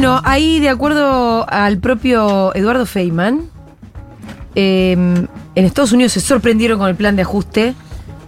Bueno, 0.00 0.22
ahí 0.24 0.60
de 0.60 0.70
acuerdo 0.70 1.44
al 1.50 1.76
propio 1.76 2.54
Eduardo 2.54 2.86
Feynman, 2.86 3.42
eh, 4.54 4.92
en 4.92 5.28
Estados 5.66 5.92
Unidos 5.92 6.12
se 6.12 6.20
sorprendieron 6.20 6.78
con 6.78 6.88
el 6.88 6.94
plan 6.94 7.16
de 7.16 7.22
ajuste 7.22 7.74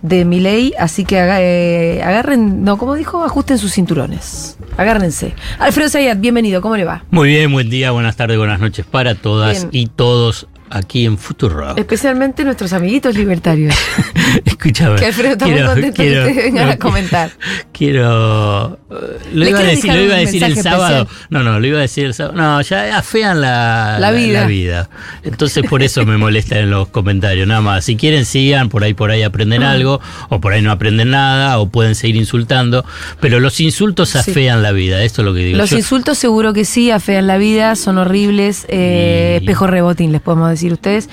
de 0.02 0.26
Milei, 0.26 0.74
así 0.78 1.06
que 1.06 1.18
aga- 1.18 1.40
eh, 1.40 2.02
agarren, 2.04 2.62
no, 2.62 2.76
como 2.76 2.94
dijo, 2.94 3.24
ajusten 3.24 3.56
sus 3.56 3.72
cinturones. 3.72 4.58
Agárrense. 4.76 5.32
Alfredo 5.58 5.88
Zayat, 5.88 6.20
bienvenido, 6.20 6.60
¿cómo 6.60 6.76
le 6.76 6.84
va? 6.84 7.04
Muy 7.10 7.30
bien, 7.30 7.50
buen 7.50 7.70
día, 7.70 7.90
buenas 7.90 8.16
tardes, 8.16 8.36
buenas 8.36 8.60
noches 8.60 8.84
para 8.84 9.14
todas 9.14 9.62
Bien. 9.70 9.84
y 9.84 9.86
todos 9.86 10.48
aquí 10.68 11.06
en 11.06 11.16
Futuro. 11.16 11.74
Especialmente 11.76 12.44
nuestros 12.44 12.74
amiguitos 12.74 13.14
libertarios. 13.14 13.74
Escúchame. 14.44 14.96
Que 14.96 15.06
Alfredo 15.06 15.32
está 15.32 15.46
muy 15.46 15.62
contento 15.62 15.80
de 15.86 15.92
que 15.92 16.18
ustedes 16.18 16.36
vengan 16.36 16.68
a 16.68 16.76
comentar. 16.78 17.30
Quiero. 17.72 18.78
Lo 18.92 19.44
¿Le 19.44 19.50
iba 19.50 19.60
decir, 19.60 19.92
lo 19.92 20.00
iba 20.00 20.14
a 20.14 20.18
decir 20.18 20.42
el 20.44 20.56
sábado. 20.56 21.02
especial? 21.02 21.26
No, 21.30 21.42
no, 21.42 21.58
lo 21.60 21.66
iba 21.66 21.78
a 21.78 21.82
decir 21.82 22.04
el 22.06 22.14
sábado. 22.14 22.36
No, 22.36 22.60
ya 22.60 22.96
afean 22.98 23.40
la, 23.40 23.96
La 23.98 24.10
vida. 24.10 24.46
vida. 24.46 24.88
Entonces 25.22 25.64
por 25.68 25.82
eso 25.82 26.04
me 26.04 26.16
molesta 26.18 26.58
en 26.58 26.70
los 26.70 26.88
comentarios, 26.88 27.46
nada 27.46 27.60
más. 27.60 27.84
Si 27.84 27.96
quieren, 27.96 28.24
sigan, 28.24 28.68
por 28.68 28.84
ahí 28.84 28.94
por 28.94 29.10
ahí 29.10 29.22
aprenden 29.22 29.62
Ah. 29.62 29.72
algo, 29.72 30.00
o 30.28 30.40
por 30.40 30.52
ahí 30.52 30.62
no 30.62 30.70
aprenden 30.70 31.10
nada, 31.10 31.58
o 31.58 31.68
pueden 31.68 31.94
seguir 31.94 32.16
insultando. 32.16 32.84
Pero 33.20 33.40
los 33.40 33.60
insultos 33.60 34.10
Sí. 34.10 34.18
afean 34.18 34.62
la 34.62 34.72
vida, 34.72 35.02
esto 35.02 35.22
es 35.22 35.26
lo 35.26 35.34
que 35.34 35.40
digo. 35.40 35.58
Los 35.58 35.70
Yo- 35.70 35.78
insultos 35.78 36.18
seguro 36.18 36.52
que 36.52 36.64
sí, 36.64 36.90
afean 36.90 37.26
la 37.26 37.38
vida, 37.38 37.76
son 37.76 37.98
horribles, 37.98 38.66
eh, 38.68 39.38
Y- 39.40 39.44
espejo 39.44 39.66
rebotín, 39.66 40.12
les 40.12 40.20
podemos 40.20 40.50
decir 40.50 40.72
ustedes. 40.72 41.08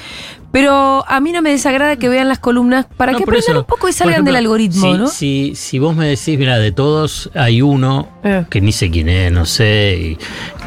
Pero 0.52 1.06
a 1.08 1.20
mí 1.20 1.32
no 1.32 1.42
me 1.44 1.52
desagrada 1.52 1.96
que 1.98 2.10
vean 2.10 2.28
las 2.28 2.40
columnas 2.40 2.88
para 2.98 3.12
No, 3.12 3.20
que 3.20 3.24
aprendan 3.24 3.52
eso, 3.52 3.60
un 3.60 3.66
poco 3.66 3.88
y 3.88 3.94
salgan 3.94 4.14
ejemplo, 4.14 4.34
del 4.34 4.36
algoritmo, 4.44 4.92
si, 4.94 4.98
¿no? 4.98 5.08
Si, 5.08 5.54
si 5.56 5.78
vos 5.80 5.96
me 5.96 6.08
decís, 6.08 6.40
mira, 6.40 6.58
de 6.58 6.72
todos 6.72 7.30
hay 7.36 7.62
uno 7.62 8.08
Eh. 8.24 8.46
que 8.50 8.60
ni 8.60 8.72
sé 8.72 8.90
quién 8.90 9.10
es, 9.10 9.32
no 9.32 9.46
sé, 9.46 10.18
y 10.18 10.18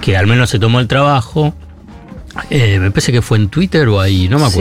que 0.00 0.16
al 0.16 0.26
menos 0.28 0.50
se 0.50 0.58
tomó 0.60 0.78
el 0.80 0.86
trabajo. 0.88 1.52
eh, 2.48 2.78
me 2.80 2.90
parece 2.90 3.12
que 3.12 3.20
fue 3.22 3.36
en 3.38 3.48
Twitter 3.48 3.88
o 3.88 4.00
ahí, 4.00 4.28
no 4.28 4.38
me 4.38 4.48
Sí. 4.48 4.60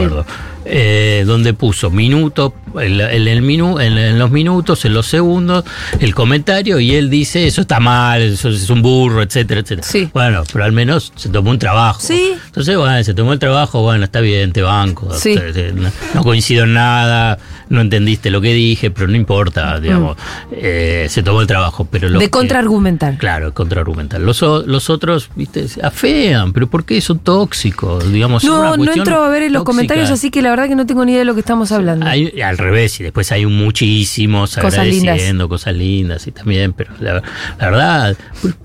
Eh, 0.64 1.24
donde 1.26 1.54
puso 1.54 1.90
minuto, 1.90 2.54
en, 2.80 3.00
en 3.00 3.28
el 3.28 3.42
minu, 3.42 3.78
en, 3.80 4.18
los 4.18 4.30
minutos, 4.30 4.84
en 4.84 4.94
los 4.94 5.06
segundos, 5.06 5.64
el 6.00 6.14
comentario 6.14 6.78
y 6.80 6.94
él 6.94 7.10
dice 7.10 7.46
eso 7.46 7.60
está 7.62 7.80
mal, 7.80 8.22
eso 8.22 8.48
es 8.48 8.70
un 8.70 8.82
burro, 8.82 9.22
etcétera, 9.22 9.60
etcétera. 9.60 9.86
Sí. 9.88 10.08
Bueno, 10.12 10.42
pero 10.52 10.64
al 10.64 10.72
menos 10.72 11.12
se 11.16 11.28
tomó 11.28 11.50
un 11.50 11.58
trabajo. 11.58 12.00
Sí. 12.00 12.34
Entonces, 12.46 12.76
bueno, 12.76 13.02
se 13.04 13.14
tomó 13.14 13.32
el 13.32 13.38
trabajo, 13.38 13.82
bueno, 13.82 14.04
está 14.04 14.20
bien, 14.20 14.52
te 14.52 14.62
banco. 14.62 15.12
Sí. 15.14 15.38
No, 15.74 15.90
no 16.14 16.22
coincido 16.22 16.64
en 16.64 16.74
nada, 16.74 17.38
no 17.68 17.80
entendiste 17.80 18.30
lo 18.30 18.40
que 18.40 18.52
dije, 18.54 18.90
pero 18.90 19.08
no 19.08 19.16
importa, 19.16 19.80
digamos. 19.80 20.16
eh, 20.52 21.06
se 21.08 21.22
tomó 21.22 21.40
el 21.40 21.46
trabajo, 21.46 21.86
pero 21.90 22.08
Mm. 22.10 22.18
de 22.18 22.30
contraargumentar. 22.30 23.16
Claro, 23.18 23.54
contraargumental. 23.54 24.24
Los, 24.24 24.42
los 24.42 24.90
otros, 24.90 25.30
viste, 25.34 25.66
afean, 25.82 26.52
pero 26.52 26.66
¿por 26.68 26.84
qué 26.84 27.00
son 27.00 27.18
tóxicos? 27.20 28.10
Digamos, 28.12 28.44
No, 28.44 28.76
no 28.76 28.92
entro 28.92 29.22
a 29.24 29.28
ver 29.28 29.44
en 29.44 29.52
los 29.52 29.60
tóxica. 29.60 29.72
comentarios, 29.72 30.10
así 30.10 30.30
que 30.30 30.42
la 30.42 30.50
verdad 30.50 30.61
que 30.68 30.74
no 30.76 30.86
tengo 30.86 31.04
ni 31.04 31.12
idea 31.12 31.20
de 31.20 31.24
lo 31.24 31.34
que 31.34 31.40
estamos 31.40 31.72
hablando. 31.72 32.06
Hay- 32.06 32.40
al 32.40 32.58
revés, 32.58 32.98
y 33.00 33.02
después 33.02 33.30
hay 33.32 33.44
un 33.44 33.56
muchísimos 33.56 34.56
Cosas 34.56 34.80
agradeciendo 34.80 35.48
cosas 35.48 35.74
lindas 35.74 36.26
y 36.26 36.32
también, 36.32 36.72
pero 36.72 36.92
la, 37.00 37.14
la 37.58 37.70
verdad, 37.70 38.16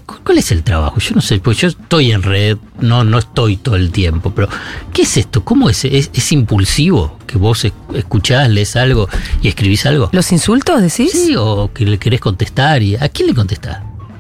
¿cu- 0.06 0.18
¿cuál 0.24 0.38
es 0.38 0.52
el 0.52 0.64
trabajo? 0.64 1.00
Yo 1.00 1.16
no 1.16 1.22
sé, 1.22 1.40
pues 1.40 1.58
yo 1.58 1.68
estoy 1.68 2.12
en 2.12 2.24
red, 2.24 2.58
no, 2.80 3.04
no 3.04 3.18
estoy 3.20 3.58
todo 3.58 3.76
el 3.76 3.92
tiempo, 3.92 4.32
pero 4.36 4.48
¿qué 4.94 5.04
es 5.04 5.18
esto? 5.18 5.44
¿Cómo 5.44 5.70
es? 5.70 5.86
¿Es, 5.86 6.10
es 6.14 6.32
impulsivo 6.32 7.18
que 7.28 7.38
vos 7.38 7.66
es- 7.66 7.74
escuchás, 7.94 8.50
lees 8.50 8.76
algo 8.76 9.08
y 9.42 9.48
escribís 9.48 9.86
algo? 9.86 10.10
¿Los 10.12 10.32
insultos 10.32 10.82
decís? 10.82 11.12
Sí, 11.12 11.36
o 11.38 11.72
que 11.74 11.86
le 11.86 11.98
querés 11.98 12.20
contestar 12.22 12.82
y 12.82 12.96
¿a 12.96 13.10
quién 13.10 13.28
le 13.28 13.34
contestás? 13.36 13.80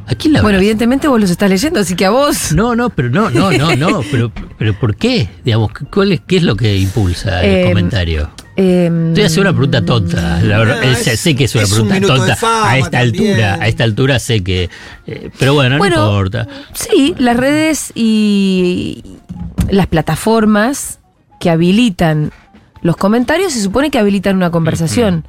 ¿A 0.09 0.16
quién 0.16 0.33
le 0.33 0.41
Bueno, 0.41 0.58
evidentemente 0.58 1.08
vos 1.08 1.19
los 1.19 1.30
estás 1.30 1.50
leyendo, 1.50 1.80
así 1.81 1.95
que 1.95 2.05
a 2.05 2.09
vos. 2.11 2.53
No, 2.53 2.75
no, 2.75 2.90
pero 2.90 3.09
no, 3.09 3.29
no, 3.29 3.51
no, 3.51 3.75
no, 3.75 4.01
pero, 4.09 4.31
pero 4.57 4.73
¿por 4.73 4.95
qué? 4.95 5.28
Digamos, 5.44 5.72
¿cuál 5.91 6.13
es, 6.13 6.22
¿qué 6.25 6.38
es 6.38 6.44
lo 6.44 6.56
que 6.56 6.78
impulsa 6.78 7.44
el 7.44 7.56
Eh, 7.57 7.63
comentario? 7.68 8.29
em, 8.56 9.09
Estoy 9.09 9.23
haciendo 9.25 9.50
una 9.50 9.57
pregunta 9.57 9.85
tonta. 9.85 10.41
La 10.41 10.59
verdad, 10.59 10.78
No, 10.81 10.91
eh, 10.91 10.95
sé, 10.95 11.13
es- 11.13 11.19
sé 11.19 11.35
que 11.35 11.44
es 11.44 11.53
una 11.56 11.63
es 11.66 11.72
un 11.78 11.88
pregunta 11.90 12.16
tonta. 12.16 12.35
fama 12.38 12.69
a 12.72 12.78
esta 12.78 12.91
también. 13.01 13.31
altura, 13.31 13.57
a 13.62 13.68
esta 13.68 13.84
altura 13.84 14.19
sé 14.19 14.44
que. 14.44 14.69
eh, 15.07 15.29
pero 15.38 15.53
bueno, 15.53 15.78
Bueno, 15.78 15.97
no 15.97 16.07
importa. 16.12 16.47
Sí, 16.74 17.13
las 17.18 17.35
redes 17.35 17.91
y 17.95 19.03
las 19.69 19.88
plataformas 19.88 21.00
que 21.41 21.50
habilitan 21.50 22.31
los 22.81 22.95
comentarios 22.95 23.51
se 23.53 23.62
supone 23.62 23.91
que 23.91 24.00
habilitan 24.00 24.35
una 24.38 24.51
conversación. 24.51 25.25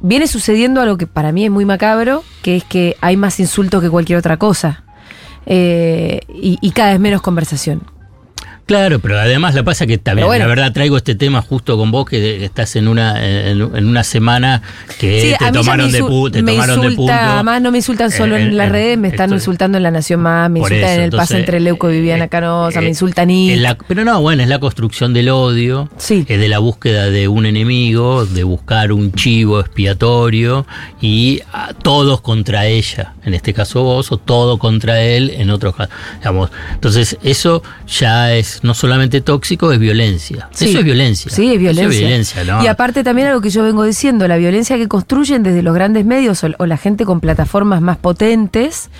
Viene 0.00 0.26
sucediendo 0.26 0.80
algo 0.80 0.96
que 0.96 1.06
para 1.06 1.32
mí 1.32 1.44
es 1.44 1.50
muy 1.50 1.64
macabro, 1.64 2.24
que 2.42 2.56
es 2.56 2.64
que 2.64 2.96
hay 3.00 3.16
más 3.16 3.38
insultos 3.38 3.82
que 3.82 3.90
cualquier 3.90 4.18
otra 4.18 4.38
cosa. 4.38 4.84
Eh, 5.46 6.20
y, 6.28 6.58
y 6.60 6.70
cada 6.72 6.92
vez 6.92 7.00
menos 7.00 7.22
conversación. 7.22 7.82
Claro, 8.70 9.00
pero 9.00 9.18
además 9.18 9.56
la 9.56 9.64
pasa 9.64 9.84
que 9.84 9.98
también, 9.98 10.28
bueno. 10.28 10.44
la 10.44 10.48
verdad, 10.48 10.72
traigo 10.72 10.96
este 10.96 11.16
tema 11.16 11.42
justo 11.42 11.76
con 11.76 11.90
vos, 11.90 12.06
que 12.08 12.44
estás 12.44 12.76
en 12.76 12.86
una 12.86 13.18
en, 13.50 13.60
en 13.60 13.86
una 13.88 14.04
semana 14.04 14.62
que 15.00 15.22
Sí, 15.22 15.34
te 15.44 15.50
tomaron 15.50 15.90
de, 15.90 16.04
pu- 16.04 16.30
te 16.30 16.40
me 16.40 16.52
tomaron 16.52 16.80
de 16.82 16.92
punto. 16.92 17.12
además 17.12 17.60
no 17.62 17.72
me 17.72 17.78
insultan 17.78 18.12
solo 18.12 18.36
Eh, 18.36 18.42
en 18.42 18.56
las 18.56 18.68
eh, 18.68 18.70
redes, 18.70 18.98
me 18.98 19.08
están 19.08 19.24
esto- 19.30 19.34
insultando 19.34 19.76
en 19.76 19.82
La 19.82 19.90
Nación 19.90 20.20
Más, 20.20 20.48
me 20.50 20.60
insultan 20.60 20.84
eso, 20.88 20.94
en 20.98 21.00
el 21.02 21.10
pase 21.10 21.16
entonces, 21.16 21.38
entre 21.40 21.58
Leuco 21.58 21.90
y 21.90 21.94
Viviana 21.94 22.26
eh, 22.26 22.28
Canosa, 22.28 22.78
eh, 22.78 22.82
me 22.82 22.88
insultan 22.90 23.28
y... 23.30 23.50
en 23.50 23.62
la- 23.64 23.74
pero 23.76 24.04
no, 24.04 24.20
bueno, 24.20 24.44
es 24.44 24.48
la 24.48 24.60
construcción 24.60 25.12
del 25.14 25.30
odio, 25.30 25.90
Sí. 25.96 26.24
es 26.28 26.38
de 26.38 26.48
la 26.48 26.60
búsqueda 26.60 27.10
de 27.10 27.26
un 27.26 27.46
enemigo, 27.46 28.24
de 28.24 28.44
buscar 28.44 28.92
un 28.92 29.10
chivo 29.14 29.58
expiatorio 29.58 30.64
y 31.00 31.40
ah, 31.52 31.72
todos 31.82 32.20
contra 32.20 32.66
ella, 32.66 33.14
en 33.24 33.34
este 33.34 33.52
caso 33.52 33.82
vos, 33.82 34.12
o 34.12 34.16
todo 34.16 34.58
contra 34.58 35.02
él, 35.02 35.30
en 35.30 35.50
otros 35.50 35.74
casos. 35.74 35.92
Digamos, 36.18 36.50
entonces, 36.74 37.18
eso 37.24 37.64
ya 37.88 38.32
es 38.32 38.59
no 38.62 38.74
solamente 38.74 39.20
tóxico, 39.20 39.72
es 39.72 39.78
violencia. 39.78 40.48
Sí. 40.52 40.70
Eso 40.70 40.78
es 40.80 40.84
violencia. 40.84 41.30
Sí, 41.30 41.52
es 41.52 41.58
violencia. 41.58 41.82
Eso 41.84 41.92
es 41.92 41.98
violencia, 41.98 42.44
¿no? 42.44 42.62
Y 42.64 42.66
aparte 42.66 43.02
también 43.04 43.28
algo 43.28 43.40
que 43.40 43.50
yo 43.50 43.62
vengo 43.62 43.84
diciendo, 43.84 44.26
la 44.28 44.36
violencia 44.36 44.76
que 44.76 44.86
construyen 44.88 45.42
desde 45.42 45.62
los 45.62 45.74
grandes 45.74 46.04
medios 46.04 46.44
o, 46.44 46.48
o 46.58 46.66
la 46.66 46.76
gente 46.76 47.04
con 47.04 47.20
plataformas 47.20 47.80
más 47.80 47.96
potentes 47.96 48.90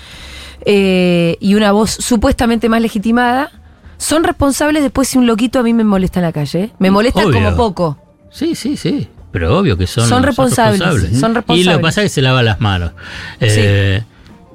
eh, 0.65 1.37
y 1.39 1.55
una 1.55 1.71
voz 1.71 1.91
supuestamente 1.91 2.69
más 2.69 2.81
legitimada, 2.81 3.51
son 3.97 4.23
responsables 4.23 4.81
después 4.83 5.07
si 5.07 5.17
un 5.17 5.27
loquito 5.27 5.59
a 5.59 5.63
mí 5.63 5.73
me 5.73 5.83
molesta 5.83 6.19
en 6.19 6.25
la 6.25 6.31
calle. 6.31 6.63
¿eh? 6.63 6.71
Me 6.79 6.89
molesta 6.91 7.21
Obvio. 7.25 7.33
como 7.33 7.55
poco. 7.55 7.97
Sí, 8.31 8.55
sí, 8.55 8.77
sí. 8.77 9.07
Pero 9.31 9.57
obvio 9.57 9.77
que 9.77 9.87
son, 9.87 10.07
Son 10.09 10.23
responsables, 10.23 10.79
son 10.81 10.91
Y 10.91 11.03
lo 11.29 11.33
responsables. 11.35 11.67
que 11.77 11.79
pasa 11.81 12.01
es 12.01 12.05
que 12.05 12.09
se 12.15 12.21
lava 12.21 12.43
las 12.43 12.59
manos. 12.59 12.91
Eh, 13.39 14.03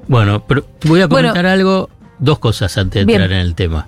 Bueno, 0.07 0.43
pero 0.47 0.65
voy 0.85 1.01
a 1.01 1.07
Bueno. 1.07 1.29
comentar 1.29 1.45
algo, 1.47 1.89
dos 2.19 2.39
cosas 2.39 2.77
antes 2.77 3.01
de 3.01 3.05
Bien. 3.05 3.21
entrar 3.21 3.39
en 3.39 3.45
el 3.45 3.55
tema. 3.55 3.87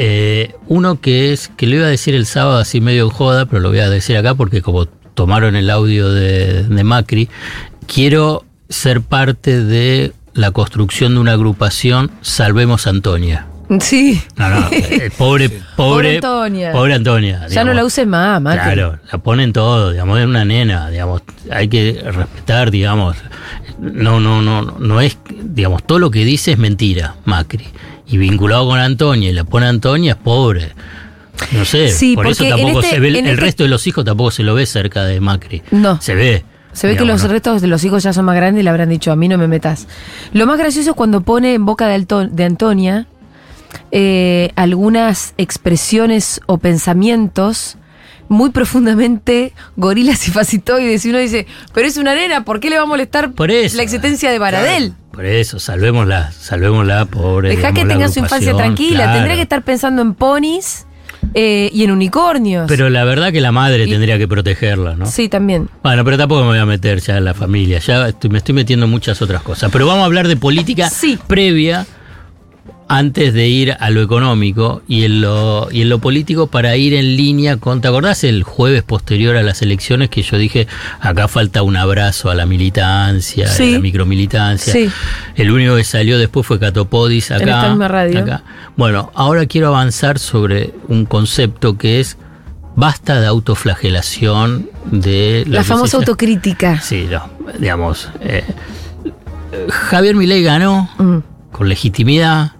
Eh, 0.00 0.54
uno 0.68 1.00
que 1.00 1.32
es, 1.32 1.48
que 1.56 1.66
lo 1.66 1.74
iba 1.74 1.86
a 1.86 1.90
decir 1.90 2.14
el 2.14 2.24
sábado 2.24 2.58
así 2.58 2.80
medio 2.80 3.02
en 3.02 3.10
joda, 3.10 3.46
pero 3.46 3.60
lo 3.60 3.70
voy 3.70 3.80
a 3.80 3.90
decir 3.90 4.16
acá 4.16 4.36
porque 4.36 4.62
como 4.62 4.86
tomaron 4.86 5.56
el 5.56 5.68
audio 5.70 6.08
de, 6.12 6.62
de 6.62 6.84
Macri, 6.84 7.28
quiero 7.92 8.44
ser 8.68 9.00
parte 9.00 9.64
de 9.64 10.12
la 10.34 10.52
construcción 10.52 11.14
de 11.14 11.20
una 11.20 11.32
agrupación 11.32 12.12
Salvemos 12.20 12.86
a 12.86 12.90
Antonia. 12.90 13.48
Sí. 13.80 14.22
No, 14.36 14.48
no, 14.48 14.68
eh, 14.70 15.10
pobre, 15.18 15.48
pobre, 15.48 15.64
Pobre 15.76 16.14
Antonia. 16.14 16.70
Pobre 16.70 16.94
Antonia. 16.94 17.48
Ya 17.48 17.64
no 17.64 17.74
la 17.74 17.84
uses 17.84 18.06
más, 18.06 18.40
Macri. 18.40 18.62
Claro, 18.62 19.00
la 19.10 19.18
ponen 19.18 19.52
todo, 19.52 19.90
digamos, 19.90 20.20
es 20.20 20.26
una 20.26 20.44
nena, 20.44 20.90
digamos, 20.90 21.22
hay 21.50 21.66
que 21.66 22.00
respetar, 22.04 22.70
digamos, 22.70 23.16
no, 23.78 24.20
no, 24.20 24.42
no, 24.42 24.62
no 24.62 25.00
es, 25.00 25.18
digamos, 25.58 25.82
todo 25.84 25.98
lo 25.98 26.10
que 26.10 26.24
dice 26.24 26.52
es 26.52 26.58
mentira, 26.58 27.16
Macri. 27.24 27.66
Y 28.06 28.16
vinculado 28.16 28.66
con 28.68 28.78
Antonia 28.78 29.28
y 29.30 29.32
la 29.34 29.44
pone 29.44 29.66
Antonia 29.66 30.12
es 30.12 30.18
pobre. 30.18 30.72
No 31.52 31.64
sé, 31.64 31.90
Sí, 31.90 32.14
por 32.16 32.26
eso 32.26 32.44
tampoco 32.48 32.80
este- 32.80 32.94
se 32.94 33.00
ve, 33.00 33.08
el, 33.08 33.16
este- 33.16 33.36
resto 33.36 33.62
de 33.64 33.68
los 33.68 33.86
hijos 33.86 34.04
tampoco 34.04 34.30
se 34.30 34.42
lo 34.42 34.54
ve 34.54 34.66
cerca 34.66 35.04
de 35.04 35.20
Macri. 35.20 35.62
No. 35.70 36.00
Se 36.00 36.14
ve. 36.14 36.44
Se 36.72 36.86
ve 36.86 36.96
que 36.96 37.04
los 37.04 37.22
¿no? 37.24 37.28
restos 37.28 37.60
de 37.60 37.66
los 37.66 37.82
hijos 37.84 38.02
ya 38.04 38.12
son 38.12 38.24
más 38.24 38.36
grandes 38.36 38.60
y 38.60 38.64
le 38.64 38.70
habrán 38.70 38.88
dicho, 38.88 39.10
a 39.12 39.16
mí 39.16 39.26
no 39.28 39.36
me 39.36 39.48
metas. 39.48 39.86
Lo 40.32 40.46
más 40.46 40.58
gracioso 40.58 40.90
es 40.90 40.96
cuando 40.96 41.20
pone 41.22 41.54
en 41.54 41.64
boca 41.66 41.86
de, 41.88 41.94
Alto- 41.94 42.26
de 42.28 42.44
Antonia 42.44 43.06
eh, 43.90 44.50
algunas 44.56 45.34
expresiones 45.38 46.40
o 46.46 46.58
pensamientos 46.58 47.76
muy 48.28 48.50
profundamente 48.50 49.52
gorilas 49.76 50.26
y 50.28 50.30
facitoides. 50.30 51.04
Y 51.04 51.10
uno 51.10 51.18
dice, 51.18 51.46
pero 51.74 51.86
es 51.86 51.96
una 51.96 52.14
nena, 52.14 52.44
¿por 52.44 52.60
qué 52.60 52.70
le 52.70 52.76
va 52.76 52.82
a 52.82 52.86
molestar 52.86 53.32
Por 53.32 53.50
eso. 53.50 53.76
la 53.76 53.82
existencia 53.82 54.30
de 54.30 54.38
Baradel? 54.38 54.92
Por 55.12 55.24
eso, 55.26 55.58
salvémosla, 55.58 56.30
salvémosla, 56.32 57.06
pobre. 57.06 57.48
Deja 57.50 57.72
que 57.72 57.84
tenga 57.84 58.08
su 58.08 58.20
infancia 58.20 58.54
tranquila. 58.54 58.96
claro. 59.04 59.12
Tendría 59.14 59.34
que 59.36 59.42
estar 59.42 59.62
pensando 59.62 60.00
en 60.02 60.14
ponis 60.14 60.86
eh, 61.34 61.70
y 61.72 61.82
en 61.82 61.90
unicornios. 61.90 62.66
Pero 62.68 62.88
la 62.88 63.02
verdad 63.04 63.32
que 63.32 63.40
la 63.40 63.50
madre 63.50 63.84
Y- 63.86 63.90
tendría 63.90 64.16
que 64.18 64.28
protegerla, 64.28 64.94
¿no? 64.94 65.06
Sí, 65.06 65.28
también. 65.28 65.68
Bueno, 65.82 66.04
pero 66.04 66.16
tampoco 66.16 66.42
me 66.42 66.48
voy 66.48 66.58
a 66.58 66.66
meter 66.66 67.00
ya 67.00 67.16
en 67.18 67.24
la 67.24 67.34
familia, 67.34 67.80
ya 67.80 68.06
estoy- 68.08 68.30
me 68.30 68.38
estoy 68.38 68.54
metiendo 68.54 68.86
en 68.86 68.92
muchas 68.92 69.20
otras 69.20 69.42
cosas. 69.42 69.70
Pero 69.72 69.86
vamos 69.86 70.02
a 70.02 70.04
hablar 70.06 70.28
de 70.28 70.36
política 70.36 70.88
Sí. 70.88 71.18
previa 71.26 71.84
antes 72.88 73.34
de 73.34 73.48
ir 73.48 73.76
a 73.78 73.90
lo 73.90 74.02
económico 74.02 74.82
y 74.88 75.04
en 75.04 75.20
lo, 75.20 75.68
y 75.70 75.82
en 75.82 75.88
lo 75.90 75.98
político 75.98 76.46
para 76.46 76.76
ir 76.76 76.94
en 76.94 77.16
línea 77.16 77.58
con, 77.58 77.80
¿te 77.80 77.88
acordás 77.88 78.24
el 78.24 78.42
jueves 78.42 78.82
posterior 78.82 79.36
a 79.36 79.42
las 79.42 79.60
elecciones 79.62 80.08
que 80.08 80.22
yo 80.22 80.38
dije, 80.38 80.66
acá 81.00 81.28
falta 81.28 81.62
un 81.62 81.76
abrazo 81.76 82.30
a 82.30 82.34
la 82.34 82.46
militancia, 82.46 83.46
a 83.52 83.62
la 83.62 83.78
micromilitancia? 83.78 84.72
Sí. 84.72 84.90
El 85.36 85.50
único 85.50 85.76
que 85.76 85.84
salió 85.84 86.18
después 86.18 86.46
fue 86.46 86.58
Catopodis 86.58 87.30
acá. 87.30 87.42
En 87.42 87.48
esta 87.50 87.68
misma 87.68 87.88
radio. 87.88 88.20
acá. 88.20 88.42
Bueno, 88.76 89.10
ahora 89.14 89.46
quiero 89.46 89.68
avanzar 89.68 90.18
sobre 90.18 90.72
un 90.88 91.04
concepto 91.04 91.76
que 91.76 92.00
es 92.00 92.16
basta 92.74 93.20
de 93.20 93.26
autoflagelación 93.26 94.70
de 94.90 95.44
la, 95.46 95.64
famosa 95.64 95.96
autocrítica. 95.98 96.80
Sí, 96.80 97.06
no, 97.10 97.28
digamos, 97.58 98.08
eh, 98.20 98.44
Javier 99.68 100.14
Milei 100.14 100.42
ganó 100.42 100.88
Mm. 100.98 101.18
con 101.52 101.68
legitimidad 101.68 102.52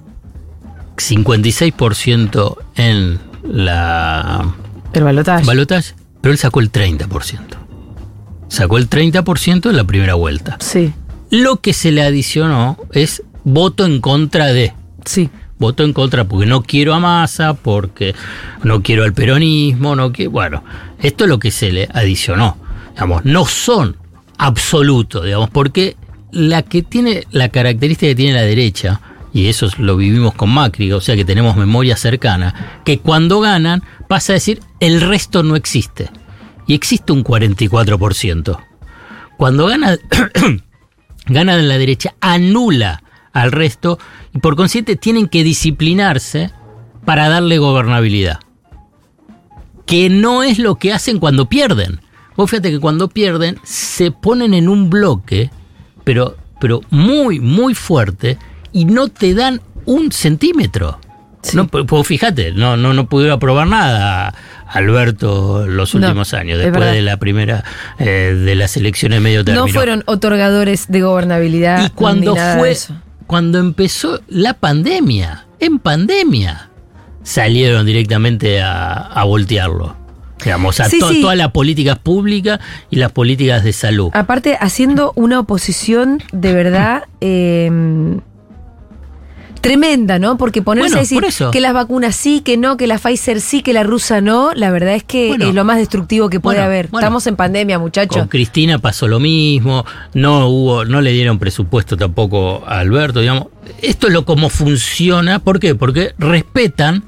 56% 1.01 2.57
en 2.77 3.19
la 3.45 4.55
El 4.93 5.05
balotaje. 5.05 5.45
balotaje, 5.47 5.95
pero 6.21 6.33
él 6.33 6.39
sacó 6.39 6.61
el 6.61 6.71
30%. 6.73 7.39
Sacó 8.49 8.79
el 8.79 8.89
30% 8.89 9.69
en 9.71 9.77
la 9.77 9.85
primera 9.85 10.15
vuelta. 10.15 10.57
sí, 10.61 10.93
Lo 11.31 11.57
que 11.61 11.73
se 11.75 11.93
le 11.93 12.03
adicionó 12.03 12.79
es 12.93 13.23
voto 13.45 13.85
en 13.87 14.01
contra 14.01 14.47
de. 14.47 14.73
sí. 15.05 15.31
Voto 15.61 15.83
en 15.83 15.93
contra 15.93 16.23
porque 16.23 16.47
no 16.47 16.63
quiero 16.63 16.95
a 16.95 17.01
Massa, 17.01 17.53
porque 17.55 18.15
no 18.63 18.81
quiero 18.81 19.03
al 19.03 19.13
peronismo, 19.13 19.97
no 19.97 20.13
quiero. 20.13 20.31
Bueno, 20.31 20.63
esto 21.01 21.25
es 21.25 21.29
lo 21.31 21.41
que 21.41 21.51
se 21.51 21.73
le 21.73 21.89
adicionó. 21.93 22.57
Digamos, 22.93 23.25
no 23.25 23.45
son 23.45 23.97
absolutos, 24.37 25.25
digamos, 25.25 25.51
porque 25.51 25.97
la 26.31 26.63
que 26.63 26.83
tiene, 26.83 27.25
la 27.33 27.49
característica 27.49 28.07
que 28.11 28.15
tiene 28.15 28.35
la 28.35 28.43
derecha, 28.43 29.01
y 29.39 29.49
eso 29.49 29.69
lo 29.79 29.97
vivimos 29.97 30.35
con 30.35 30.51
Macri, 30.51 30.91
o 30.91 31.01
sea 31.01 31.15
que 31.15 31.25
tenemos 31.25 31.57
memoria 31.57 31.97
cercana, 31.97 32.81
que 32.85 32.99
cuando 32.99 33.39
ganan 33.39 33.85
pasa 34.09 34.33
a 34.33 34.35
decir 34.35 34.61
el 34.81 35.01
resto 35.01 35.45
no 35.45 35.55
existe. 35.55 36.11
Y 36.67 36.75
existe 36.75 37.13
un 37.13 37.23
44%. 37.23 38.59
Cuando 39.37 39.67
gana, 39.67 39.97
gana 41.27 41.57
de 41.57 41.63
la 41.63 41.79
derecha, 41.79 42.17
anula 42.21 43.05
al 43.33 43.53
resto 43.53 44.01
y 44.35 44.39
por 44.39 44.57
consiguiente 44.57 44.97
tienen 44.97 45.29
que 45.29 45.45
disciplinarse 45.45 46.51
para 47.05 47.29
darle 47.29 47.59
gobernabilidad. 47.59 48.41
Que 49.87 50.11
no 50.11 50.43
es 50.43 50.59
lo 50.59 50.75
que 50.75 50.93
hacen 50.93 51.21
cuando 51.21 51.49
pierden. 51.49 52.01
Vos 52.37 52.51
fíjate 52.51 52.73
que 52.73 52.81
cuando 52.81 53.07
pierden 53.07 53.61
se 53.63 54.11
ponen 54.11 54.53
en 54.53 54.69
un 54.69 54.91
bloque, 54.91 55.53
pero, 56.03 56.37
pero 56.61 56.81
muy, 56.91 57.39
muy 57.39 57.77
fuerte 57.77 58.37
y 58.73 58.85
no 58.85 59.09
te 59.09 59.35
dan 59.35 59.61
un 59.85 60.13
centímetro. 60.13 60.99
Sí. 61.43 61.57
No, 61.57 61.69
pues 61.69 61.85
pues 61.87 62.07
fíjate, 62.07 62.53
no, 62.53 62.77
no, 62.77 62.93
no 62.95 63.09
pudieron 63.09 63.37
aprobar 63.37 63.69
nada 63.69 64.35
Alberto 64.67 65.67
los 65.67 65.95
No, 65.95 66.01
últimos 66.07 66.35
años, 66.35 66.59
es 66.59 66.65
después 66.67 66.93
de 66.93 67.01
la 67.03 67.17
primera 67.17 67.65
eh, 67.99 68.35
de 68.45 68.55
las 68.55 68.77
elecciones 68.77 69.21
medio 69.21 69.45
término. 69.45 69.67
No 69.67 69.73
fueron 69.73 70.03
otorgadores 70.07 70.87
de 70.89 71.01
gobernabilidad. 71.01 71.87
Y 71.87 71.91
cuando 71.91 72.35
fue, 72.35 72.77
cuando 73.27 73.59
empezó 73.61 74.21
la 74.29 74.55
pandemia, 74.55 75.47
en 75.61 75.79
pandemia, 75.79 76.71
salieron 77.23 77.87
directamente 77.87 78.61
a, 78.61 78.93
a 78.95 79.25
voltearlo. 79.25 79.97
Digamos, 80.45 80.79
a 80.81 80.85
Sí, 80.89 80.99
to- 81.01 81.09
sí. 81.11 81.21
todas 81.21 81.37
las 81.37 81.51
políticas 81.51 81.99
públicas 81.99 82.61
y 82.91 82.97
las 82.97 83.11
políticas 83.13 83.65
de 83.65 83.73
salud. 83.73 84.11
Aparte, 84.13 84.57
haciendo 84.61 85.13
una 85.17 85.41
oposición 85.41 86.23
de 86.33 86.53
verdad 86.53 87.05
eh, 87.21 87.71
tremenda, 89.61 90.19
¿no? 90.19 90.37
Porque 90.39 90.63
ponerse 90.63 90.89
Bueno, 90.91 90.99
a 90.99 91.01
decir 91.01 91.21
por 91.21 91.51
que 91.51 91.61
las 91.61 91.73
vacunas 91.73 92.17
sí, 92.17 92.41
que 92.41 92.57
no, 92.57 92.77
que 92.77 92.87
la 92.87 92.99
Pfizer 92.99 93.41
sí, 93.41 93.63
que 93.63 93.73
la 93.73 93.83
rusa 93.83 94.21
no, 94.21 94.53
la 94.55 94.71
verdad 94.71 94.95
es 94.95 95.05
que 95.05 95.29
Bueno. 95.29 95.47
es 95.49 95.55
lo 95.55 95.65
más 95.65 95.79
destructivo 95.79 96.29
que 96.31 96.41
puede 96.41 96.59
Bueno, 96.59 96.67
haber. 96.67 96.87
Estamos 96.87 97.27
en 97.27 97.37
pandemia, 97.37 97.79
muchachos. 97.79 98.17
Con 98.17 98.29
Cristina 98.29 98.79
pasó 98.79 99.09
lo 99.09 99.21
mismo, 99.21 99.85
no 100.15 100.49
hubo, 100.49 100.85
no 100.85 101.01
le 101.01 101.13
dieron 101.13 101.39
presupuesto 101.39 101.97
tampoco 101.97 102.63
a 102.67 102.79
Alberto, 102.81 103.21
digamos. 103.21 103.47
Esto 103.83 104.07
es 104.09 104.13
lo 104.13 104.25
como 104.25 104.49
funciona, 104.51 105.39
¿por 105.41 105.61
qué? 105.61 105.75
Porque 105.75 106.15
respetan, 106.19 107.05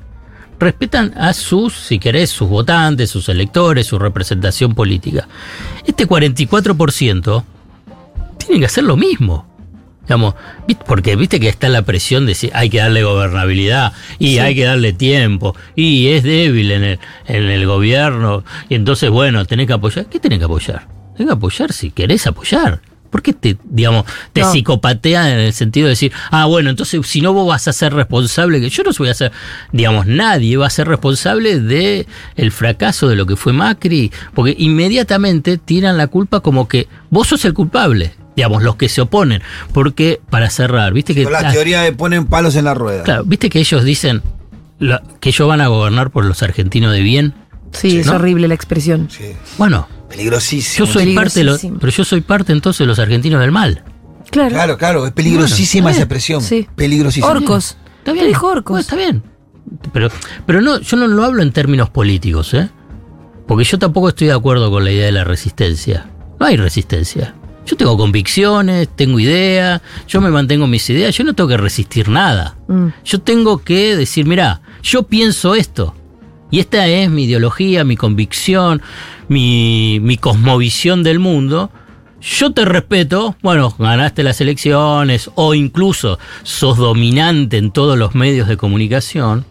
respetan 0.59 1.13
a 1.17 1.33
sus, 1.33 1.75
si 1.75 1.99
querés, 1.99 2.31
sus 2.31 2.49
votantes, 2.49 3.11
sus 3.11 3.29
electores, 3.29 3.87
su 3.87 3.99
representación 3.99 4.75
política. 4.75 5.27
Este 5.87 6.07
44% 6.07 7.45
tienen 8.39 8.61
que 8.61 8.67
hacer 8.67 8.85
lo 8.85 8.97
mismo. 8.97 9.47
Digamos, 10.11 10.35
porque 10.89 11.15
viste 11.15 11.39
que 11.39 11.49
está 11.49 11.69
la 11.69 11.83
presión 11.83 12.27
de 12.27 12.35
si 12.35 12.51
hay 12.53 12.69
que 12.69 12.79
darle 12.79 13.05
gobernabilidad 13.05 13.93
y 14.19 14.39
hay 14.39 14.57
que 14.57 14.65
darle 14.65 14.93
tiempo 14.93 15.55
y 15.77 16.09
es 16.09 16.25
débil 16.25 16.73
en 16.73 16.83
el, 16.83 16.99
en 17.29 17.45
el 17.45 17.65
gobierno 17.65 18.43
y 18.69 18.75
entonces 18.75 19.09
bueno, 19.09 19.45
tenés 19.45 19.69
que 19.69 19.75
apoyar. 19.75 20.07
¿Qué 20.07 20.19
tenés 20.19 20.41
que 20.41 20.47
apoyar? 20.47 20.89
Tenés 21.17 21.29
que 21.29 21.37
apoyar 21.37 21.73
si 21.73 21.93
querés 21.93 22.27
apoyar. 22.27 22.81
¿Por 23.09 23.23
qué 23.23 23.33
te, 23.33 23.57
digamos, 23.63 24.05
te 24.33 24.41
No. 24.41 24.51
psicopatean 24.51 25.29
en 25.29 25.39
el 25.39 25.53
sentido 25.53 25.87
de 25.87 25.91
decir, 25.91 26.13
ah, 26.33 26.47
bueno, 26.47 26.71
entonces 26.71 27.01
si 27.07 27.21
no 27.21 27.33
vos 27.33 27.47
vas 27.47 27.69
a 27.69 27.73
ser 27.73 27.95
responsable, 27.95 28.61
que 28.61 28.69
yo 28.69 28.83
no 28.83 28.91
voy 28.99 29.11
a 29.11 29.15
ser, 29.15 29.31
digamos, 29.73 30.07
nadie 30.07 30.57
va 30.57 30.67
a 30.67 30.71
ser 30.71 30.89
responsable 30.89 31.61
de 31.61 32.07
el 32.35 32.51
fracaso 32.51 33.07
de 33.09 33.15
lo 33.15 33.27
que 33.27 33.37
fue 33.37 33.53
Macri, 33.53 34.11
porque 34.35 34.57
inmediatamente 34.59 35.57
tiran 35.57 35.97
la 35.97 36.09
culpa 36.09 36.41
como 36.41 36.67
que 36.67 36.89
vos 37.11 37.29
sos 37.29 37.45
el 37.45 37.55
culpable, 37.55 38.15
digamos, 38.41 38.63
los 38.63 38.77
que 38.77 38.89
se 38.89 39.03
oponen, 39.03 39.43
porque 39.73 40.21
para 40.31 40.49
cerrar, 40.51 40.93
viste 40.95 41.15
que 41.15 41.25
Con 41.25 41.33
la 41.35 41.41
ah, 41.41 41.53
teoría 41.53 41.83
de 41.83 41.93
ponen 41.93 42.25
palos 42.27 42.57
en 42.57 42.65
la 42.65 42.73
rueda. 42.75 43.03
claro, 43.03 43.25
viste 43.25 43.51
que 43.51 43.61
ellos 43.61 43.85
dicen 43.85 44.23
la- 44.79 45.03
que 45.21 45.29
ellos 45.29 45.47
van 45.47 45.61
a 45.61 45.67
gobernar 45.69 46.11
por 46.11 46.25
los 46.25 46.43
argentinos 46.43 46.93
de 46.93 47.01
bien. 47.03 47.35
Sí, 47.73 47.99
es 47.99 48.07
¿no? 48.07 48.15
horrible 48.15 48.49
la 48.49 48.55
expresión. 48.55 49.09
Sí. 49.11 49.33
Bueno, 49.59 49.87
Peligrosísimo. 50.09 50.87
yo 50.87 50.93
soy 50.93 51.15
parte 51.15 51.45
pero 51.79 51.93
yo 51.93 52.05
soy 52.05 52.21
parte 52.23 52.53
entonces 52.53 52.79
de 52.81 52.87
los 52.87 52.99
argentinos 52.99 53.41
del 53.41 53.53
mal. 53.53 53.85
Claro. 54.31 54.51
Claro, 54.51 54.79
claro, 54.79 55.07
es 55.07 55.13
peligrosísima 55.13 55.85
Bueno, 55.85 55.95
esa 55.97 56.03
expresión. 56.05 56.41
Sí. 56.43 56.67
Peligrosísima. 56.77 57.27
Orcos. 57.29 57.77
Está 57.99 58.13
bien. 58.13 58.27
Dijo 58.27 58.47
orcos. 58.47 58.71
Bueno, 58.73 58.81
está 58.81 58.97
bien. 58.97 59.23
Pero, 59.93 60.09
pero 60.47 60.61
no, 60.63 60.81
yo 60.81 60.97
no 60.97 61.07
lo 61.07 61.25
hablo 61.25 61.43
en 61.43 61.53
términos 61.53 61.91
políticos, 61.91 62.55
¿eh? 62.55 62.71
Porque 63.47 63.65
yo 63.65 63.79
tampoco 63.79 64.09
estoy 64.09 64.29
de 64.29 64.33
acuerdo 64.33 64.71
con 64.71 64.85
la 64.85 64.93
idea 64.93 65.05
de 65.07 65.13
la 65.13 65.25
resistencia. 65.25 66.07
No 66.39 66.47
hay 66.47 66.57
resistencia. 66.57 67.35
Yo 67.71 67.77
tengo 67.77 67.97
convicciones, 67.97 68.89
tengo 68.97 69.21
ideas, 69.21 69.81
yo 70.09 70.21
me 70.21 70.31
mantengo 70.31 70.65
en 70.65 70.73
mis 70.73 70.91
ideas, 70.91 71.17
yo 71.17 71.23
no 71.23 71.35
tengo 71.35 71.47
que 71.47 71.57
resistir 71.57 72.09
nada. 72.09 72.57
Mm. 72.67 72.89
Yo 73.05 73.21
tengo 73.21 73.59
que 73.59 73.95
decir, 73.97 74.27
mira, 74.27 74.61
yo 74.83 75.05
pienso 75.05 75.55
esto. 75.55 75.95
Y 76.51 76.59
esta 76.59 76.89
es 76.89 77.09
mi 77.11 77.27
ideología, 77.27 77.85
mi 77.85 77.97
convicción, 77.97 78.83
mi, 79.29 80.01
mi 80.03 80.17
cosmovisión 80.17 81.05
del 81.05 81.21
mundo. 81.21 81.71
Yo 82.21 82.51
te 82.51 82.65
respeto, 82.65 83.37
bueno, 83.41 83.73
ganaste 83.79 84.25
las 84.25 84.41
elecciones 84.41 85.31
o 85.37 85.55
incluso 85.55 86.19
sos 86.43 86.77
dominante 86.77 87.57
en 87.57 87.71
todos 87.71 87.97
los 87.97 88.17
medios 88.17 88.49
de 88.49 88.57
comunicación. 88.57 89.45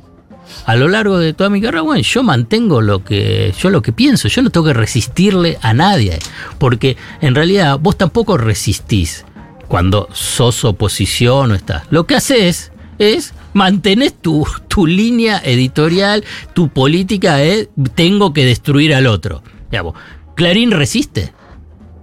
A 0.66 0.76
lo 0.76 0.88
largo 0.88 1.18
de 1.18 1.34
toda 1.34 1.50
mi 1.50 1.62
carrera, 1.62 1.82
bueno, 1.82 2.02
yo 2.02 2.24
mantengo 2.24 2.82
lo 2.82 3.04
que 3.04 3.54
yo 3.58 3.70
lo 3.70 3.82
que 3.82 3.92
pienso, 3.92 4.28
yo 4.28 4.42
no 4.42 4.50
tengo 4.50 4.68
que 4.68 4.74
resistirle 4.74 5.58
a 5.62 5.74
nadie, 5.74 6.20
porque 6.58 6.98
en 7.22 7.36
realidad 7.36 7.80
vos 7.80 7.98
tampoco 7.98 8.38
resistís 8.38 9.26
cuando 9.68 10.10
sos 10.12 10.66
oposición 10.66 11.52
o 11.52 11.56
estás. 11.56 11.84
Lo 11.90 12.06
que 12.06 12.16
haces 12.16 12.72
es 12.98 13.34
mantener 13.54 14.12
tu, 14.12 14.46
tu 14.68 14.86
línea 14.86 15.42
editorial, 15.44 16.24
tu 16.54 16.70
política 16.70 17.42
es 17.42 17.70
tengo 17.96 18.34
que 18.34 18.46
destruir 18.46 18.94
al 18.94 19.08
otro. 19.08 19.44
Digamos, 19.72 19.96
Clarín 20.36 20.72
resiste. 20.72 21.34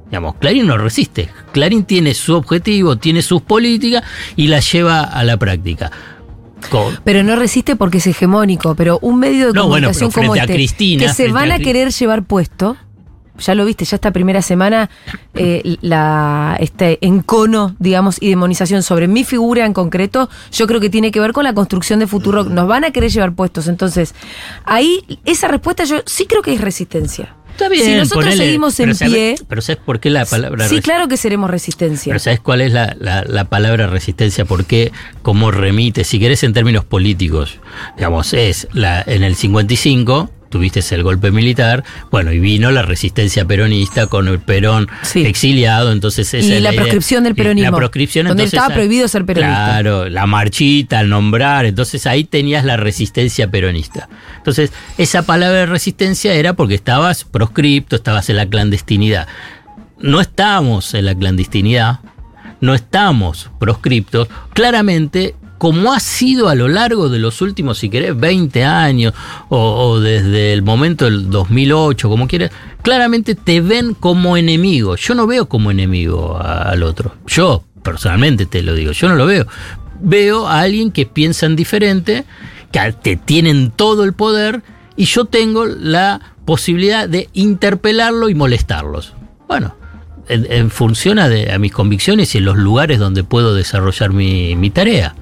Digamos, 0.07 0.37
Clarín 0.37 0.67
no 0.67 0.79
resiste. 0.79 1.29
Clarín 1.53 1.85
tiene 1.85 2.15
su 2.15 2.35
objetivo, 2.35 2.97
tiene 2.97 3.23
sus 3.23 3.43
políticas 3.43 4.05
y 4.37 4.49
las 4.49 4.71
lleva 4.73 5.03
a 5.03 5.25
la 5.25 5.37
práctica. 5.37 5.91
Con- 6.71 6.99
Pero 7.05 7.23
no 7.23 7.37
resiste 7.37 7.77
porque 7.77 7.99
es 7.99 8.07
hegemónico. 8.07 8.75
Pero 8.75 8.99
un 9.03 9.19
medio 9.19 9.49
de 9.49 9.53
No, 9.53 9.63
comunicación 9.63 10.11
como 10.11 10.35
este, 10.35 10.53
Cristina, 10.55 11.07
que 11.07 11.13
se 11.13 11.29
van 11.33 11.53
a 11.53 11.57
a 11.57 11.59
querer 11.59 11.91
llevar 11.91 12.23
puesto, 12.25 12.77
ya 13.39 13.55
lo 13.55 13.65
viste, 13.67 13.85
ya 13.85 13.97
esta 13.97 14.13
primera 14.13 14.41
semana, 14.41 14.89
eh, 15.35 15.77
la, 15.83 16.57
este 16.59 16.99
encono, 17.07 17.77
digamos, 17.79 18.17
y 18.21 18.31
demonización 18.31 18.83
sobre 18.83 19.09
mi 19.09 19.25
figura 19.25 19.67
en 19.67 19.73
concreto, 19.75 20.29
yo 20.53 20.67
creo 20.67 20.81
que 20.81 20.89
tiene 20.91 21.11
que 21.11 21.21
ver 21.21 21.33
con 21.33 21.45
la 21.45 21.53
construcción 21.53 21.99
de 21.99 22.07
futuro. 22.07 22.45
Nos 22.45 22.67
van 22.67 22.85
a 22.85 22.91
querer 22.93 23.11
llevar 23.11 23.33
puestos. 23.35 23.69
Entonces, 23.69 24.15
ahí, 24.65 25.01
esa 25.27 25.49
respuesta 25.49 25.85
yo 25.85 25.97
sí 26.07 26.27
creo 26.27 26.41
que 26.43 26.55
es 26.55 26.61
resistencia. 26.61 27.35
Está 27.57 27.69
bien, 27.71 27.85
si 27.87 27.95
nosotros 27.95 28.25
ponele- 28.27 28.37
seguimos 28.37 28.75
pero 28.77 28.91
en 28.91 28.97
¿sabes- 28.97 29.15
pie, 29.15 29.35
pero 29.49 29.63
¿sabes 29.63 29.81
por 29.83 29.99
qué 29.99 30.11
la 30.11 30.27
palabra 30.27 30.69
sí, 30.69 30.81
claro 30.83 31.09
que 31.09 31.17
seremos 31.17 31.49
resistencia. 31.51 32.11
Pero 32.11 32.19
¿sabes 32.21 32.41
cuál 32.41 32.61
es 32.61 32.73
la, 32.73 32.95
la- 33.01 33.25
la 33.27 33.45
palabra 33.47 33.87
resistencia? 33.87 34.45
¿Por 34.45 34.67
qué? 34.67 34.93
Cómo 35.23 35.51
remite, 35.51 36.05
si 36.05 36.19
querés 36.19 36.43
en 36.45 36.53
términos 36.53 36.85
políticos, 36.85 37.59
digamos, 37.97 38.35
es 38.35 38.69
la, 38.73 39.03
en 39.07 39.23
el 39.23 39.37
55 39.37 40.31
tuviste 40.49 40.81
el 40.95 41.03
golpe 41.03 41.31
militar, 41.31 41.85
bueno, 42.11 42.33
y 42.33 42.39
vino 42.39 42.71
la 42.71 42.83
resistencia 42.83 43.45
peronista 43.45 44.07
con 44.07 44.29
el 44.29 44.39
Perón 44.39 44.89
Sí. 45.03 45.25
exiliado, 45.27 45.93
entonces 45.93 46.33
esa 46.33 46.47
Y 46.47 46.53
es 46.57 46.63
la 46.63 46.71
idea. 46.71 46.81
proscripción 46.83 47.25
del 47.25 47.35
peronismo, 47.35 47.71
La 47.73 47.77
proscripción, 47.77 48.27
donde 48.27 48.45
entonces, 48.45 48.59
estaba 48.59 48.75
prohibido 48.75 49.09
ser 49.09 49.25
peronista. 49.25 49.65
Claro, 49.65 50.09
la 50.09 50.27
marchita, 50.27 51.01
el 51.01 51.09
nombrar, 51.09 51.65
entonces 51.67 52.07
ahí 52.07 52.25
tenías 52.25 52.65
la 52.65 52.77
resistencia 52.77 53.51
peronista. 53.51 54.09
Entonces, 54.39 54.73
esa 54.99 55.23
palabra 55.23 55.59
de 55.59 55.67
resistencia 55.67 56.35
era 56.35 56.53
porque 56.55 56.75
estabas 56.75 57.25
proscripto, 57.25 57.97
estabas 57.97 58.29
en 58.31 58.37
la 58.37 58.47
clandestinidad. 58.47 59.27
No 59.99 60.21
estamos 60.21 60.95
en 60.95 61.07
la 61.07 61.15
clandestinidad, 61.15 62.01
no 62.61 62.75
estamos 62.75 63.51
proscriptos, 63.59 64.29
claramente 64.53 65.35
como 65.59 65.93
ha 65.93 66.01
sido 66.01 66.49
a 66.49 66.55
lo 66.55 66.69
largo 66.69 67.09
de 67.09 67.19
los 67.19 67.41
últimos, 67.41 67.79
si 67.79 67.89
querés, 67.89 68.19
20 68.19 68.65
años 68.65 69.15
o, 69.49 70.01
desde 70.01 70.53
el 70.53 70.63
momento 70.63 71.07
del 71.07 71.31
2008, 71.31 72.09
como 72.09 72.29
quieras, 72.29 72.51
claramente 72.83 73.35
te 73.35 73.61
ven 73.61 73.95
como 73.95 74.37
enemigo. 74.37 74.97
Yo 74.97 75.15
no 75.15 75.27
veo 75.27 75.49
como 75.49 75.71
enemigo 75.71 76.39
al 76.43 76.83
otro. 76.83 77.15
Yo, 77.27 77.65
personalmente 77.83 78.47
te 78.47 78.63
lo 78.63 78.75
digo, 78.75 78.93
yo 78.93 79.09
no 79.09 79.15
lo 79.15 79.27
veo. 79.27 79.47
Veo 80.01 80.47
a 80.47 80.61
alguien 80.61 80.91
que 80.91 81.07
piensan 81.07 81.57
diferente, 81.57 82.25
que 82.71 82.93
te 82.93 83.17
tienen 83.17 83.71
todo 83.71 84.05
el 84.05 84.13
poder 84.13 84.63
y 84.97 85.07
yo 85.07 85.25
tengo 85.25 85.65
la 85.65 86.21
posibilidad 86.45 87.09
de 87.09 87.29
interpelarlo 87.33 88.29
y 88.29 88.35
molestarlos. 88.35 89.15
Bueno, 89.49 89.75
en, 90.29 90.71
función 90.71 91.19
a, 91.19 91.29
mis 91.59 91.73
convicciones 91.73 92.35
y 92.35 92.39
en 92.39 92.45
los 92.45 92.57
lugares 92.57 92.99
donde 92.99 93.25
puedo 93.25 93.55
desarrollar 93.55 94.13
mi 94.13 94.71
tarea. 94.71 95.15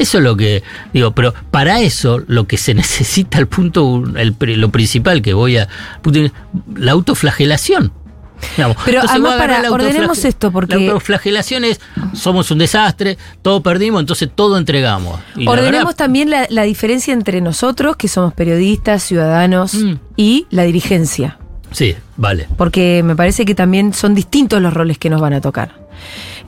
Eso 0.00 0.18
es 0.18 0.24
lo 0.24 0.36
que 0.36 0.62
digo, 0.92 1.12
pero 1.12 1.34
para 1.50 1.80
eso 1.80 2.20
lo 2.26 2.46
que 2.46 2.56
se 2.56 2.74
necesita, 2.82 3.38
el 3.38 3.46
punto, 3.46 3.84
un- 3.84 4.16
el 4.16 4.34
lo 4.60 4.70
principal 4.70 5.22
que 5.22 5.34
voy 5.34 5.58
a. 5.58 5.68
La 6.74 6.92
autoflagelación. 6.92 7.92
Digamos, 8.56 8.78
Pero 8.86 9.02
entonces 9.02 9.10
además 9.22 9.36
para- 9.36 9.70
ordenemos 9.70 10.24
esto, 10.24 10.50
porque- 10.50 10.74
La 10.76 10.92
autoflagelación 10.92 11.64
es: 11.64 11.78
somos 12.14 12.50
un 12.50 12.56
desastre, 12.58 13.18
todo 13.42 13.62
perdimos, 13.62 14.00
entonces 14.00 14.30
todo 14.34 14.56
entregamos. 14.56 15.20
Y 15.36 15.44
la 15.44 15.50
Ordenemos 15.50 15.78
verdad- 15.88 15.96
también 15.96 16.30
la, 16.30 16.46
la 16.48 16.62
diferencia 16.62 17.12
entre 17.12 17.42
nosotros, 17.42 17.96
que 17.96 18.08
somos 18.08 18.32
periodistas, 18.32 19.02
ciudadanos, 19.02 19.74
Mm. 19.74 19.92
y 20.16 20.46
la 20.50 20.62
dirigencia. 20.62 21.36
Sí, 21.70 21.94
vale. 22.16 22.48
Porque 22.56 23.02
me 23.04 23.14
parece 23.14 23.44
que 23.44 23.54
también 23.54 23.92
son 23.92 24.14
distintos 24.14 24.60
los 24.62 24.72
roles 24.72 24.96
que 24.96 25.10
nos 25.10 25.20
van 25.20 25.34
a 25.34 25.42
tocar. 25.42 25.78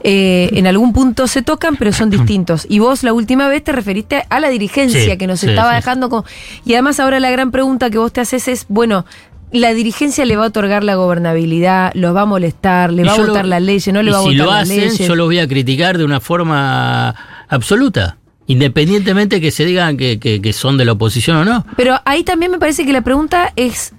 Eh, 0.03 0.49
en 0.53 0.67
algún 0.67 0.91
punto 0.93 1.27
se 1.27 1.41
tocan, 1.41 1.75
pero 1.77 1.93
son 1.93 2.09
distintos. 2.09 2.65
Y 2.69 2.79
vos 2.79 3.03
la 3.03 3.13
última 3.13 3.47
vez 3.47 3.63
te 3.63 3.71
referiste 3.71 4.25
a 4.29 4.39
la 4.39 4.49
dirigencia 4.49 4.99
Sí, 5.11 5.17
que 5.17 5.27
nos 5.27 5.39
sí, 5.39 5.47
estaba 5.49 5.69
sí. 5.71 5.75
dejando 5.77 6.09
con... 6.09 6.23
Y 6.65 6.73
además 6.73 6.99
ahora 6.99 7.19
la 7.19 7.31
gran 7.31 7.51
pregunta 7.51 7.89
que 7.89 7.97
vos 7.97 8.11
te 8.11 8.19
haces 8.21 8.47
es, 8.49 8.65
bueno, 8.67 9.05
la 9.51 9.73
dirigencia 9.73 10.25
le 10.25 10.35
va 10.35 10.45
a 10.45 10.47
otorgar 10.47 10.83
la 10.83 10.95
gobernabilidad, 10.95 11.91
los 11.93 12.15
va 12.15 12.21
a 12.21 12.25
molestar, 12.25 12.91
le 12.91 13.03
Y 13.03 13.05
va 13.05 13.13
a 13.13 13.17
votar 13.17 13.45
lo- 13.45 13.49
las 13.51 13.61
leyes, 13.61 13.93
no 13.93 14.01
le 14.03 14.11
va 14.11 14.17
a 14.17 14.21
si 14.21 14.29
votar 14.29 14.45
lo 14.45 14.51
las 14.51 14.61
hacen, 14.63 14.77
leyes. 14.79 14.97
yo 15.07 15.15
los 15.15 15.27
voy 15.27 15.39
a 15.39 15.47
criticar 15.47 15.97
de 15.97 16.03
una 16.05 16.19
forma 16.19 17.15
absoluta. 17.47 18.17
Independientemente 18.47 19.39
que 19.39 19.51
se 19.51 19.63
digan 19.63 19.95
que, 19.95 20.19
que- 20.19 20.41
que 20.41 20.51
son 20.53 20.77
de 20.77 20.85
la 20.85 20.91
oposición 20.93 21.37
o 21.37 21.45
no. 21.45 21.65
Pero 21.77 21.99
ahí 22.03 22.23
también 22.23 22.51
me 22.51 22.59
parece 22.59 22.85
que 22.85 22.91
la 22.91 23.01
pregunta 23.01 23.53
es 23.55 23.93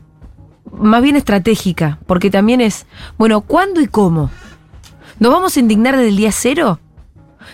más 0.76 1.02
bien 1.02 1.16
estratégica, 1.16 1.98
porque 2.06 2.30
también 2.30 2.60
es, 2.60 2.84
bueno, 3.16 3.40
¿cuándo 3.42 3.80
y 3.80 3.86
cómo? 3.86 4.30
¿Nos 5.18 5.32
vamos 5.32 5.56
a 5.56 5.60
indignar 5.60 5.96
desde 5.96 6.08
el 6.08 6.16
día 6.16 6.32
cero? 6.32 6.80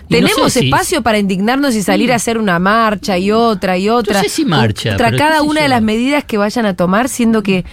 No 0.09 0.17
¿Tenemos 0.17 0.53
si- 0.53 0.65
espacio 0.67 1.03
para 1.03 1.19
indignarnos 1.19 1.75
y 1.75 1.83
salir 1.83 2.13
a 2.13 2.17
hacer 2.17 2.39
una 2.39 2.59
marcha 2.59 3.19
y 3.19 3.31
otra 3.31 3.77
y 3.79 3.89
otra? 3.89 4.21
sé 4.23 4.29
si 4.29 4.45
marcha, 4.45 4.91
Contra 4.91 5.17
cada 5.17 5.43
una 5.43 5.61
yo. 5.61 5.63
de 5.65 5.69
las 5.69 5.83
medidas 5.83 6.25
que 6.25 6.37
vayan 6.39 6.67
a 6.67 6.75
tomar, 6.75 7.09
siendo 7.09 7.43
que 7.43 7.65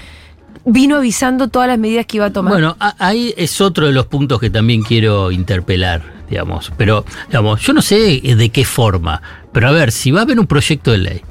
vino 0.66 0.98
avisando 0.98 1.48
todas 1.48 1.68
las 1.68 1.80
medidas 1.80 2.06
que 2.06 2.18
iba 2.18 2.26
a 2.28 2.34
tomar. 2.34 2.54
Bueno, 2.54 2.76
ahí 3.00 3.34
es 3.38 3.62
otro 3.62 3.88
de 3.88 3.94
los 3.94 4.06
puntos 4.08 4.40
que 4.40 4.50
también 4.50 4.84
quiero 4.84 5.32
interpelar, 5.32 6.04
digamos. 6.30 6.72
Pero, 6.78 7.06
digamos, 7.28 7.62
yo 7.62 7.74
no 7.74 7.82
sé 7.82 8.20
de 8.22 8.50
qué 8.50 8.66
forma. 8.66 9.22
Pero 9.54 9.70
a 9.70 9.72
ver, 9.72 9.92
si 9.92 10.12
va 10.12 10.20
a 10.20 10.24
haber 10.24 10.40
un 10.40 10.46
proyecto 10.48 10.92
de 10.92 10.98
ley 11.00 11.22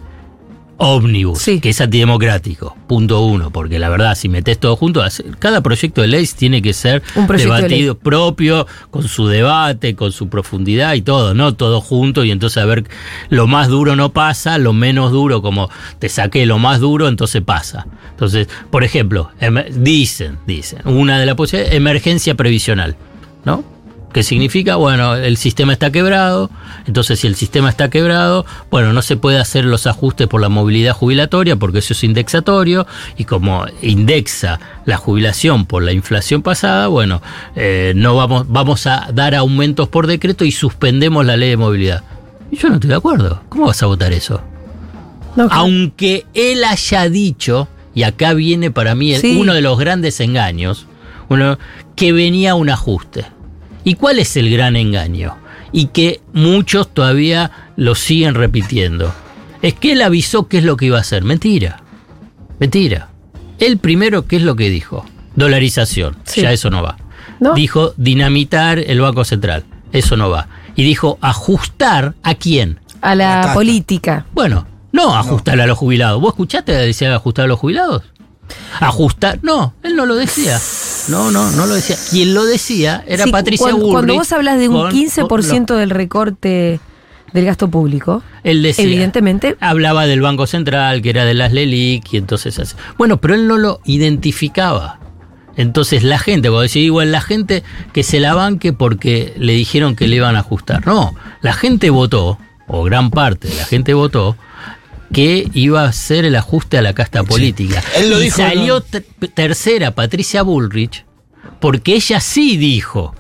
ómnibus, 0.79 1.39
Sí. 1.41 1.61
que 1.61 1.71
es 1.71 1.81
antidemocrático, 1.81 2.77
punto 2.87 3.21
uno, 3.23 3.51
porque 3.51 3.79
la 3.79 3.89
verdad, 3.89 4.15
si 4.15 4.29
metes 4.29 4.59
todo 4.59 4.77
junto, 4.77 5.03
cada 5.39 5.63
proyecto 5.63 6.03
de 6.03 6.09
ley 6.09 6.27
tiene 6.37 6.61
que 6.61 6.73
ser 6.73 7.03
Un 7.15 7.27
de 7.27 7.37
debatido 7.39 7.97
propio, 7.99 8.67
con 8.91 9.09
su 9.09 9.27
debate, 9.27 9.95
con 9.97 10.13
su 10.13 10.29
profundidad 10.29 10.95
y 10.95 11.03
todo, 11.03 11.33
no 11.35 11.55
todo 11.55 11.81
junto, 11.81 12.25
y 12.25 12.31
entonces 12.31 12.63
a 12.63 12.67
ver, 12.67 12.85
lo 13.31 13.47
más 13.47 13.69
duro 13.69 13.97
no 13.97 14.13
pasa, 14.13 14.59
lo 14.59 14.73
menos 14.73 15.13
duro, 15.13 15.41
como 15.43 15.71
te 15.99 16.09
saqué 16.09 16.45
lo 16.47 16.59
más 16.59 16.81
duro, 16.81 17.09
entonces 17.09 17.43
pasa. 17.43 17.87
Entonces, 18.11 18.49
por 18.71 18.85
ejemplo, 18.85 19.31
emer- 19.41 19.71
dicen, 19.71 20.39
dicen, 20.47 20.81
una 20.85 21.19
de 21.19 21.27
las 21.27 21.35
posibilidades, 21.37 21.77
emergencia 21.77 22.35
previsional, 22.35 22.97
¿no? 23.45 23.65
¿Qué 24.17 24.23
significa? 24.23 24.77
Bueno, 24.77 25.15
el 25.15 25.37
sistema 25.37 25.75
está 25.75 25.93
quebrado, 25.93 26.49
entonces 26.87 27.21
si 27.21 27.27
el 27.27 27.35
sistema 27.35 27.69
está 27.69 27.91
quebrado, 27.91 28.47
bueno, 28.71 28.95
no 28.95 29.03
se 29.03 29.19
puede 29.19 29.39
hacer 29.39 29.67
los 29.67 29.87
ajustes 29.87 30.27
por 30.27 30.41
la 30.41 30.49
movilidad 30.49 30.95
jubilatoria 30.95 31.57
porque 31.57 31.81
eso 31.81 31.93
es 31.93 32.03
indexatorio 32.03 32.87
y 33.19 33.25
como 33.25 33.67
indexa 33.83 34.59
la 34.87 34.97
jubilación 34.97 35.67
por 35.67 35.83
la 35.83 35.93
inflación 35.93 36.41
pasada, 36.41 36.87
bueno, 36.87 37.21
eh, 37.57 37.93
no 37.95 38.17
vamos, 38.17 38.47
vamos 38.49 38.87
a 38.87 39.09
dar 39.13 39.35
aumentos 39.35 39.87
por 39.91 40.07
decreto 40.07 40.47
y 40.47 40.51
suspendemos 40.51 41.27
la 41.27 41.37
ley 41.37 41.51
de 41.51 41.59
movilidad. 41.59 42.03
Y 42.51 42.57
yo 42.57 42.71
no 42.71 42.77
estoy 42.77 42.89
de 42.89 42.97
acuerdo. 42.97 43.43
¿Cómo 43.51 43.67
vas 43.67 43.83
a 43.83 43.87
votar 43.87 44.15
eso? 44.15 44.41
Aunque 45.51 46.25
él 46.33 46.65
haya 46.65 47.11
dicho, 47.11 47.69
y 47.95 48.05
acá 48.05 48.33
viene 48.33 48.71
para 48.71 48.95
mí 48.95 49.13
el- 49.13 49.21
Sí. 49.21 49.37
uno 49.39 49.53
de 49.53 49.61
los 49.61 49.79
grandes 49.79 50.21
engaños, 50.21 50.87
uno, 51.29 51.59
que 51.97 52.15
venía 52.15 52.55
un 52.55 52.71
ajuste. 52.71 53.27
¿Y 53.87 53.95
cuál 53.95 54.19
es 54.19 54.37
el 54.37 54.51
gran 54.51 54.75
engaño? 54.75 55.37
Y 55.71 55.87
que 55.87 56.21
muchos 56.33 56.93
todavía 56.93 57.53
lo 57.77 57.95
siguen 57.95 58.35
repitiendo. 58.35 59.15
Es 59.63 59.75
que 59.75 59.93
él 59.93 60.03
avisó 60.03 60.49
qué 60.49 60.59
es 60.59 60.65
lo 60.65 60.77
que 60.77 60.87
iba 60.87 60.99
a 60.99 61.03
hacer. 61.03 61.23
Mentira. 61.23 61.85
Mentira. 62.59 63.11
Él 63.61 63.79
primero, 63.79 64.27
¿qué 64.27 64.37
es 64.37 64.43
lo 64.43 64.57
que 64.57 64.71
dijo? 64.71 65.07
Dolarización. 65.37 66.17
Sí. 66.25 66.43
Ya 66.43 66.51
eso 66.51 66.69
no 66.69 66.83
va. 66.83 66.97
¿No? 67.39 67.55
Dijo 67.55 67.95
dinamitar 67.97 68.81
el 68.81 69.01
Banco 69.01 69.25
Central. 69.25 69.63
Eso 69.93 70.17
no 70.17 70.31
va. 70.31 70.49
Y 70.75 70.83
dijo 70.83 71.17
ajustar 71.21 72.17
a 72.25 72.35
quién. 72.35 72.81
a 73.03 73.15
la 73.15 73.53
política. 73.55 74.27
Bueno, 74.35 74.67
no 74.91 75.15
ajustar 75.17 75.61
a 75.61 75.67
los 75.69 75.79
jubilados. 75.79 76.21
¿Vos 76.21 76.31
escuchaste 76.31 76.73
que 76.73 76.79
decía 76.79 77.15
ajustar 77.15 77.45
a 77.45 77.49
los 77.49 77.61
jubilados? 77.61 78.03
Ajustar. 78.81 79.39
No, 79.43 79.75
él 79.85 79.95
no 79.95 80.07
lo 80.07 80.17
decía. 80.17 80.59
No, 81.09 81.31
no, 81.31 81.51
no 81.53 81.67
lo 81.67 81.75
decía. 81.75 81.97
Quien 82.11 82.35
lo 82.35 82.45
decía 82.45 83.05
era 83.07 83.25
Sí, 83.25 83.31
Patricia 83.31 83.65
cuando, 83.65 83.79
Bullrich. 83.79 83.93
cuando 83.93 84.15
vos 84.15 84.33
hablas 84.33 84.59
de 84.59 84.69
un 84.69 84.75
con- 84.77 84.91
15% 84.93 85.75
del 85.77 85.91
recorte 85.91 86.81
del 87.33 87.45
gasto 87.45 87.69
público, 87.69 88.23
Él 88.45 88.63
decía. 88.63 88.85
evidentemente 88.85 89.57
Hablaba 89.61 90.07
del 90.07 90.21
Banco 90.23 90.47
Central, 90.47 91.03
que 91.03 91.11
era 91.11 91.25
de 91.25 91.35
las 91.35 91.53
LELIC, 91.53 92.13
y 92.15 92.17
entonces 92.17 92.59
así. 92.59 92.75
Bueno, 92.99 93.21
pero 93.21 93.35
él 93.35 93.47
no 93.47 93.59
lo 93.59 93.81
identificaba. 93.85 94.99
Entonces 95.57 96.03
la 96.03 96.19
gente, 96.19 96.49
cuando 96.49 96.63
decía 96.63 96.83
igual 96.83 97.13
la 97.13 97.21
gente 97.21 97.63
que 97.93 98.03
se 98.03 98.21
la 98.21 98.35
banque 98.35 98.73
porque 98.73 99.33
le 99.39 99.55
dijeron 99.55 99.97
que 99.97 100.07
le 100.07 100.17
iban 100.17 100.37
a 100.37 100.41
ajustar. 100.41 100.87
No, 100.87 101.15
la 101.41 101.53
gente 101.55 101.89
votó, 101.91 102.39
o 102.67 102.83
gran 102.85 103.11
parte 103.11 103.49
de 103.49 103.55
la 103.55 103.65
gente 103.65 103.95
votó, 103.95 104.37
que 105.17 105.49
iba 105.55 105.81
a 105.81 105.89
hacer 105.89 106.27
el 106.27 106.37
ajuste 106.37 106.77
a 106.77 106.83
la 106.83 106.93
casta 106.93 107.25
política. 107.25 107.83
Él 107.97 108.11
lo 108.11 108.21
y 108.21 108.25
dijo, 108.25 108.37
salió 108.37 108.83
tercera 108.83 109.95
Patricia 109.95 110.43
Bullrich, 110.43 111.07
porque 111.59 111.95
ella 111.95 112.21
sí 112.21 112.59
dijo 112.59 113.15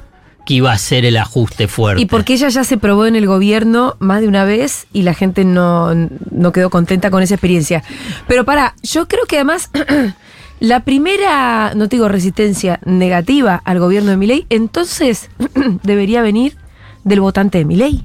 que 0.44 0.52
iba 0.52 0.72
a 0.72 0.74
hacer 0.74 1.06
el 1.06 1.16
ajuste 1.16 1.68
fuerte. 1.68 2.02
Y 2.02 2.04
porque 2.04 2.34
ella 2.34 2.50
ya 2.50 2.64
se 2.64 2.76
probó 2.76 3.06
en 3.06 3.16
el 3.16 3.26
gobierno 3.26 3.96
más 3.98 4.20
de 4.20 4.28
una 4.28 4.44
vez 4.44 4.86
y 4.92 5.04
la 5.04 5.14
gente 5.14 5.46
no, 5.46 5.94
no 5.94 6.52
quedó 6.52 6.68
contenta 6.68 7.10
con 7.10 7.22
esa 7.22 7.36
experiencia. 7.36 7.82
Pero 8.28 8.44
para, 8.44 8.74
yo 8.82 9.08
creo 9.08 9.24
que 9.24 9.36
además 9.36 9.70
la 10.60 10.80
primera, 10.80 11.72
no 11.74 11.88
te 11.88 11.96
digo 11.96 12.08
resistencia 12.08 12.78
negativa 12.84 13.62
al 13.64 13.78
gobierno 13.78 14.10
de 14.10 14.18
Milei, 14.18 14.46
entonces 14.50 15.30
debería 15.82 16.20
venir 16.20 16.58
del 17.04 17.22
votante 17.22 17.56
de 17.56 17.64
Milei. 17.64 18.04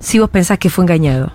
Si 0.00 0.18
vos 0.18 0.30
pensás 0.30 0.58
que 0.58 0.70
fue 0.70 0.84
engañado. 0.84 1.30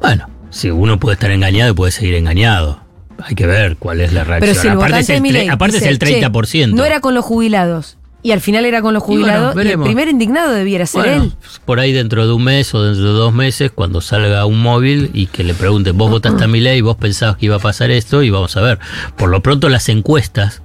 Bueno, 0.00 0.37
si 0.50 0.70
uno 0.70 0.98
puede 0.98 1.14
estar 1.14 1.30
engañado 1.30 1.74
puede 1.74 1.92
seguir 1.92 2.14
engañado. 2.14 2.80
Hay 3.22 3.34
que 3.34 3.46
ver 3.46 3.76
cuál 3.76 4.00
es 4.00 4.12
la 4.12 4.24
reacción. 4.24 4.54
Pero 4.54 4.62
si 4.62 4.68
aparte 4.68 5.00
es 5.00 5.10
el, 5.10 5.20
Milei 5.20 5.48
aparte 5.48 5.76
es 5.76 5.82
dice, 5.82 5.90
el 5.90 5.98
30%. 5.98 6.70
"Che, 6.70 6.76
no 6.76 6.84
era 6.84 7.00
con 7.00 7.14
los 7.14 7.24
jubilados. 7.24 7.96
Y 8.20 8.32
al 8.32 8.40
final 8.40 8.64
era 8.64 8.82
con 8.82 8.94
los 8.94 9.02
Y 9.04 9.06
bueno, 9.06 9.22
jubilados. 9.22 9.64
Y, 9.64 9.68
el 9.68 9.80
primer 9.80 10.08
indignado 10.08 10.52
debiera 10.52 10.86
ser 10.86 11.02
Bueno, 11.02 11.22
él. 11.24 11.32
por 11.64 11.78
ahí 11.78 11.92
dentro 11.92 12.26
de 12.26 12.32
un 12.32 12.42
mes 12.44 12.74
o 12.74 12.82
dentro 12.82 13.04
de 13.04 13.12
dos 13.12 13.32
meses, 13.32 13.70
cuando 13.72 14.00
salga 14.00 14.44
un 14.44 14.60
móvil 14.60 15.10
y 15.14 15.26
que 15.26 15.44
le 15.44 15.54
pregunten, 15.54 15.96
vos 15.96 16.10
votaste 16.10 16.44
a 16.44 16.48
mi 16.48 16.60
ley, 16.60 16.80
vos 16.80 16.96
pensabas 16.96 17.36
que 17.36 17.46
iba 17.46 17.56
a 17.56 17.60
pasar 17.60 17.90
esto 17.90 18.22
y 18.22 18.30
vamos 18.30 18.56
a 18.56 18.60
ver. 18.60 18.78
Por 19.16 19.30
lo 19.30 19.40
pronto 19.40 19.68
las 19.68 19.88
encuestas 19.88 20.62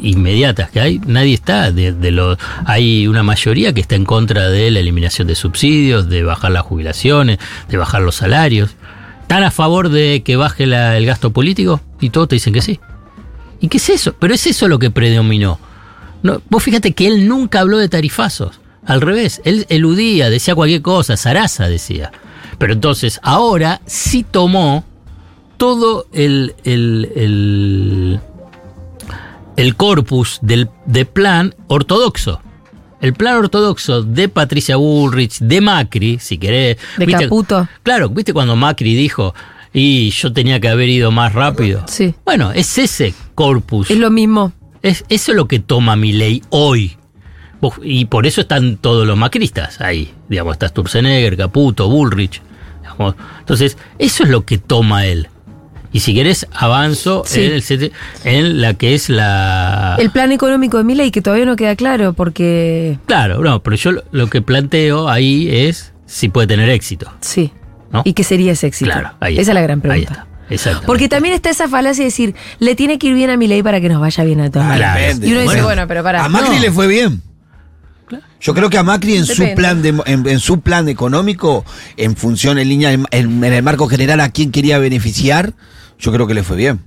inmediatas 0.00 0.70
que 0.70 0.80
hay, 0.80 1.00
nadie 1.06 1.34
está 1.34 1.72
de, 1.72 2.36
hay 2.64 3.06
una 3.06 3.22
mayoría 3.22 3.72
que 3.72 3.80
está 3.80 3.94
en 3.94 4.04
contra 4.04 4.48
de 4.48 4.70
la 4.70 4.80
eliminación 4.80 5.26
de 5.28 5.34
subsidios, 5.34 6.08
de 6.08 6.22
bajar 6.22 6.52
las 6.52 6.62
jubilaciones, 6.62 7.38
de 7.68 7.76
bajar 7.76 8.02
los 8.02 8.16
salarios. 8.16 8.70
¿Están 9.22 9.42
a 9.42 9.50
favor 9.50 9.88
de 9.88 10.22
que 10.24 10.36
baje 10.36 10.64
el 10.64 11.06
gasto 11.06 11.32
político? 11.32 11.80
Y 12.00 12.10
todos 12.10 12.28
te 12.28 12.36
dicen 12.36 12.52
que 12.52 12.62
sí. 12.62 12.78
¿Y 13.60 13.68
qué 13.68 13.78
es 13.78 13.88
eso? 13.88 14.14
Pero 14.18 14.34
es 14.34 14.46
eso 14.46 14.68
lo 14.68 14.78
que 14.78 14.90
predominó. 14.90 15.58
No, 16.22 16.40
vos 16.48 16.62
fíjate 16.62 16.92
que 16.92 17.06
él 17.06 17.28
nunca 17.28 17.60
habló 17.60 17.78
de 17.78 17.88
tarifazos. 17.88 18.60
Al 18.84 19.00
revés, 19.00 19.40
él 19.44 19.66
eludía, 19.68 20.30
decía 20.30 20.54
cualquier 20.54 20.82
cosa, 20.82 21.16
Sarasa 21.16 21.68
decía. 21.68 22.12
Pero 22.58 22.72
entonces, 22.72 23.18
ahora 23.22 23.80
sí 23.86 24.24
tomó 24.28 24.84
todo 25.56 26.06
el, 26.12 26.54
el, 26.64 27.10
el 29.56 29.76
corpus 29.76 30.38
del 30.42 30.68
de 30.86 31.04
plan 31.04 31.54
ortodoxo. 31.68 32.40
El 33.00 33.12
plan 33.12 33.36
ortodoxo 33.36 34.02
de 34.02 34.28
Patricia 34.28 34.76
Bullrich, 34.76 35.38
de 35.40 35.60
Macri, 35.60 36.18
si 36.18 36.38
querés. 36.38 36.78
De 36.96 37.06
Caputo. 37.06 37.68
Claro, 37.82 38.08
¿viste 38.08 38.32
cuando 38.32 38.56
Macri 38.56 38.94
dijo, 38.94 39.34
y 39.72 40.10
yo 40.10 40.32
tenía 40.32 40.60
que 40.60 40.68
haber 40.68 40.88
ido 40.88 41.10
más 41.10 41.34
rápido? 41.34 41.84
Sí. 41.86 42.14
Bueno, 42.24 42.52
es 42.52 42.78
ese 42.78 43.14
corpus. 43.34 43.90
Es 43.90 43.98
lo 43.98 44.10
mismo. 44.10 44.52
Es, 44.82 45.04
eso 45.08 45.32
es 45.32 45.36
lo 45.36 45.46
que 45.46 45.58
toma 45.58 45.96
mi 45.96 46.12
ley 46.12 46.42
hoy. 46.50 46.96
Y 47.82 48.04
por 48.06 48.26
eso 48.26 48.42
están 48.42 48.76
todos 48.76 49.06
los 49.06 49.16
macristas 49.18 49.80
ahí. 49.80 50.12
Digamos, 50.28 50.54
está 50.54 50.68
Sturzenegger, 50.68 51.36
Caputo, 51.36 51.88
Bullrich. 51.88 52.40
digamos. 52.80 53.14
Entonces, 53.40 53.76
eso 53.98 54.24
es 54.24 54.30
lo 54.30 54.44
que 54.46 54.58
toma 54.58 55.06
él. 55.06 55.28
Y 55.96 56.00
si 56.00 56.12
querés, 56.14 56.46
avanzo 56.52 57.22
Sí. 57.24 57.42
en, 57.42 57.52
el 57.54 57.92
en 58.24 58.60
la 58.60 58.74
que 58.74 58.94
es 58.94 59.08
la... 59.08 59.96
El 59.98 60.10
plan 60.10 60.30
económico 60.30 60.76
de 60.76 60.84
Milei 60.84 61.10
que 61.10 61.22
todavía 61.22 61.46
no 61.46 61.56
queda 61.56 61.74
claro 61.74 62.12
porque 62.12 62.98
Claro, 63.06 63.40
no, 63.42 63.62
pero 63.62 63.76
yo 63.76 63.92
lo- 63.92 64.04
lo 64.12 64.26
que 64.28 64.42
planteo 64.42 65.08
ahí 65.08 65.48
es 65.50 65.94
si 66.04 66.28
puede 66.28 66.48
tener 66.48 66.68
éxito. 66.68 67.10
sí. 67.22 67.50
¿No? 67.90 68.02
¿Y 68.04 68.12
qué 68.12 68.24
sería 68.24 68.52
ese 68.52 68.66
éxito? 68.66 68.90
Claro, 68.90 69.12
ahí 69.20 69.34
Esa 69.38 69.40
está, 69.42 69.52
es 69.52 69.54
la 69.54 69.60
gran 69.62 69.78
ahí 69.78 69.80
pregunta. 69.82 70.12
está, 70.12 70.26
exactamente. 70.50 70.86
Porque 70.86 71.08
también 71.08 71.34
está 71.34 71.48
esa 71.48 71.66
falacia 71.66 72.02
de 72.02 72.06
decir, 72.10 72.34
le 72.58 72.74
tiene 72.74 72.98
que 72.98 73.06
ir 73.06 73.14
bien 73.14 73.30
a 73.30 73.38
Milei 73.38 73.62
para 73.62 73.80
que 73.80 73.88
nos 73.88 73.98
vaya 74.00 74.22
bien 74.24 74.40
a 74.42 74.50
todos. 74.50 74.66
Ah. 74.68 74.98
Y 75.22 75.32
uno 75.32 75.40
dice, 75.40 75.62
bueno, 75.62 75.86
pero 75.88 76.02
para. 76.02 76.24
A 76.24 76.28
Macri 76.28 76.56
No. 76.56 76.60
le 76.60 76.72
fue 76.72 76.88
bien. 76.88 77.22
Yo 78.40 78.54
creo 78.54 78.68
que 78.70 78.76
a 78.78 78.82
Macri 78.82 79.16
en 79.16 79.24
su 79.24 79.42
plan 79.54 79.80
de, 79.82 79.94
en, 80.04 80.28
en 80.28 80.38
su 80.40 80.60
plan 80.60 80.88
económico, 80.88 81.64
en 81.96 82.16
función, 82.16 82.58
en 82.58 82.68
línea, 82.68 82.92
en, 82.92 83.06
en 83.12 83.42
el 83.42 83.62
marco 83.62 83.88
general 83.88 84.20
a 84.20 84.28
quién 84.30 84.50
quería 84.52 84.78
beneficiar, 84.78 85.54
yo 85.98 86.12
creo 86.12 86.26
que 86.26 86.34
le 86.34 86.42
fue 86.42 86.56
bien. 86.56 86.80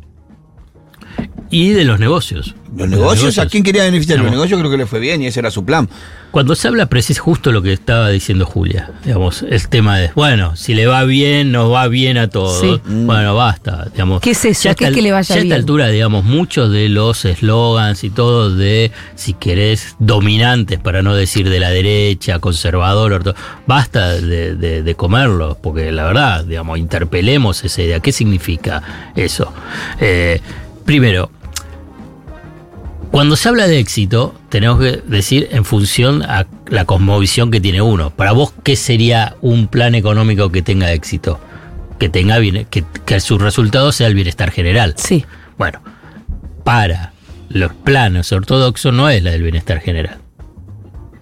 Y 1.50 1.70
de 1.70 1.86
los 1.86 2.00
negocios. 2.00 2.56
Los 2.76 2.88
negocios, 2.90 3.38
¿a 3.40 3.48
quién 3.48 3.64
quería 3.64 3.84
beneficiar? 3.84 4.20
Los 4.20 4.32
negocios 4.32 4.60
creo 4.60 4.72
que 4.72 4.78
le 4.78 4.86
fue 4.86 5.00
bien 5.00 5.22
y 5.22 5.28
ese 5.28 5.40
era 5.40 5.52
su 5.52 5.66
plan. 5.66 5.90
Cuando 6.32 6.54
se 6.54 6.68
habla, 6.68 6.86
pero 6.86 7.00
es 7.00 7.18
justo 7.18 7.52
lo 7.52 7.64
que 7.64 7.74
estaba 7.74 8.10
diciendo 8.10 8.46
Julia. 8.46 8.92
Digamos, 9.04 9.44
el 9.50 9.68
tema 9.68 9.98
de, 9.98 10.12
bueno, 10.14 10.56
si 10.56 10.76
le 10.76 10.86
va 10.86 11.04
bien, 11.04 11.52
nos 11.52 11.72
va 11.74 11.88
bien 11.88 12.20
a 12.20 12.28
todos. 12.30 12.60
Sí. 12.62 12.80
Bueno, 12.86 13.34
basta. 13.36 13.88
Digamos, 13.92 14.22
¿Qué 14.22 14.32
es 14.32 14.46
eso? 14.46 14.70
¿Qué 14.76 14.86
es 14.86 14.92
que 14.94 15.02
le 15.02 15.12
vaya 15.12 15.28
ya 15.28 15.34
a 15.34 15.38
esta 15.38 15.44
bien? 15.46 15.54
altura, 15.54 15.88
digamos, 15.88 16.24
muchos 16.26 16.72
de 16.72 16.88
los 16.90 17.26
eslogans 17.26 18.04
y 18.04 18.12
todo 18.12 18.56
de, 18.56 18.92
si 19.16 19.34
querés, 19.34 19.96
dominantes, 19.98 20.78
para 20.80 21.02
no 21.02 21.16
decir 21.16 21.50
de 21.50 21.60
la 21.60 21.72
derecha, 21.72 22.38
conservador, 22.38 23.12
orto- 23.14 23.36
basta 23.66 24.10
de, 24.10 24.56
de, 24.56 24.84
de 24.84 24.96
comerlos, 24.96 25.58
porque 25.58 25.92
la 25.92 26.04
verdad, 26.04 26.46
digamos, 26.46 26.78
interpelemos 26.78 27.64
esa 27.64 27.82
idea. 27.82 28.00
¿Qué 28.02 28.12
significa 28.12 29.12
eso? 29.16 29.52
Eh, 30.00 30.40
primero, 30.86 31.32
cuando 33.12 33.36
se 33.36 33.50
habla 33.50 33.68
de 33.68 33.80
éxito, 33.80 34.36
tenemos 34.50 34.80
que 34.80 35.02
decir 35.06 35.50
en 35.52 35.66
función 35.66 36.24
a 36.24 36.46
la 36.68 36.86
cosmovisión 36.86 37.52
que 37.52 37.60
tiene 37.60 37.82
uno. 37.82 38.12
Para 38.12 38.32
vos, 38.32 38.54
¿qué 38.64 38.76
sería 38.76 39.36
un 39.42 39.68
plan 39.68 39.96
económico 39.96 40.52
que 40.52 40.62
tenga 40.62 40.92
éxito? 40.92 41.40
Que 41.98 42.10
tenga 42.10 42.38
bien, 42.38 42.66
que, 42.70 42.84
que 43.06 43.20
su 43.20 43.38
resultado 43.38 43.92
sea 43.92 44.08
el 44.08 44.14
bienestar 44.14 44.52
general. 44.52 44.94
Sí. 44.98 45.26
Bueno, 45.58 45.82
para 46.64 47.14
los 47.50 47.74
planos 47.74 48.32
ortodoxos 48.32 48.94
no 48.94 49.10
es 49.10 49.24
la 49.24 49.32
del 49.32 49.44
bienestar 49.44 49.80
general. 49.80 50.20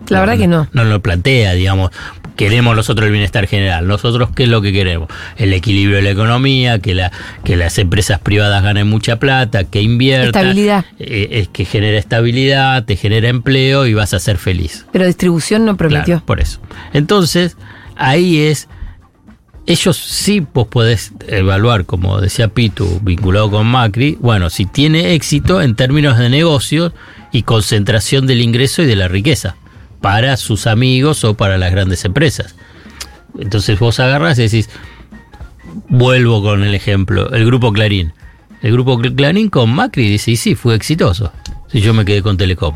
La 0.10 0.20
verdad 0.20 0.38
que 0.38 0.48
no. 0.48 0.67
No 0.74 0.84
lo 0.84 1.01
plantea, 1.01 1.53
digamos. 1.53 1.91
Queremos 2.38 2.75
nosotros 2.75 3.08
el 3.08 3.12
bienestar 3.12 3.48
general. 3.48 3.88
Nosotros, 3.88 4.29
¿qué 4.36 4.44
es 4.44 4.50
lo 4.50 4.62
que 4.62 4.72
queremos? 4.72 5.10
El 5.38 5.53
equilibrio 5.53 5.98
de 5.98 6.03
la 6.03 6.12
economía, 6.12 6.79
que, 6.79 6.94
la, 6.94 7.12
que 7.44 7.58
las 7.58 7.77
empresas 7.79 8.20
privadas 8.20 8.63
ganen 8.63 8.88
mucha 8.88 9.17
plata, 9.17 9.63
que 9.63 9.82
inviertan. 9.82 10.27
Estabilidad. 10.27 10.86
eh, 11.00 11.27
es 11.32 11.48
que 11.48 11.65
genera 11.65 11.98
estabilidad, 11.98 12.86
te 12.86 12.96
genera 12.96 13.27
empleo 13.27 13.88
y 13.88 13.96
vas 13.96 14.13
a 14.13 14.20
ser 14.20 14.38
feliz. 14.38 14.86
Pero 14.91 15.08
distribución 15.08 15.65
no 15.65 15.75
prometió. 15.75 16.06
Claro, 16.06 16.25
por 16.25 16.40
eso. 16.40 16.59
Entonces, 16.94 17.57
ahí 17.96 18.38
es. 18.38 18.70
Ellos 19.66 19.98
sí 19.98 20.46
vos 20.53 20.68
podés 20.68 21.11
evaluar, 21.27 21.85
como 21.85 22.22
decía 22.22 22.48
Pitu, 22.48 23.00
vinculado 23.01 23.51
con 23.51 23.68
Macri, 23.68 24.18
bueno, 24.22 24.50
si 24.50 24.66
tiene 24.66 25.14
éxito 25.14 25.61
en 25.61 25.75
términos 25.75 26.18
de 26.18 26.29
negocios 26.29 26.94
y 27.33 27.44
concentración 27.44 28.27
del 28.27 28.42
ingreso 28.42 28.83
y 28.83 28.85
de 28.85 28.96
la 28.96 29.09
riqueza 29.09 29.57
para 30.01 30.38
sus 30.38 30.68
amigos 30.68 31.24
o 31.24 31.36
para 31.36 31.57
las 31.57 31.72
grandes 31.72 32.05
empresas. 32.05 32.55
Entonces 33.40 33.79
vos 33.79 34.00
agarrás 34.00 34.40
y 34.40 34.44
decís, 34.44 34.70
vuelvo 35.90 36.42
con 36.42 36.64
el 36.64 36.74
ejemplo, 36.74 37.31
el 37.31 37.46
grupo 37.46 37.72
Clarín. 37.72 38.14
El 38.62 38.72
grupo 38.72 39.00
Clarín 39.00 39.50
con 39.50 39.72
Macri 39.74 40.10
dice, 40.10 40.31
y 40.31 40.36
sí, 40.38 40.55
fue 40.55 40.75
exitoso. 40.75 41.31
Si 41.68 41.81
yo 41.81 41.94
me 41.94 42.05
quedé 42.05 42.22
con 42.22 42.38
Telecom. 42.38 42.75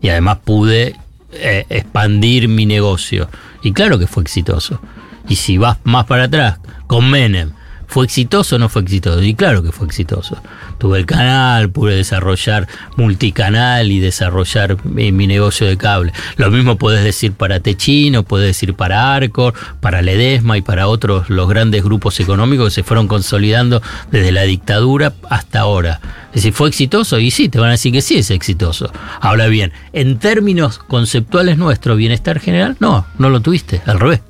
Y 0.00 0.08
además 0.08 0.38
pude 0.44 0.96
eh, 1.32 1.66
expandir 1.68 2.48
mi 2.48 2.66
negocio. 2.66 3.28
Y 3.62 3.72
claro 3.72 3.98
que 3.98 4.06
fue 4.06 4.22
exitoso. 4.22 4.80
Y 5.28 5.36
si 5.36 5.58
vas 5.58 5.78
más 5.84 6.06
para 6.06 6.24
atrás, 6.24 6.58
con 6.86 7.10
Menem, 7.10 7.52
¿fue 7.92 8.06
exitoso 8.06 8.56
o 8.56 8.58
no 8.58 8.70
fue 8.70 8.80
exitoso? 8.80 9.22
Y 9.22 9.34
claro 9.34 9.62
que 9.62 9.70
fue 9.70 9.86
exitoso. 9.86 10.38
Tuve 10.78 10.98
el 10.98 11.04
canal, 11.04 11.68
pude 11.68 11.94
desarrollar 11.94 12.66
multicanal 12.96 13.92
y 13.92 14.00
desarrollar 14.00 14.82
mi, 14.86 15.12
mi 15.12 15.26
negocio 15.26 15.66
de 15.66 15.76
cable. 15.76 16.14
Lo 16.36 16.50
mismo 16.50 16.76
puedes 16.76 17.04
decir 17.04 17.32
para 17.32 17.60
Techino, 17.60 18.22
puedes 18.22 18.46
decir 18.46 18.72
para 18.72 19.14
Arcor, 19.14 19.52
para 19.80 20.00
Ledesma 20.00 20.56
y 20.56 20.62
para 20.62 20.88
otros, 20.88 21.28
los 21.28 21.46
grandes 21.50 21.84
grupos 21.84 22.18
económicos 22.18 22.68
que 22.68 22.76
se 22.76 22.82
fueron 22.82 23.08
consolidando 23.08 23.82
desde 24.10 24.32
la 24.32 24.44
dictadura 24.44 25.12
hasta 25.28 25.60
ahora. 25.60 26.00
Es 26.28 26.36
decir, 26.36 26.54
¿fue 26.54 26.68
exitoso? 26.68 27.18
Y 27.18 27.30
sí, 27.30 27.50
te 27.50 27.58
van 27.58 27.68
a 27.68 27.72
decir 27.72 27.92
que 27.92 28.00
sí 28.00 28.16
es 28.16 28.30
exitoso. 28.30 28.90
Ahora 29.20 29.48
bien, 29.48 29.70
en 29.92 30.18
términos 30.18 30.78
conceptuales 30.78 31.58
nuestro 31.58 31.94
bienestar 31.94 32.40
general, 32.40 32.78
no, 32.80 33.06
no 33.18 33.28
lo 33.28 33.40
tuviste, 33.40 33.82
al 33.84 34.00
revés. 34.00 34.22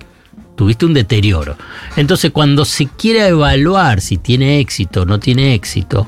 Tuviste 0.56 0.86
un 0.86 0.94
deterioro. 0.94 1.56
Entonces, 1.96 2.30
cuando 2.30 2.64
se 2.64 2.86
quiera 2.86 3.26
evaluar 3.26 4.00
si 4.00 4.18
tiene 4.18 4.60
éxito 4.60 5.02
o 5.02 5.04
no 5.06 5.18
tiene 5.18 5.54
éxito 5.54 6.06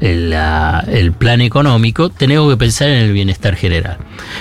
el, 0.00 0.30
la- 0.30 0.84
el 0.88 1.12
plan 1.12 1.40
económico, 1.40 2.08
tenemos 2.10 2.50
que 2.50 2.56
pensar 2.56 2.88
en 2.88 2.98
el 3.04 3.12
bienestar 3.12 3.54
general. 3.54 3.98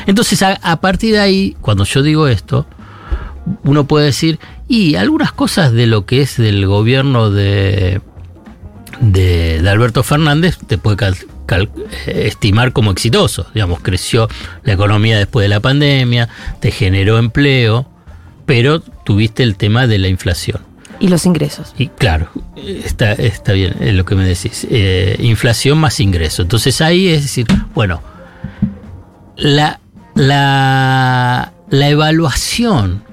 Entonces, 0.08 0.41
a, 0.41 0.82
partir 0.82 1.13
de 1.13 1.19
ahí, 1.19 1.56
cuando 1.62 1.84
yo 1.84 2.02
digo 2.02 2.28
esto, 2.28 2.65
uno 3.63 3.86
puede 3.86 4.08
decir, 4.08 4.39
y 4.67 4.95
algunas 4.95 5.32
cosas 5.32 5.71
de 5.74 5.86
lo 5.86 6.06
que 6.06 6.21
es 6.21 6.38
del 6.38 6.65
gobierno 6.65 7.30
de, 7.30 8.02
de, 9.02 9.62
Alberto 9.69 10.02
Fernández 10.04 10.58
te 10.65 10.78
puede 10.78 11.10
eh, 11.10 11.67
estimar 12.26 12.74
como 12.74 12.91
exitoso. 12.91 13.48
Digamos, 13.54 13.82
creció 13.82 14.28
la 14.63 14.74
economía 14.74 15.17
después 15.17 15.43
de 15.43 15.50
la 15.50 15.60
pandemia, 15.60 16.30
te 16.60 16.71
generó 16.71 17.17
empleo, 17.17 17.88
pero 18.45 18.82
tuviste 19.06 19.44
el 19.44 19.56
tema 19.56 19.88
de 19.88 20.00
la 20.00 20.10
inflación. 20.10 20.60
Y 21.00 21.08
los 21.08 21.26
ingresos. 21.26 21.74
Y 21.78 21.88
claro, 21.88 22.30
está, 22.56 23.13
está 23.13 23.54
bien 23.54 23.76
es 23.80 23.94
lo 23.94 24.06
que 24.06 24.15
me 24.15 24.26
decís. 24.26 24.68
Eh, 24.70 25.18
inflación 25.20 25.78
más 25.78 26.00
ingreso. 26.00 26.41
Entonces 26.41 26.82
ahí 26.82 27.08
es 27.08 27.22
decir, 27.22 27.48
bueno, 27.74 28.02
la, 29.38 29.80
la, 30.15 31.54
la 31.70 31.89
evaluación 31.89 33.04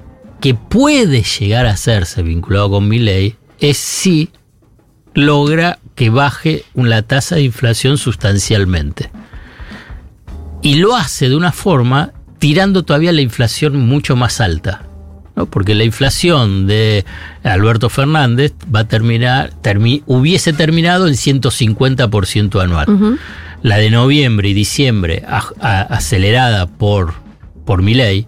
que 0.41 0.55
puede 0.55 1.23
llegar 1.23 1.67
a 1.67 1.73
hacerse 1.73 2.23
vinculado 2.23 2.71
con 2.71 2.89
mi 2.89 2.99
ley 2.99 3.37
es 3.61 3.77
si 3.77 4.31
logra 5.15 5.79
que 5.95 6.11
baje 6.11 6.65
la 6.75 7.03
tasa 7.03 7.37
de 7.37 7.43
inflación 7.43 7.99
sustancialmente. 7.99 9.11
Y 10.63 10.77
lo 10.77 10.97
hace 10.97 11.29
de 11.29 11.37
una 11.37 11.53
forma 11.53 12.13
tirando 12.39 12.85
todavía 12.85 13.13
la 13.13 13.21
inflación 13.21 13.77
mucho 13.77 14.17
más 14.17 14.41
alta. 14.41 14.87
¿No? 15.43 15.47
Porque 15.47 15.75
la 15.75 15.85
inflación 15.85 16.67
de 16.67 17.05
Alberto 17.43 17.89
Fernández 17.91 18.53
va 18.75 18.81
a 18.81 18.89
terminar, 18.89 19.53
termi- 19.63 20.03
hubiese 20.07 20.53
terminado 20.53 21.07
en 21.09 21.15
150% 21.15 22.61
anual. 22.63 23.19
La 23.63 23.77
de 23.77 23.91
noviembre 23.91 24.49
y 24.49 24.55
diciembre, 24.55 25.23
a- 25.27 25.45
a- 25.61 25.83
acelerada 25.83 26.67
por, 26.67 27.15
por 27.65 27.83
mi 27.83 27.95
ley, 27.95 28.27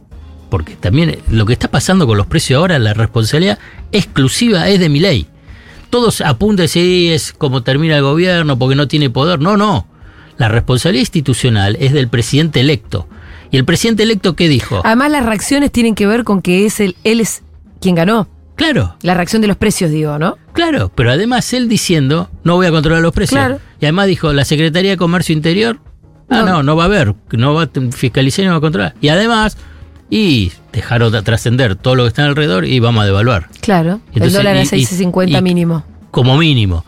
porque 0.51 0.77
también 0.77 1.19
lo 1.29 1.45
que 1.47 1.53
está 1.53 1.69
pasando 1.69 2.07
con 2.07 2.17
los 2.17 2.27
precios 2.29 2.59
ahora, 2.59 2.79
la 2.79 2.95
responsabilidad 2.95 3.59
exclusiva 3.91 4.69
es 4.69 4.79
de 4.79 4.89
mi 4.89 5.01
ley. 5.01 5.27
Todos 5.91 6.21
apuntan 6.21 6.69
si 6.69 7.09
es 7.11 7.33
como 7.33 7.63
termina 7.63 7.97
el 7.97 8.03
gobierno 8.03 8.59
porque 8.59 8.75
no 8.77 8.87
tiene 8.89 9.11
poder. 9.11 9.41
No, 9.41 9.57
no. 9.57 9.87
La 10.39 10.49
responsabilidad 10.49 11.03
institucional 11.03 11.77
es 11.81 11.93
del 11.93 12.09
presidente 12.09 12.61
electo. 12.61 13.09
¿Y 13.55 13.59
el 13.59 13.65
presidente 13.65 14.03
electo 14.03 14.35
qué 14.35 14.49
dijo? 14.49 14.81
Además, 14.85 15.11
las 15.13 15.25
reacciones 15.25 15.71
tienen 15.71 15.95
que 15.95 16.07
ver 16.07 16.25
con 16.25 16.43
que 16.43 16.67
es 16.67 16.81
el, 16.81 16.97
él 17.05 17.21
es 17.21 17.43
quien 17.81 17.95
ganó. 17.95 18.29
Claro, 18.57 18.97
La 19.03 19.15
reacción 19.15 19.43
de 19.43 19.49
los 19.49 19.57
precios, 19.57 19.91
digo, 19.91 20.19
¿no? 20.19 20.37
claro, 20.53 20.91
pero 20.95 21.11
además 21.11 21.53
él 21.53 21.69
diciendo, 21.69 22.31
no 22.45 22.55
voy 22.57 22.67
a 22.67 22.71
controlar 22.71 23.03
los 23.03 23.13
precios. 23.13 23.39
Claro. 23.39 23.61
Y 23.81 23.85
además 23.87 24.07
dijo, 24.07 24.33
la 24.33 24.45
Secretaría 24.45 24.91
de 24.93 24.97
Comercio 24.97 25.33
Interior, 25.33 25.79
ah, 26.31 26.39
No. 26.41 26.47
no, 26.47 26.63
no, 26.63 26.77
va 26.77 26.85
a 26.85 26.87
haber, 26.87 27.15
no 27.33 27.55
va 27.55 27.65
a 27.65 27.69
fiscalizar 27.93 28.45
y 28.45 28.47
no 28.47 28.53
va 28.55 28.59
a 28.59 28.61
controlar. 28.61 28.95
Y 29.01 29.09
además, 29.09 29.57
y 30.11 30.53
dejaron 30.73 31.11
de 31.13 31.23
trascender 31.23 31.75
todo 31.75 31.97
lo 31.97 32.05
que 32.05 32.09
está 32.09 32.25
alrededor 32.27 32.65
y 32.65 32.79
vamos 32.79 33.03
a 33.03 33.07
devaluar, 33.07 33.49
Claro. 33.61 34.01
Entonces, 34.13 34.27
el 34.29 34.33
dólar 34.35 34.57
a 34.57 34.61
y- 34.61 34.63
y- 34.63 34.67
6.50 34.87 35.39
y- 35.39 35.43
mínimo. 35.43 35.85
como 36.13 36.37
mínimo. 36.37 36.85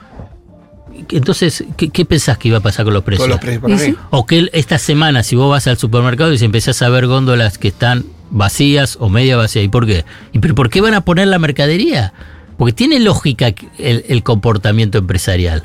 Entonces, 1.10 1.64
¿qué, 1.76 1.90
qué 1.90 2.04
pensás 2.04 2.38
que 2.38 2.48
iba 2.48 2.58
a 2.58 2.60
pasar 2.60 2.84
con 2.84 2.94
los 2.94 3.02
precios? 3.04 3.26
Todos 3.26 3.36
los 3.36 3.40
precios 3.40 3.62
para 3.62 3.74
¿Y 3.74 3.76
arriba. 3.78 3.98
sí? 4.00 4.06
O 4.10 4.26
que 4.26 4.48
esta 4.52 4.78
semana, 4.78 5.22
si 5.22 5.36
vos 5.36 5.50
vas 5.50 5.66
al 5.66 5.76
supermercado 5.78 6.32
y 6.32 6.38
si 6.38 6.44
empezás 6.44 6.82
a 6.82 6.88
ver 6.88 7.06
góndolas 7.06 7.58
que 7.58 7.68
están 7.68 8.04
vacías 8.30 8.96
o 9.00 9.08
media 9.08 9.36
vacías, 9.36 9.64
¿y 9.64 9.68
por 9.68 9.86
qué? 9.86 10.04
¿Y 10.32 10.38
pero 10.40 10.54
por 10.54 10.70
qué 10.70 10.80
van 10.80 10.94
a 10.94 11.02
poner 11.02 11.28
la 11.28 11.38
mercadería? 11.38 12.12
Porque 12.56 12.72
tiene 12.72 12.98
lógica 13.00 13.52
el, 13.78 14.04
el 14.08 14.22
comportamiento 14.22 14.98
empresarial. 14.98 15.64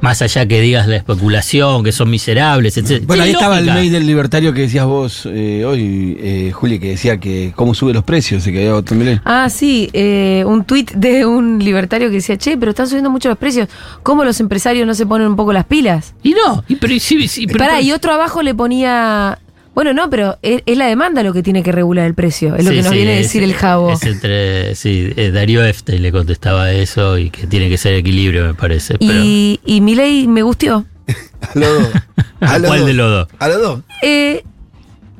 Más 0.00 0.22
allá 0.22 0.46
que 0.46 0.60
digas 0.60 0.86
la 0.86 0.96
especulación, 0.96 1.82
que 1.82 1.90
son 1.92 2.10
miserables, 2.10 2.76
etc. 2.76 3.02
Bueno, 3.06 3.22
ahí 3.24 3.30
estaba 3.32 3.58
el 3.58 3.66
mail 3.66 3.90
del 3.92 4.06
libertario 4.06 4.52
que 4.52 4.62
decías 4.62 4.86
vos 4.86 5.26
eh, 5.30 5.64
hoy, 5.64 6.16
eh, 6.20 6.52
Juli, 6.52 6.78
que 6.78 6.90
decía 6.90 7.18
que 7.18 7.52
cómo 7.56 7.74
sube 7.74 7.92
los 7.94 8.04
precios, 8.04 8.42
se 8.42 8.52
quedó 8.52 8.82
también. 8.82 9.20
Ah, 9.24 9.48
sí, 9.50 9.88
eh, 9.92 10.44
un 10.46 10.64
tuit 10.64 10.92
de 10.92 11.24
un 11.26 11.58
libertario 11.58 12.08
que 12.08 12.16
decía, 12.16 12.36
che, 12.36 12.56
pero 12.56 12.70
están 12.70 12.86
subiendo 12.86 13.10
mucho 13.10 13.28
los 13.28 13.38
precios. 13.38 13.68
¿Cómo 14.02 14.24
los 14.24 14.38
empresarios 14.40 14.86
no 14.86 14.94
se 14.94 15.06
ponen 15.06 15.28
un 15.28 15.36
poco 15.36 15.52
las 15.52 15.64
pilas? 15.64 16.14
Y 16.22 16.30
no, 16.34 16.62
y 16.68 16.76
pero, 16.76 16.92
y 16.92 17.00
sí, 17.00 17.26
sí, 17.26 17.46
pero- 17.46 17.58
Pará, 17.58 17.80
y 17.80 17.92
otro 17.92 18.12
abajo 18.12 18.42
le 18.42 18.54
ponía. 18.54 19.38
Bueno, 19.76 19.92
no, 19.92 20.10
pero 20.10 20.38
es, 20.42 20.62
es 20.66 20.76
la 20.76 20.86
demanda 20.86 21.22
lo 21.22 21.32
que 21.32 21.42
tiene 21.44 21.62
que 21.62 21.70
regular 21.70 22.06
el 22.06 22.14
precio. 22.14 22.56
Es 22.56 22.64
lo 22.64 22.70
Sí, 22.70 22.76
que 22.78 22.82
nos 22.82 22.90
sí, 22.92 22.96
viene 22.96 23.12
a 23.12 23.16
decir 23.16 23.42
el 23.44 23.54
Jabo. 23.54 23.92
es 23.92 24.02
entre, 24.04 24.74
sí, 24.74 25.12
eh, 25.16 25.30
Darío 25.30 25.62
Efte 25.62 25.98
le 26.00 26.10
contestaba 26.10 26.72
eso 26.72 27.18
y 27.18 27.28
que 27.30 27.46
tiene 27.46 27.68
que 27.68 27.76
ser 27.76 27.92
equilibrio, 27.94 28.44
me 28.46 28.54
parece. 28.54 28.96
Pero, 28.98 29.12
Y, 29.22 29.60
y 29.66 29.80
mi 29.82 29.94
ley 29.94 30.26
me 30.26 30.40
gustió. 30.42 30.86
A 31.54 31.58
los 31.58 31.68
dos. 31.82 32.02
A 32.40 32.58
los 32.58 32.68
¿Cuál 32.68 32.80
dos. 32.80 32.86
de 32.88 32.94
los 32.94 33.10
dos? 33.10 33.28
A 33.38 33.48
los 33.48 33.60
dos. 33.62 33.80
Eh, 34.02 34.42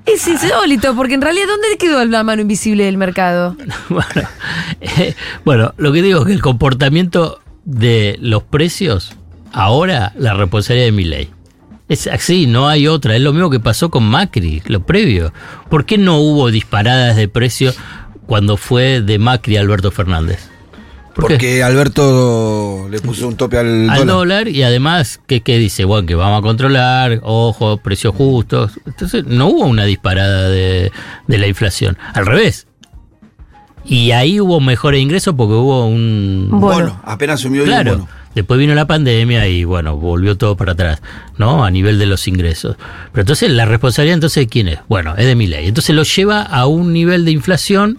es 0.06 0.26
insólito, 0.26 0.96
porque 0.96 1.14
en 1.14 1.20
realidad, 1.22 1.46
¿dónde 1.48 1.76
quedó 1.78 2.02
la 2.04 2.24
mano 2.24 2.40
invisible 2.42 2.84
del 2.84 2.96
mercado? 2.96 3.56
Bueno, 3.90 4.28
eh, 4.80 5.14
bueno, 5.44 5.74
lo 5.76 5.92
que 5.92 6.00
digo 6.02 6.20
es 6.20 6.26
que 6.26 6.32
el 6.32 6.40
comportamiento 6.42 7.40
de 7.66 8.16
los 8.22 8.42
precios, 8.42 9.12
ahora 9.52 10.12
la 10.16 10.32
responsabilidad 10.34 10.86
de 10.86 10.92
mi 10.92 11.04
ley. 11.04 11.28
Es 11.88 12.06
así, 12.08 12.46
no 12.46 12.68
hay 12.68 12.88
otra. 12.88 13.14
Es 13.14 13.22
lo 13.22 13.32
mismo 13.32 13.50
que 13.50 13.60
pasó 13.60 13.90
con 13.90 14.04
Macri, 14.04 14.62
lo 14.66 14.84
previo. 14.84 15.32
¿Por 15.70 15.86
qué 15.86 15.98
no 15.98 16.18
hubo 16.18 16.50
disparadas 16.50 17.16
de 17.16 17.28
precio 17.28 17.72
cuando 18.26 18.56
fue 18.56 19.02
de 19.02 19.18
Macri 19.18 19.56
a 19.56 19.60
Alberto 19.60 19.90
Fernández? 19.90 20.48
¿Por 21.14 21.28
qué? 21.28 21.34
Porque 21.34 21.62
Alberto 21.62 22.88
le 22.90 23.00
puso 23.00 23.26
un 23.28 23.36
tope 23.36 23.56
al, 23.56 23.88
al 23.88 23.98
dólar. 24.00 24.06
dólar 24.06 24.48
y 24.48 24.64
además, 24.64 25.20
¿qué, 25.26 25.40
qué 25.40 25.58
dice? 25.58 25.84
Bueno, 25.84 26.06
que 26.06 26.14
vamos 26.14 26.40
a 26.40 26.42
controlar, 26.42 27.20
ojo, 27.22 27.78
precios 27.78 28.14
justos. 28.14 28.72
Entonces, 28.84 29.24
no 29.24 29.46
hubo 29.46 29.64
una 29.64 29.84
disparada 29.84 30.50
de, 30.50 30.92
de 31.26 31.38
la 31.38 31.46
inflación. 31.46 31.96
Al 32.12 32.26
revés. 32.26 32.66
Y 33.88 34.10
ahí 34.10 34.40
hubo 34.40 34.60
mejores 34.60 35.00
ingresos 35.00 35.34
porque 35.36 35.54
hubo 35.54 35.86
un... 35.86 36.48
Bono. 36.50 36.66
Bono, 36.66 37.00
apenas 37.04 37.40
subió 37.40 37.62
hoy 37.62 37.68
un 37.68 37.74
Claro. 37.74 37.92
bono. 37.92 38.08
Después 38.34 38.58
vino 38.60 38.74
la 38.74 38.86
pandemia 38.86 39.48
y 39.48 39.64
bueno, 39.64 39.96
volvió 39.96 40.36
todo 40.36 40.56
para 40.56 40.72
atrás, 40.72 41.00
¿no? 41.38 41.64
A 41.64 41.70
nivel 41.70 41.98
de 41.98 42.04
los 42.04 42.28
ingresos. 42.28 42.76
Pero 43.12 43.22
entonces, 43.22 43.50
¿la 43.50 43.64
responsabilidad 43.64 44.14
entonces 44.14 44.42
de 44.42 44.48
quién 44.48 44.68
es? 44.68 44.78
Bueno, 44.88 45.14
es 45.16 45.24
de 45.24 45.34
mi 45.34 45.46
ley. 45.46 45.66
Entonces 45.68 45.94
lo 45.96 46.02
lleva 46.02 46.42
a 46.42 46.66
un 46.66 46.92
nivel 46.92 47.24
de 47.24 47.30
inflación, 47.30 47.98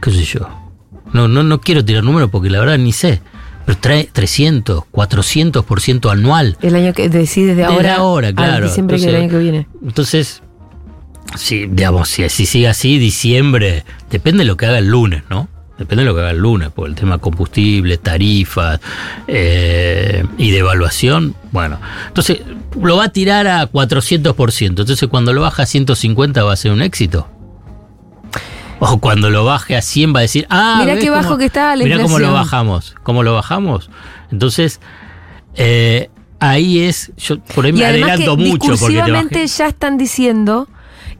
qué 0.00 0.10
sé 0.10 0.24
yo. 0.24 0.48
No, 1.12 1.28
no, 1.28 1.44
no 1.44 1.60
quiero 1.60 1.84
tirar 1.84 2.02
números 2.02 2.30
porque 2.30 2.50
la 2.50 2.58
verdad 2.58 2.78
ni 2.78 2.92
sé. 2.92 3.20
Pero 3.64 3.78
trae 3.78 4.08
300, 4.12 4.82
400% 4.90 6.10
anual. 6.10 6.56
El 6.62 6.74
año 6.74 6.92
que 6.92 7.08
decide 7.08 7.54
desde 7.54 7.62
Desde 7.62 7.74
ahora, 7.74 7.94
ahora, 7.96 8.28
al 8.28 8.34
claro. 8.34 8.66
diciembre 8.66 8.96
que 8.96 9.04
el 9.04 9.08
Entonces- 9.10 9.22
año 9.22 9.30
que 9.30 9.38
viene. 9.38 9.68
Entonces, 9.86 10.42
si, 11.36 11.66
digamos, 11.66 12.08
si, 12.08 12.28
si 12.28 12.46
sigue 12.46 12.68
así, 12.68 12.98
diciembre, 12.98 13.84
depende 14.10 14.44
de 14.44 14.44
lo 14.46 14.56
que 14.56 14.66
haga 14.66 14.78
el 14.78 14.88
lunes, 14.88 15.22
¿no? 15.30 15.48
Depende 15.78 16.04
de 16.04 16.10
lo 16.10 16.14
que 16.14 16.20
haga 16.20 16.30
el 16.30 16.38
lunes, 16.38 16.70
por 16.70 16.88
el 16.88 16.94
tema 16.94 17.18
combustible, 17.18 17.96
tarifas 17.98 18.80
eh, 19.26 20.24
y 20.38 20.50
devaluación. 20.50 21.34
Bueno, 21.50 21.78
entonces 22.08 22.40
lo 22.80 22.96
va 22.96 23.04
a 23.04 23.08
tirar 23.08 23.46
a 23.46 23.70
400%. 23.70 24.66
Entonces, 24.68 25.08
cuando 25.08 25.32
lo 25.32 25.40
baja 25.40 25.64
a 25.64 25.66
150 25.66 26.44
va 26.44 26.52
a 26.52 26.56
ser 26.56 26.72
un 26.72 26.82
éxito. 26.82 27.26
O 28.78 28.98
cuando 28.98 29.30
lo 29.30 29.44
baje 29.44 29.76
a 29.76 29.82
100 29.82 30.14
va 30.14 30.18
a 30.18 30.22
decir, 30.22 30.46
ah, 30.50 30.82
¿ves 30.84 30.98
qué 30.98 31.06
cómo- 31.08 31.22
bajo 31.22 31.38
que 31.38 31.46
está 31.46 31.74
la 31.76 31.84
mirá 31.84 32.02
cómo 32.02 32.18
lo 32.18 32.32
bajamos, 32.32 32.94
cómo 33.02 33.22
lo 33.22 33.34
bajamos. 33.34 33.90
Entonces, 34.30 34.80
eh, 35.54 36.10
ahí 36.40 36.80
es, 36.80 37.12
yo 37.16 37.38
por 37.40 37.64
ahí 37.64 37.72
me 37.72 37.80
Y 37.80 37.84
adelanto 37.84 38.36
mucho 38.36 38.74
porque 38.78 39.02
te 39.30 39.46
ya 39.46 39.68
están 39.68 39.96
diciendo 39.96 40.68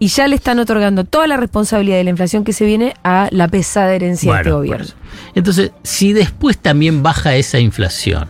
y 0.02 0.08
ya 0.08 0.26
le 0.26 0.34
están 0.34 0.58
otorgando 0.58 1.04
toda 1.04 1.28
la 1.28 1.36
responsabilidad 1.36 1.96
de 1.96 2.02
la 2.02 2.10
inflación 2.10 2.42
que 2.42 2.52
se 2.52 2.64
viene 2.64 2.94
a 3.04 3.28
la 3.30 3.46
pesada 3.46 3.94
herencia 3.94 4.32
de 4.32 4.38
este 4.38 4.50
gobierno. 4.50 4.88
Entonces, 5.36 5.70
si 5.84 6.12
después 6.12 6.58
también 6.58 7.04
baja 7.04 7.36
esa 7.36 7.60
inflación 7.60 8.28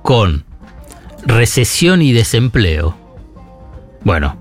con 0.00 0.46
recesión 1.26 2.00
y 2.00 2.14
desempleo, 2.14 2.96
bueno, 4.04 4.38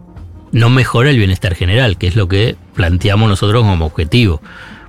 no 0.54 0.70
mejora 0.70 1.10
el 1.10 1.18
bienestar 1.18 1.56
general, 1.56 1.98
que 1.98 2.08
es 2.08 2.16
lo 2.16 2.30
que 2.30 2.56
planteamos 2.74 3.28
nosotros 3.28 3.62
como 3.66 3.88
objetivo. 3.88 4.42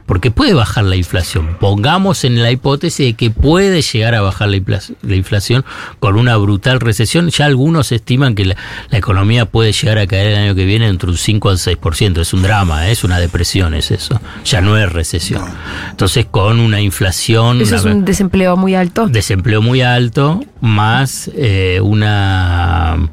Porque 0.07 0.31
puede 0.31 0.55
bajar 0.55 0.85
la 0.85 0.95
inflación. 0.95 1.57
Pongamos 1.59 2.23
en 2.23 2.41
la 2.41 2.53
hipótesis 2.53 3.05
de 3.07 3.15
que 3.15 3.31
puede 3.31 3.83
llegar 3.83 4.15
a 4.15 4.21
bajar 4.21 4.49
la, 4.49 4.57
infla- 4.59 4.95
la 5.03 5.17
inflación 5.17 5.65
con 5.99 6.15
una 6.17 6.37
brutal 6.37 6.79
recesión. 6.79 7.29
Ya 7.31 7.45
algunos 7.47 7.91
estiman 7.91 8.37
que 8.37 8.45
la, 8.45 8.57
la 8.91 8.99
economía 8.99 9.47
puede 9.47 9.73
llegar 9.73 9.99
a 9.99 10.07
caer 10.07 10.29
el 10.29 10.37
año 10.37 10.55
que 10.55 10.65
viene 10.65 10.87
entre 10.87 11.11
un 11.11 11.17
5 11.17 11.51
al 11.51 11.57
6%. 11.59 12.21
Es 12.21 12.33
un 12.33 12.43
drama, 12.43 12.89
¿eh? 12.89 12.93
es 12.93 13.03
una 13.03 13.19
depresión, 13.19 13.75
es 13.75 13.91
eso. 13.91 14.21
Ya 14.45 14.61
no 14.61 14.79
es 14.79 14.91
recesión. 14.93 15.43
Entonces, 15.91 16.25
con 16.31 16.61
una 16.61 16.81
inflación, 16.81 17.61
Eso 17.61 17.75
es 17.75 17.85
un 17.85 18.05
desempleo 18.05 18.57
muy 18.57 18.77
alto. 18.77 19.09
desempleo 19.09 19.61
muy 19.61 19.81
alto, 19.83 20.41
más 20.61 21.29
eh, 21.35 21.81
una, 21.83 23.09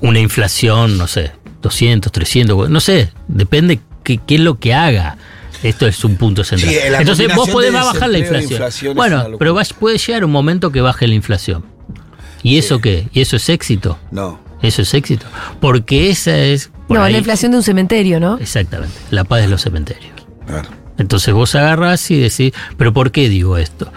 una 0.00 0.18
inflación, 0.18 0.96
no 0.98 1.06
sé, 1.06 1.32
200, 1.62 2.10
300, 2.10 2.70
no 2.70 2.80
sé, 2.80 3.12
depende 3.28 3.80
qué, 4.02 4.18
qué 4.26 4.36
es 4.36 4.40
lo 4.40 4.58
que 4.58 4.72
haga. 4.74 5.16
Esto 5.64 5.86
es 5.86 6.04
un 6.04 6.16
punto 6.16 6.44
central. 6.44 6.70
Sí, 6.72 6.78
Entonces 7.00 7.34
vos 7.34 7.48
podés 7.50 7.72
de 7.72 7.78
bajar 7.78 8.08
la 8.10 8.18
e 8.18 8.20
inflación. 8.20 8.94
bueno, 8.94 9.24
pero 9.38 9.56
puede 9.78 9.98
llegar 9.98 10.24
un 10.24 10.30
momento 10.30 10.70
que 10.70 10.80
baje 10.80 11.06
la 11.08 11.14
inflación. 11.14 11.64
¿Y 12.42 12.58
eso 12.58 12.80
qué? 12.80 13.08
¿Y 13.12 13.20
eso 13.22 13.36
es 13.36 13.48
éxito? 13.48 13.98
No. 14.10 14.38
Eso 14.62 14.82
es 14.82 14.92
éxito. 14.94 15.26
Porque 15.60 16.10
esa 16.10 16.36
es... 16.38 16.70
por 16.86 16.98
No, 16.98 17.02
ahí- 17.04 17.12
la 17.12 17.18
inflación 17.18 17.52
de 17.52 17.58
un 17.58 17.62
cementerio, 17.64 18.20
¿no? 18.20 18.38
Exactamente, 18.38 18.94
la 19.10 19.24
paz 19.24 19.40
de 19.40 19.48
los 19.48 19.62
cementerios. 19.62 20.12
Claro. 20.46 20.68
Entonces 20.98 21.32
vos 21.34 21.54
agarrás 21.54 22.10
y 22.10 22.18
decís, 22.20 22.52
pero 22.76 22.92
¿por 22.92 23.10
qué 23.10 23.28
digo 23.28 23.56
esto? 23.56 23.90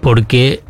Porque 0.00 0.62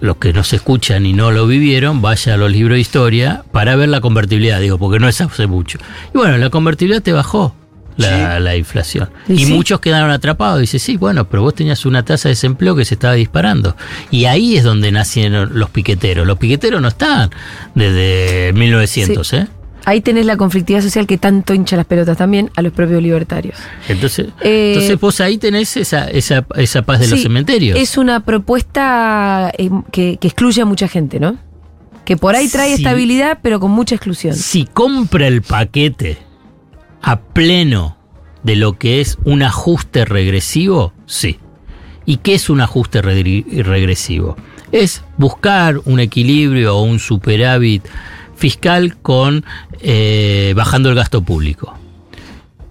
los 0.00 0.16
que 0.16 0.32
nos 0.32 0.52
escuchan 0.52 1.04
y 1.06 1.12
no 1.12 1.30
lo 1.30 1.46
vivieron, 1.46 2.00
vaya 2.00 2.34
a 2.34 2.36
los 2.36 2.50
libros 2.50 2.76
de 2.76 2.80
historia 2.80 3.44
para 3.52 3.76
ver 3.76 3.88
la 3.88 4.00
convertibilidad, 4.00 4.60
digo, 4.60 4.78
porque 4.78 4.98
no 4.98 5.08
es 5.08 5.20
hace 5.20 5.46
mucho. 5.46 5.78
Y 6.14 6.18
bueno, 6.18 6.38
la 6.38 6.50
convertibilidad 6.50 7.02
te 7.02 7.12
bajó 7.12 7.54
la, 8.00 8.40
la 8.40 8.56
inflación. 8.56 9.10
Y 9.28 9.34
Y, 9.34 9.44
sí. 9.46 9.52
muchos 9.52 9.80
quedaron 9.80 10.10
atrapados. 10.10 10.60
Dice, 10.60 10.78
sí, 10.78 10.96
bueno, 10.96 11.28
pero 11.28 11.42
vos 11.42 11.54
tenías 11.54 11.84
una 11.86 12.04
tasa 12.04 12.28
de 12.28 12.32
desempleo 12.34 12.74
que 12.76 12.84
se 12.84 12.94
estaba 12.94 13.14
disparando. 13.14 13.76
Y 14.10 14.24
ahí 14.26 14.56
es 14.56 14.64
donde 14.64 14.90
nacieron 14.92 15.50
los 15.58 15.70
piqueteros. 15.70 16.26
Los 16.26 16.38
piqueteros 16.38 16.80
no 16.82 16.88
estaban 16.88 17.30
desde 17.74 18.52
1900, 18.54 19.26
Sí. 19.26 19.36
¿eh? 19.36 19.46
Ahí 19.86 20.02
tenés 20.02 20.26
la 20.26 20.36
conflictividad 20.36 20.82
social 20.82 21.06
que 21.06 21.16
tanto 21.16 21.54
hincha 21.54 21.74
las 21.74 21.86
pelotas 21.86 22.18
también 22.18 22.50
a 22.54 22.60
los 22.60 22.70
propios 22.72 23.02
libertarios. 23.02 23.56
Entonces, 23.88 24.26
Eh, 24.42 24.72
entonces 24.74 25.00
vos 25.00 25.20
ahí 25.22 25.38
tenés 25.38 25.74
esa, 25.78 26.06
esa, 26.10 26.44
esa 26.56 26.82
paz 26.82 27.00
de 27.00 27.08
los 27.08 27.22
cementerios. 27.22 27.78
Es 27.78 27.96
una 27.96 28.20
propuesta 28.20 29.50
eh, 29.56 29.70
que, 29.90 30.18
que 30.20 30.28
excluye 30.28 30.60
a 30.60 30.64
mucha 30.66 30.86
gente, 30.86 31.18
¿no? 31.18 31.38
Que 32.04 32.16
por 32.18 32.34
ahí 32.34 32.48
trae 32.48 32.74
estabilidad, 32.74 33.38
pero 33.42 33.58
con 33.58 33.70
mucha 33.70 33.94
exclusión. 33.94 34.34
Si 34.34 34.66
compra 34.66 35.26
el 35.26 35.40
paquete 35.42 36.18
a 37.02 37.20
pleno 37.20 37.96
de 38.42 38.56
lo 38.56 38.78
que 38.78 39.00
es 39.00 39.18
un 39.24 39.42
ajuste 39.42 40.04
regresivo, 40.04 40.92
sí. 41.06 41.38
¿Y 42.06 42.18
qué 42.18 42.34
es 42.34 42.50
un 42.50 42.60
ajuste 42.60 43.02
regre- 43.02 43.44
regresivo? 43.62 44.36
Es 44.72 45.04
buscar 45.16 45.80
un 45.84 46.00
equilibrio 46.00 46.76
o 46.76 46.82
un 46.82 46.98
superávit 46.98 47.86
fiscal 48.36 48.96
con 48.98 49.44
eh, 49.80 50.54
bajando 50.56 50.88
el 50.88 50.94
gasto 50.94 51.22
público. 51.22 51.74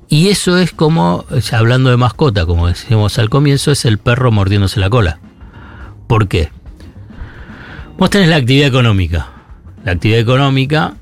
Y 0.07 0.29
eso 0.29 0.57
es 0.57 0.71
como, 0.71 1.25
hablando 1.51 1.91
de 1.91 1.97
mascota, 1.97 2.47
como 2.47 2.67
decíamos 2.67 3.19
al 3.19 3.29
comienzo, 3.29 3.71
es 3.71 3.85
el 3.85 3.99
perro 3.99 4.31
mordiéndose 4.31 4.79
la 4.79 4.89
cola. 4.89 5.19
¿Por 6.07 6.27
qué? 6.27 6.49
Vos 7.97 8.09
tenés 8.09 8.29
la 8.29 8.37
actividad 8.37 8.69
económica. 8.69 9.27
La 9.85 9.91
actividad 9.91 10.19
económica 10.19 10.95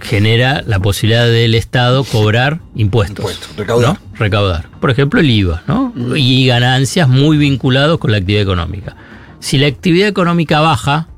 genera 0.00 0.62
la 0.66 0.78
posibilidad 0.80 1.26
del 1.26 1.54
Estado 1.54 2.04
cobrar 2.04 2.60
impuestos. 2.74 3.18
Impuestos, 3.18 3.56
recaudar. 3.56 3.88
¿no? 3.94 4.16
Recaudar. 4.18 4.68
Por 4.80 4.90
ejemplo, 4.90 5.20
el 5.20 5.30
IVA, 5.30 5.62
¿no? 5.66 5.92
Y 6.16 6.46
ganancias 6.46 7.08
muy 7.08 7.36
vinculados 7.36 7.98
con 7.98 8.10
la 8.12 8.18
actividad 8.18 8.42
económica. 8.42 8.96
Si 9.40 9.58
la 9.58 9.66
actividad 9.66 10.08
económica 10.08 10.60
baja, 10.60 11.08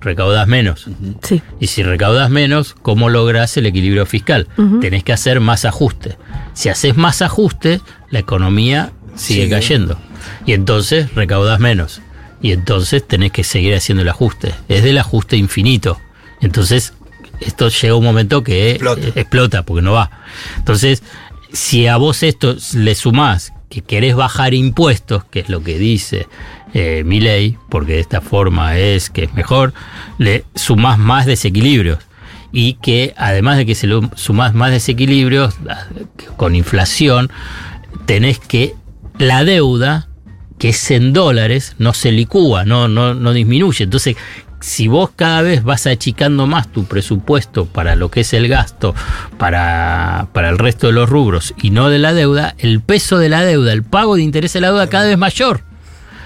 recaudas 0.00 0.46
menos. 0.46 0.86
Sí. 1.22 1.42
Y 1.60 1.68
si 1.68 1.82
recaudas 1.82 2.30
menos, 2.30 2.74
¿cómo 2.82 3.08
logras 3.08 3.56
el 3.56 3.66
equilibrio 3.66 4.06
fiscal? 4.06 4.48
Tenés 4.80 5.02
que 5.04 5.12
hacer 5.12 5.40
más 5.40 5.64
ajuste. 5.64 6.16
Si 6.52 6.68
haces 6.68 6.96
más 6.96 7.22
ajuste, 7.22 7.80
la 8.10 8.18
economía 8.18 8.92
sigue 9.14 9.44
Sigue. 9.44 9.50
cayendo. 9.50 9.98
Y 10.46 10.52
entonces 10.52 11.14
recaudas 11.14 11.58
menos. 11.60 12.00
Y 12.42 12.52
entonces 12.52 13.06
tenés 13.06 13.32
que 13.32 13.44
seguir 13.44 13.74
haciendo 13.74 14.02
el 14.02 14.08
ajuste. 14.08 14.52
Es 14.68 14.82
del 14.84 14.98
ajuste 14.98 15.36
infinito. 15.36 15.98
Entonces, 16.40 16.92
esto 17.44 17.68
llega 17.68 17.94
un 17.94 18.04
momento 18.04 18.42
que 18.42 18.72
Explota. 18.72 19.08
explota 19.14 19.62
porque 19.62 19.82
no 19.82 19.92
va. 19.92 20.10
Entonces, 20.56 21.02
si 21.52 21.86
a 21.86 21.96
vos 21.96 22.22
esto 22.22 22.56
le 22.74 22.94
sumás 22.94 23.52
que 23.68 23.82
querés 23.82 24.14
bajar 24.14 24.54
impuestos, 24.54 25.24
que 25.24 25.40
es 25.40 25.48
lo 25.48 25.62
que 25.62 25.78
dice 25.78 26.28
eh, 26.74 27.02
mi 27.04 27.20
ley, 27.20 27.56
porque 27.70 27.94
de 27.94 28.00
esta 28.00 28.20
forma 28.20 28.76
es 28.78 29.10
que 29.10 29.24
es 29.24 29.34
mejor, 29.34 29.72
le 30.18 30.44
sumás 30.54 30.98
más 30.98 31.26
desequilibrios. 31.26 31.98
Y 32.52 32.74
que 32.74 33.14
además 33.16 33.56
de 33.56 33.66
que 33.66 33.74
se 33.74 33.88
lo 33.88 34.10
sumás 34.14 34.54
más 34.54 34.70
desequilibrios 34.70 35.54
ah, 35.68 35.86
con 36.36 36.54
inflación, 36.54 37.30
tenés 38.06 38.38
que 38.38 38.74
la 39.18 39.44
deuda, 39.44 40.08
que 40.58 40.68
es 40.68 40.90
en 40.92 41.12
dólares, 41.12 41.74
no 41.78 41.94
se 41.94 42.12
licúa, 42.12 42.64
no, 42.64 42.86
no, 42.86 43.14
no 43.14 43.32
disminuye. 43.32 43.84
Entonces, 43.84 44.16
si 44.60 44.88
vos 44.88 45.10
cada 45.14 45.42
vez 45.42 45.62
vas 45.62 45.86
achicando 45.86 46.46
más 46.46 46.70
tu 46.72 46.84
presupuesto 46.84 47.66
para 47.66 47.96
lo 47.96 48.10
que 48.10 48.20
es 48.20 48.32
el 48.32 48.48
gasto, 48.48 48.94
para, 49.38 50.28
para 50.32 50.48
el 50.48 50.58
resto 50.58 50.86
de 50.86 50.92
los 50.94 51.08
rubros 51.08 51.54
y 51.60 51.70
no 51.70 51.90
de 51.90 51.98
la 51.98 52.14
deuda, 52.14 52.54
el 52.58 52.80
peso 52.80 53.18
de 53.18 53.28
la 53.28 53.44
deuda, 53.44 53.72
el 53.72 53.82
pago 53.82 54.16
de 54.16 54.22
interés 54.22 54.52
de 54.54 54.60
la 54.60 54.68
deuda 54.68 54.88
cada 54.88 55.06
vez 55.06 55.18
mayor. 55.18 55.62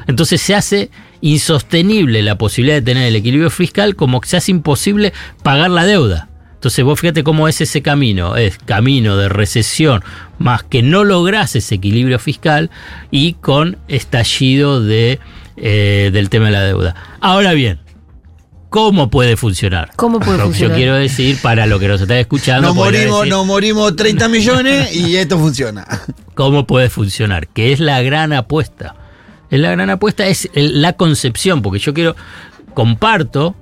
Entonces 0.07 0.41
se 0.41 0.55
hace 0.55 0.91
insostenible 1.21 2.23
la 2.23 2.39
posibilidad 2.39 2.77
de 2.77 2.83
tener 2.83 3.09
el 3.09 3.17
equilibrio 3.17 3.51
fiscal 3.51 3.97
como 3.97 4.21
que 4.21 4.29
se 4.29 4.37
hace 4.37 4.51
imposible 4.51 5.13
pagar 5.43 5.71
la 5.71 5.85
deuda. 5.85 6.29
Entonces 6.55 6.85
vos 6.85 6.99
fíjate 6.99 7.23
cómo 7.23 7.47
es 7.47 7.61
ese 7.61 7.83
camino, 7.83 8.35
es 8.37 8.59
camino 8.59 9.17
de 9.17 9.29
recesión, 9.29 10.03
más 10.39 10.65
que 10.65 10.83
no 10.83 11.05
lográs 11.05 11.55
ese 11.55 11.77
equilibrio 11.77 12.19
fiscal 12.19 12.71
y 13.13 13.35
con 13.35 13.79
estallido 13.87 14.83
de, 14.83 15.21
eh, 15.57 16.11
del 16.13 16.31
tema 16.31 16.47
de 16.47 16.53
la 16.53 16.63
deuda. 16.63 16.97
Ahora 17.21 17.53
bien, 17.53 17.79
¿cómo 18.69 19.11
puede 19.11 19.37
funcionar? 19.37 19.91
¿Cómo 19.97 20.21
puede 20.21 20.39
Lo 20.39 20.45
que 20.45 20.51
funcionar? 20.51 20.71
Yo 20.71 20.77
quiero 20.77 20.95
decir 20.97 21.39
para 21.41 21.67
lo 21.67 21.79
que 21.79 21.89
nos 21.89 22.01
está 22.01 22.19
escuchando. 22.19 22.69
Nos 22.69 22.77
morimos, 22.77 23.21
decir, 23.21 23.33
nos 23.33 23.47
morimos 23.47 23.97
30 23.97 24.29
millones 24.29 24.95
y 24.95 25.17
esto 25.17 25.39
funciona. 25.39 25.87
cómo 26.35 26.67
puede 26.67 26.89
funcionar, 26.89 27.49
que 27.49 27.73
es 27.73 27.81
la 27.81 28.01
gran 28.03 28.33
apuesta. 28.33 28.95
Es 29.51 29.59
la 29.59 29.71
gran 29.73 29.91
apuesta, 29.91 30.27
es 30.27 30.49
la 30.55 30.93
concepción, 30.93 31.63
porque 31.63 31.79
yo 31.79 31.95
quiero, 31.95 32.15
comparto 32.75 33.57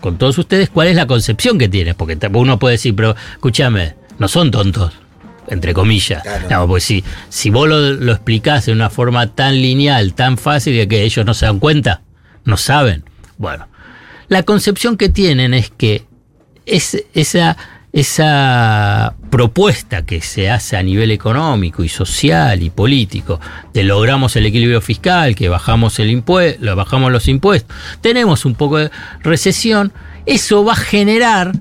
con 0.00 0.18
todos 0.18 0.36
ustedes 0.36 0.68
cuál 0.68 0.88
es 0.88 0.96
la 0.96 1.06
concepción 1.06 1.58
que 1.58 1.68
tienes, 1.68 1.94
porque 1.94 2.18
uno 2.34 2.58
puede 2.58 2.74
decir, 2.74 2.94
pero 2.94 3.16
escúchame, 3.32 3.94
no 4.18 4.28
son 4.28 4.50
tontos, 4.50 4.92
entre 5.48 5.72
comillas. 5.72 6.22
Claro. 6.22 6.46
No, 6.50 6.68
pues 6.68 6.84
si, 6.84 7.02
si 7.30 7.48
vos 7.48 7.66
lo, 7.66 7.80
lo 7.94 8.12
explicás 8.12 8.66
de 8.66 8.72
una 8.72 8.90
forma 8.90 9.34
tan 9.34 9.54
lineal, 9.54 10.14
tan 10.14 10.36
fácil, 10.36 10.76
de 10.76 10.86
que 10.86 11.02
ellos 11.02 11.24
no 11.24 11.32
se 11.32 11.46
dan 11.46 11.58
cuenta, 11.58 12.02
no 12.44 12.58
saben. 12.58 13.02
Bueno, 13.38 13.66
la 14.28 14.42
concepción 14.42 14.96
que 14.96 15.08
tienen 15.08 15.54
es 15.54 15.70
que 15.70 16.04
es, 16.66 16.96
esa, 17.92 19.14
propuesta 19.30 20.04
que 20.04 20.20
se 20.20 20.50
hace 20.50 20.76
a 20.76 20.82
nivel 20.82 21.10
económico 21.10 21.84
y 21.84 21.88
social 21.88 22.62
y 22.62 22.70
político, 22.70 23.40
de 23.72 23.84
logramos 23.84 24.36
el 24.36 24.46
equilibrio 24.46 24.80
fiscal, 24.80 25.34
que 25.34 25.48
bajamos, 25.48 25.98
bajamos 26.76 27.12
los 27.12 27.28
impuestos, 27.28 27.76
tenemos 28.00 28.44
un 28.44 28.54
poco 28.54 28.78
de 28.78 28.90
recesión, 29.22 29.92
eso 30.26 30.64
va 30.64 30.72
a 30.72 30.76
generar 30.76 31.52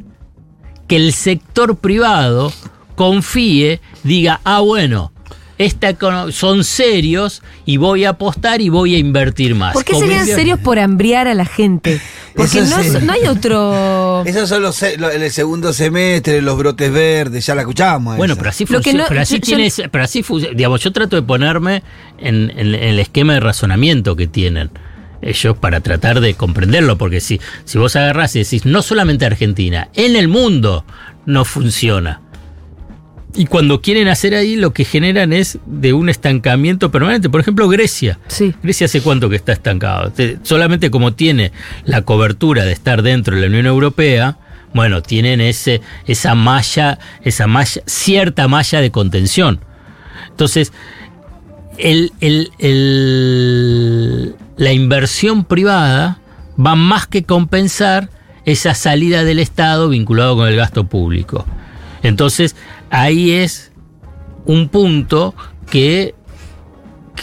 que 0.87 0.95
el 0.97 1.13
sector 1.13 1.77
privado 1.77 2.51
confíe, 2.95 3.79
diga, 4.03 4.41
ah, 4.43 4.59
bueno, 4.59 5.12
esta 5.63 5.95
son 6.31 6.63
serios 6.63 7.41
y 7.65 7.77
voy 7.77 8.05
a 8.05 8.09
apostar 8.09 8.61
y 8.61 8.69
voy 8.69 8.95
a 8.95 8.97
invertir 8.97 9.55
más. 9.55 9.73
¿Por 9.73 9.83
qué 9.83 9.93
Como 9.93 10.05
serían 10.05 10.25
serios 10.25 10.59
por 10.59 10.77
hambriar 10.79 11.27
a 11.27 11.33
la 11.33 11.45
gente? 11.45 11.99
Porque 12.35 12.61
no, 12.61 12.81
sí. 12.81 12.87
es- 12.87 13.03
no 13.03 13.13
hay 13.13 13.25
otro. 13.27 14.23
Esos 14.25 14.49
son 14.49 14.61
los, 14.61 14.81
el 14.83 15.31
segundo 15.31 15.73
semestre, 15.73 16.41
los 16.41 16.57
brotes 16.57 16.91
verdes, 16.91 17.45
ya 17.45 17.55
la 17.55 17.61
escuchamos. 17.61 18.17
Bueno, 18.17 18.33
esa. 18.33 18.39
pero 18.41 18.49
así 18.49 18.65
funciona. 18.65 19.03
no- 19.03 19.05
pero 19.09 19.21
así 19.21 19.39
yo- 19.39 19.57
yo- 19.57 19.89
pero 19.91 20.03
así 20.03 20.23
digamos, 20.55 20.81
yo 20.81 20.91
trato 20.91 21.15
de 21.15 21.21
ponerme 21.21 21.83
en, 22.17 22.49
en- 22.51 22.73
en 22.75 22.83
el 22.83 22.99
esquema 22.99 23.33
de 23.33 23.39
razonamiento 23.39 24.15
que 24.15 24.27
tienen 24.27 24.71
ellos 25.21 25.57
para 25.57 25.79
tratar 25.79 26.19
de 26.19 26.33
comprenderlo, 26.33 26.97
porque 26.97 27.21
si, 27.21 27.39
si 27.63 27.77
vos 27.77 27.95
agarrás 27.95 28.35
y 28.35 28.39
decís, 28.39 28.65
no 28.65 28.81
solamente 28.81 29.25
Argentina, 29.25 29.87
en 29.93 30.15
el 30.17 30.27
mundo 30.27 30.83
no 31.25 31.45
funciona. 31.45 32.19
Y 33.35 33.45
cuando 33.47 33.81
quieren 33.81 34.07
hacer 34.09 34.35
ahí, 34.35 34.55
lo 34.55 34.73
que 34.73 34.85
generan 34.85 35.33
es 35.33 35.57
de 35.65 35.93
un 35.93 36.07
estancamiento 36.09 36.91
permanente. 36.91 37.29
Por 37.29 37.41
ejemplo, 37.41 37.67
Grecia. 37.67 38.19
Sí. 38.27 38.53
Grecia 38.61 38.85
hace 38.85 39.01
cuánto 39.01 39.27
que 39.29 39.35
está 39.35 39.53
estancado. 39.53 40.11
Te- 40.11 40.37
Solamente 40.43 40.91
como 40.91 41.13
tiene 41.13 41.51
la 41.85 42.03
cobertura 42.03 42.63
de 42.63 42.73
estar 42.73 43.01
dentro 43.01 43.35
de 43.35 43.41
la 43.41 43.47
Unión 43.47 43.65
Europea, 43.65 44.37
bueno, 44.75 45.01
tienen 45.01 45.41
ese, 45.41 45.81
esa 46.05 46.35
malla, 46.35 46.99
esa 47.23 47.47
malla, 47.47 47.81
cierta 47.87 48.47
malla 48.47 48.81
de 48.81 48.91
contención. 48.91 49.59
Entonces, 50.29 50.71
el- 51.79 52.11
el- 52.21 52.51
el- 52.59 54.35
la 54.57 54.73
inversión 54.73 55.43
privada 55.45 56.19
va 56.63 56.75
más 56.75 57.07
que 57.07 57.23
compensar 57.23 58.09
esa 58.45 58.75
salida 58.75 59.23
del 59.23 59.39
Estado 59.39 59.89
vinculado 59.89 60.35
con 60.35 60.47
el 60.47 60.55
gasto 60.55 60.85
público. 60.85 61.45
Entonces, 62.03 62.55
ahí 62.93 63.31
es 63.31 63.71
un 64.45 64.69
punto 64.69 65.33
que 65.69 66.13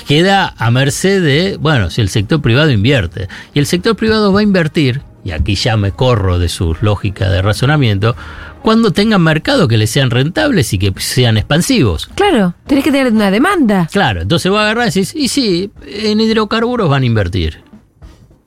queda 0.06 0.54
a 0.58 0.70
merced 0.70 1.22
de, 1.22 1.56
bueno, 1.58 1.90
si 1.90 2.00
el 2.00 2.08
sector 2.08 2.42
privado 2.42 2.70
invierte. 2.70 3.28
Y 3.54 3.58
el 3.60 3.66
sector 3.66 3.94
privado 3.96 4.32
va 4.32 4.40
a 4.40 4.42
invertir, 4.42 5.02
y 5.24 5.30
aquí 5.30 5.54
ya 5.54 5.76
me 5.76 5.92
corro 5.92 6.38
de 6.38 6.48
su 6.48 6.76
lógica 6.80 7.28
de 7.30 7.40
razonamiento, 7.42 8.16
cuando 8.62 8.90
tengan 8.90 9.22
mercado 9.22 9.68
que 9.68 9.76
les 9.78 9.90
sean 9.90 10.10
rentables 10.10 10.72
y 10.72 10.78
que 10.78 10.92
sean 10.98 11.36
expansivos. 11.36 12.10
Claro, 12.14 12.54
tenés 12.66 12.82
que 12.84 12.90
tener 12.90 13.12
una 13.12 13.30
demanda. 13.30 13.88
Claro, 13.92 14.22
entonces 14.22 14.50
vos 14.50 14.60
agarrás 14.60 14.96
y 14.96 15.00
decís, 15.00 15.14
y 15.16 15.28
sí, 15.28 15.70
en 15.86 16.20
hidrocarburos 16.20 16.88
van 16.90 17.04
a 17.04 17.06
invertir. 17.06 17.62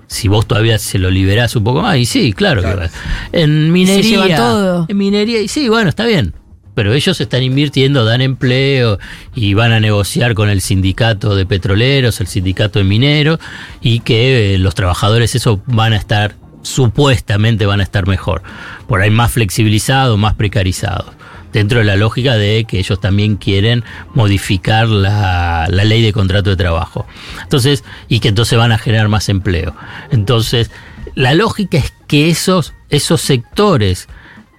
Si 0.07 0.27
vos 0.27 0.45
todavía 0.45 0.77
se 0.77 0.99
lo 0.99 1.09
liberás 1.09 1.55
un 1.55 1.63
poco 1.63 1.81
más, 1.81 1.97
y 1.97 2.05
sí, 2.05 2.33
claro, 2.33 2.61
Claro. 2.61 2.79
que 2.81 2.85
va. 2.87 2.91
En 3.31 3.71
minería. 3.71 4.35
todo. 4.35 4.85
En 4.89 4.97
minería, 4.97 5.41
y 5.41 5.47
sí, 5.47 5.69
bueno, 5.69 5.89
está 5.89 6.05
bien. 6.05 6.33
Pero 6.75 6.93
ellos 6.93 7.19
están 7.21 7.43
invirtiendo, 7.43 8.05
dan 8.05 8.21
empleo 8.21 8.99
y 9.35 9.53
van 9.53 9.71
a 9.71 9.79
negociar 9.79 10.33
con 10.33 10.49
el 10.49 10.61
sindicato 10.61 11.35
de 11.35 11.45
petroleros, 11.45 12.19
el 12.19 12.27
sindicato 12.27 12.79
de 12.79 12.85
mineros, 12.85 13.39
y 13.81 13.99
que 13.99 14.55
eh, 14.55 14.57
los 14.57 14.75
trabajadores 14.75 15.35
eso 15.35 15.61
van 15.67 15.93
a 15.93 15.97
estar, 15.97 16.35
supuestamente 16.61 17.65
van 17.65 17.79
a 17.79 17.83
estar 17.83 18.07
mejor. 18.07 18.41
Por 18.87 19.01
ahí 19.01 19.11
más 19.11 19.31
flexibilizados, 19.31 20.17
más 20.17 20.33
precarizados 20.35 21.13
dentro 21.53 21.79
de 21.79 21.85
la 21.85 21.95
lógica 21.95 22.35
de 22.35 22.65
que 22.65 22.79
ellos 22.79 22.99
también 22.99 23.37
quieren 23.37 23.83
modificar 24.15 24.89
la, 24.89 25.67
la 25.69 25.83
ley 25.85 26.01
de 26.01 26.11
contrato 26.11 26.49
de 26.49 26.55
trabajo. 26.55 27.05
Entonces, 27.43 27.83
y 28.09 28.19
que 28.19 28.29
entonces 28.29 28.57
van 28.57 28.71
a 28.71 28.79
generar 28.79 29.07
más 29.07 29.29
empleo. 29.29 29.75
Entonces, 30.11 30.71
la 31.15 31.33
lógica 31.35 31.77
es 31.77 31.93
que 32.07 32.29
esos, 32.29 32.73
esos 32.89 33.21
sectores 33.21 34.09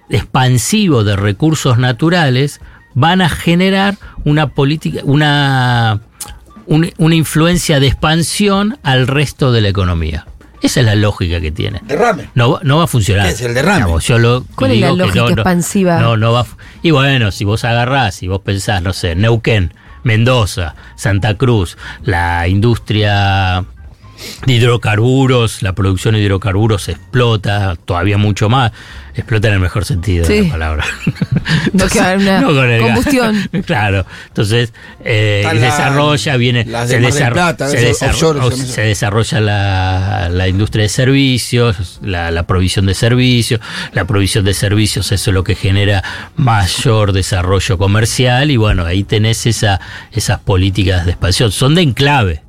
expansivos 0.09 1.05
de 1.05 1.15
recursos 1.15 1.77
naturales 1.77 2.61
van 2.93 3.21
a 3.21 3.29
generar 3.29 3.97
una 4.23 4.47
política, 4.47 5.01
una, 5.03 5.99
un- 6.65 6.91
una 6.97 7.15
influencia 7.15 7.79
de 7.79 7.87
expansión 7.87 8.77
al 8.83 9.07
resto 9.07 9.51
de 9.51 9.61
la 9.61 9.69
economía. 9.69 10.25
Esa 10.61 10.79
es 10.79 10.85
la 10.85 10.95
lógica 10.95 11.39
que 11.41 11.51
tiene. 11.51 11.81
Derrame. 11.85 12.29
No, 12.33 12.53
va- 12.53 12.59
no 12.63 12.77
va 12.77 12.85
a 12.85 12.87
funcionar. 12.87 13.27
¿Qué 13.27 13.33
es 13.33 13.41
el 13.41 13.53
derrame? 13.53 13.79
Digamos, 13.81 14.07
yo 14.07 14.17
lo 14.17 14.45
¿Cuál 14.55 14.71
es 14.71 14.79
la 14.81 14.91
lógica 14.93 15.27
expansiva? 15.27 15.99
No, 15.99 16.17
no 16.17 16.31
va. 16.31 16.39
a 16.41 16.43
fu- 16.45 16.55
Y 16.81 16.91
bueno, 16.91 17.31
si 17.31 17.43
vos 17.45 17.63
agarrás, 17.65 18.15
si 18.15 18.27
vos 18.27 18.39
pensás, 18.41 18.81
no 18.81 18.93
sé, 18.93 19.13
Neuquén, 19.15 19.73
Mendoza, 20.03 20.75
Santa 20.95 21.35
Cruz, 21.35 21.77
la 22.03 22.47
industria 22.47 23.65
de 24.45 24.53
hidrocarburos, 24.53 25.61
la 25.61 25.73
producción 25.73 26.15
de 26.15 26.21
hidrocarburos 26.21 26.87
explota, 26.89 27.75
todavía 27.85 28.17
mucho 28.17 28.49
más, 28.49 28.71
explota 29.15 29.47
en 29.47 29.55
el 29.55 29.59
mejor 29.59 29.85
sentido 29.85 30.25
de 30.27 30.43
la 30.43 30.49
palabra. 30.51 30.85
No 31.73 31.87
con 32.53 32.69
el 32.69 32.79
gas. 32.81 32.87
combustión. 32.87 33.49
claro, 33.65 34.05
entonces 34.27 34.73
eh, 35.03 35.41
la- 35.43 35.53
desarrolla, 35.53 36.37
viene, 36.37 36.63
se, 36.63 36.69
de 36.69 36.73
Mar 36.73 36.87
del 36.87 37.03
desar- 37.05 37.33
Plata, 37.33 37.67
offshore, 37.67 38.55
se 38.55 38.81
desarrolla 38.81 39.39
la, 39.41 40.29
la 40.31 40.47
industria 40.47 40.83
de 40.83 40.89
servicios, 40.89 41.99
la, 42.01 42.31
la 42.31 42.43
provisión 42.47 42.85
de 42.85 42.93
servicios, 42.93 43.59
la 43.93 44.05
provisión 44.05 44.45
de 44.45 44.53
servicios, 44.53 45.11
eso 45.11 45.29
es 45.31 45.33
lo 45.33 45.43
que 45.43 45.55
genera 45.55 46.03
mayor 46.35 47.11
desarrollo 47.13 47.77
comercial 47.77 48.51
y 48.51 48.57
bueno, 48.57 48.85
ahí 48.85 49.03
tenés 49.03 49.45
esa, 49.45 49.79
esas 50.11 50.39
políticas 50.39 51.05
de 51.05 51.11
expansión, 51.11 51.51
son 51.51 51.75
de 51.75 51.81
enclave, 51.81 52.41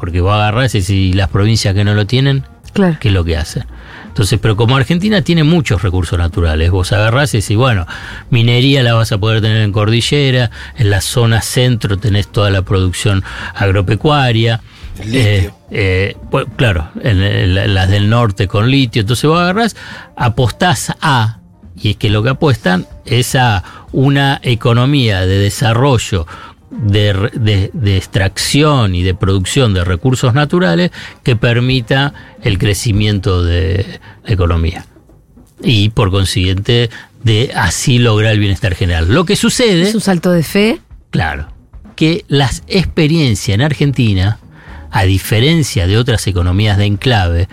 porque 0.00 0.20
vos 0.20 0.32
agarrás 0.32 0.74
y 0.74 0.82
si 0.82 1.12
las 1.12 1.28
provincias 1.28 1.74
que 1.74 1.84
no 1.84 1.94
lo 1.94 2.06
tienen, 2.06 2.44
Claro. 2.72 2.96
¿qué 3.00 3.08
es 3.08 3.14
lo 3.14 3.24
que 3.24 3.36
hacen? 3.36 3.64
Entonces, 4.06 4.38
pero 4.40 4.56
como 4.56 4.76
Argentina 4.76 5.22
tiene 5.22 5.42
muchos 5.44 5.82
recursos 5.82 6.16
naturales, 6.18 6.70
vos 6.70 6.92
agarrás 6.92 7.34
y 7.34 7.40
decís, 7.40 7.56
bueno, 7.56 7.86
minería 8.30 8.82
la 8.84 8.94
vas 8.94 9.10
a 9.12 9.18
poder 9.18 9.40
tener 9.40 9.60
en 9.62 9.72
cordillera, 9.72 10.50
en 10.76 10.90
la 10.90 11.00
zona 11.00 11.42
centro 11.42 11.98
tenés 11.98 12.28
toda 12.28 12.50
la 12.50 12.62
producción 12.62 13.22
agropecuaria. 13.54 14.60
El 14.98 15.12
litio. 15.12 15.54
eh, 15.70 16.16
pues, 16.30 16.46
claro, 16.56 16.90
en, 17.02 17.22
en 17.22 17.74
las 17.74 17.88
del 17.88 18.10
norte 18.10 18.46
con 18.48 18.70
litio. 18.70 19.00
Entonces 19.00 19.24
vos 19.28 19.40
agarrás, 19.40 19.74
apostás 20.16 20.92
a, 21.00 21.38
y 21.80 21.90
es 21.90 21.96
que 21.96 22.10
lo 22.10 22.22
que 22.22 22.30
apuestan 22.30 22.86
es 23.06 23.34
a 23.34 23.62
una 23.92 24.40
economía 24.42 25.20
de 25.26 25.38
desarrollo 25.38 26.26
de, 26.70 27.12
re- 27.12 27.30
de- 27.34 27.70
de 27.72 27.96
extracción 27.96 28.94
y 28.94 29.02
de 29.02 29.14
producción 29.14 29.74
de 29.74 29.84
recursos 29.84 30.34
naturales 30.34 30.90
que 31.22 31.36
permita 31.36 32.14
el 32.42 32.58
crecimiento 32.58 33.42
de 33.42 34.00
la 34.24 34.32
economía. 34.32 34.86
Y 35.62 35.90
por 35.90 36.10
consiguiente, 36.10 36.88
de 37.22 37.52
así 37.54 37.98
lograr 37.98 38.32
el 38.32 38.38
bienestar 38.38 38.74
general. 38.74 39.12
Lo 39.12 39.24
que 39.24 39.36
sucede. 39.36 39.82
Es 39.82 39.94
un 39.94 40.00
salto 40.00 40.30
de 40.30 40.42
fe. 40.42 40.80
Claro, 41.10 41.52
que 41.96 42.24
las 42.28 42.62
experiencias 42.68 43.54
en 43.54 43.62
Argentina, 43.62 44.38
a 44.90 45.02
diferencia 45.04 45.86
de 45.86 45.98
otras 45.98 46.26
economías 46.26 46.78
de 46.78 46.86
enclave, 46.86 47.48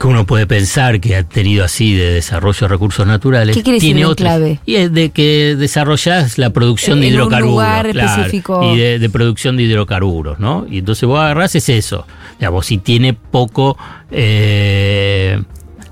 que 0.00 0.06
uno 0.06 0.24
puede 0.24 0.46
pensar 0.46 0.98
que 0.98 1.14
ha 1.14 1.22
tenido 1.24 1.62
así 1.64 1.94
de 1.94 2.14
desarrollo 2.14 2.58
de 2.60 2.68
recursos 2.68 3.06
naturales, 3.06 3.54
¿Qué 3.54 3.62
quiere 3.62 3.76
decir 3.76 3.94
tiene 3.94 4.06
otras. 4.06 4.40
Y 4.64 4.76
es 4.76 4.92
de 4.92 5.10
que 5.10 5.56
desarrollas 5.58 6.38
la 6.38 6.50
producción 6.50 7.00
de 7.00 7.08
En 7.08 7.12
un 7.12 7.18
hidrocarburos. 7.18 7.52
lugar 7.52 7.90
claro, 7.90 8.22
específico. 8.22 8.72
Y 8.74 8.78
de, 8.78 8.98
de 8.98 9.10
producción 9.10 9.58
de 9.58 9.64
hidrocarburos, 9.64 10.40
¿no? 10.40 10.66
Y 10.70 10.78
entonces 10.78 11.06
vos 11.06 11.20
agarrás 11.20 11.54
es 11.54 11.68
eso. 11.68 12.06
Digamos, 12.38 12.66
si 12.66 12.78
tiene 12.78 13.12
poco. 13.12 13.76
eh, 14.10 15.40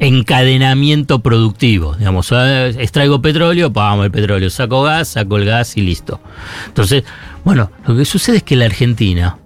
encadenamiento 0.00 1.18
productivo. 1.20 1.94
Digamos, 1.96 2.32
eh, 2.32 2.74
extraigo 2.78 3.20
petróleo, 3.20 3.72
pagamos 3.72 4.06
el 4.06 4.10
petróleo, 4.10 4.48
saco 4.48 4.82
gas, 4.82 5.08
saco 5.08 5.36
el 5.36 5.44
gas 5.44 5.76
y 5.76 5.82
listo. 5.82 6.20
Entonces, 6.66 7.04
bueno, 7.44 7.70
lo 7.86 7.96
que 7.96 8.04
sucede 8.04 8.38
es 8.38 8.42
que 8.42 8.56
la 8.56 8.66
Argentina, 8.66 9.38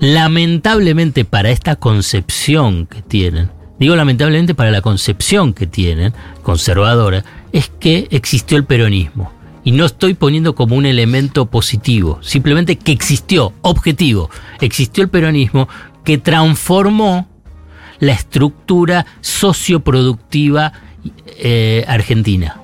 lamentablemente 0.00 1.24
para 1.24 1.50
esta 1.50 1.76
concepción 1.76 2.86
que 2.86 3.02
tienen, 3.02 3.50
digo 3.78 3.96
lamentablemente 3.96 4.54
para 4.54 4.70
la 4.70 4.80
concepción 4.80 5.52
que 5.52 5.66
tienen, 5.66 6.12
conservadora, 6.42 7.24
es 7.52 7.70
que 7.80 8.08
existió 8.10 8.56
el 8.56 8.64
peronismo. 8.64 9.32
Y 9.64 9.72
no 9.72 9.86
estoy 9.86 10.14
poniendo 10.14 10.54
como 10.54 10.76
un 10.76 10.84
elemento 10.84 11.46
positivo, 11.46 12.18
simplemente 12.22 12.76
que 12.76 12.92
existió, 12.92 13.52
objetivo, 13.62 14.28
existió 14.60 15.02
el 15.02 15.08
peronismo 15.08 15.68
que 16.04 16.18
transformó 16.18 17.26
la 17.98 18.12
estructura 18.12 19.06
socioproductiva 19.20 20.72
eh, 21.38 21.84
argentina. 21.88 22.60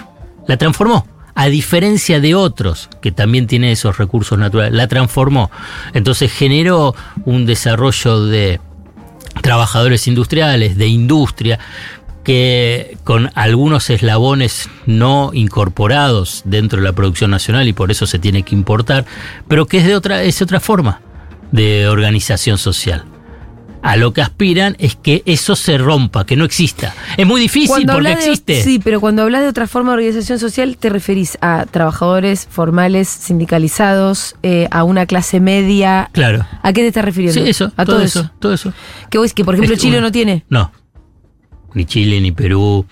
La 0.47 0.57
transformó. 0.57 1.07
A 1.35 1.47
diferencia 1.47 2.21
de 2.21 2.35
otros 2.35 2.91
que 3.01 3.13
también 3.13 3.47
tienen 3.47 3.71
esos 3.71 3.97
recursos 3.97 4.39
naturales, 4.39 4.75
la 4.75 4.89
transformó. 4.89 5.51
Entonces 5.95 6.31
generó 6.31 6.95
un 7.25 7.47
desarrollo 7.47 8.27
de 8.27 8.61
trabajadores 9.43 10.07
industriales, 10.07 10.77
de 10.77 10.87
industria, 10.89 11.59
que 12.25 12.99
con 13.05 13.31
algunos 13.35 13.89
eslabones 13.91 14.69
no 14.87 15.31
incorporados 15.33 16.43
dentro 16.45 16.81
de 16.81 16.85
la 16.85 16.93
producción 16.93 17.31
nacional 17.31 17.67
y 17.67 17.73
por 17.73 17.91
eso 17.91 18.07
se 18.07 18.19
tiene 18.19 18.43
que 18.43 18.55
importar, 18.55 19.07
pero 19.49 19.67
que 19.67 19.79
es 19.79 19.87
de 19.87 19.97
otra, 19.97 20.23
es 20.23 20.43
otra 20.43 20.61
forma 20.61 21.01
de 21.51 21.89
organización 21.89 22.59
social. 22.59 23.05
A 23.83 23.97
lo 23.97 24.13
que 24.13 24.21
aspiran 24.21 24.77
es 24.79 24.95
que 24.95 25.23
eso 25.25 25.57
se 25.57 25.79
rompa, 25.79 26.27
que 26.27 26.37
no 26.37 26.45
exista. 26.45 26.95
Es 27.17 27.27
muy 27.27 27.41
difícil 27.41 27.87
porque 27.87 28.09
de- 28.09 28.13
existe. 28.13 28.63
sí, 28.63 28.79
pero 28.79 29.01
cuando 29.01 29.23
hablas 29.23 29.41
de 29.43 29.49
otra 29.49 29.67
forma 29.67 29.93
de 29.93 29.99
organización 29.99 30.39
social, 30.39 30.77
te 30.77 30.91
referís 30.91 31.39
a 31.41 31.65
trabajadores 31.71 32.47
formales, 32.51 33.09
sindicalizados, 33.09 34.37
eh, 34.43 34.69
a 34.71 34.85
una 34.85 35.07
clase 35.07 35.41
media. 35.41 36.11
Claro. 36.13 36.47
¿A 36.63 36.73
qué 36.73 36.83
te 36.83 36.89
estás 36.89 37.05
refiriendo? 37.05 37.43
Sí, 37.43 37.49
eso, 37.49 37.73
A 37.77 37.85
todo, 37.85 38.01
eso. 38.03 38.31
todo 38.39 38.53
eso. 38.53 38.73
Que 39.11 39.19
vos, 39.19 39.33
que 39.33 39.45
por 39.45 39.55
ejemplo 39.55 39.75
Es 39.75 39.81
Chile 39.81 40.01
no 40.01 40.13
tiene. 40.13 40.45
No. 40.49 40.73
Ni 41.75 41.85
Chile, 41.85 42.21
ni 42.21 42.33
Perú. 42.33 42.85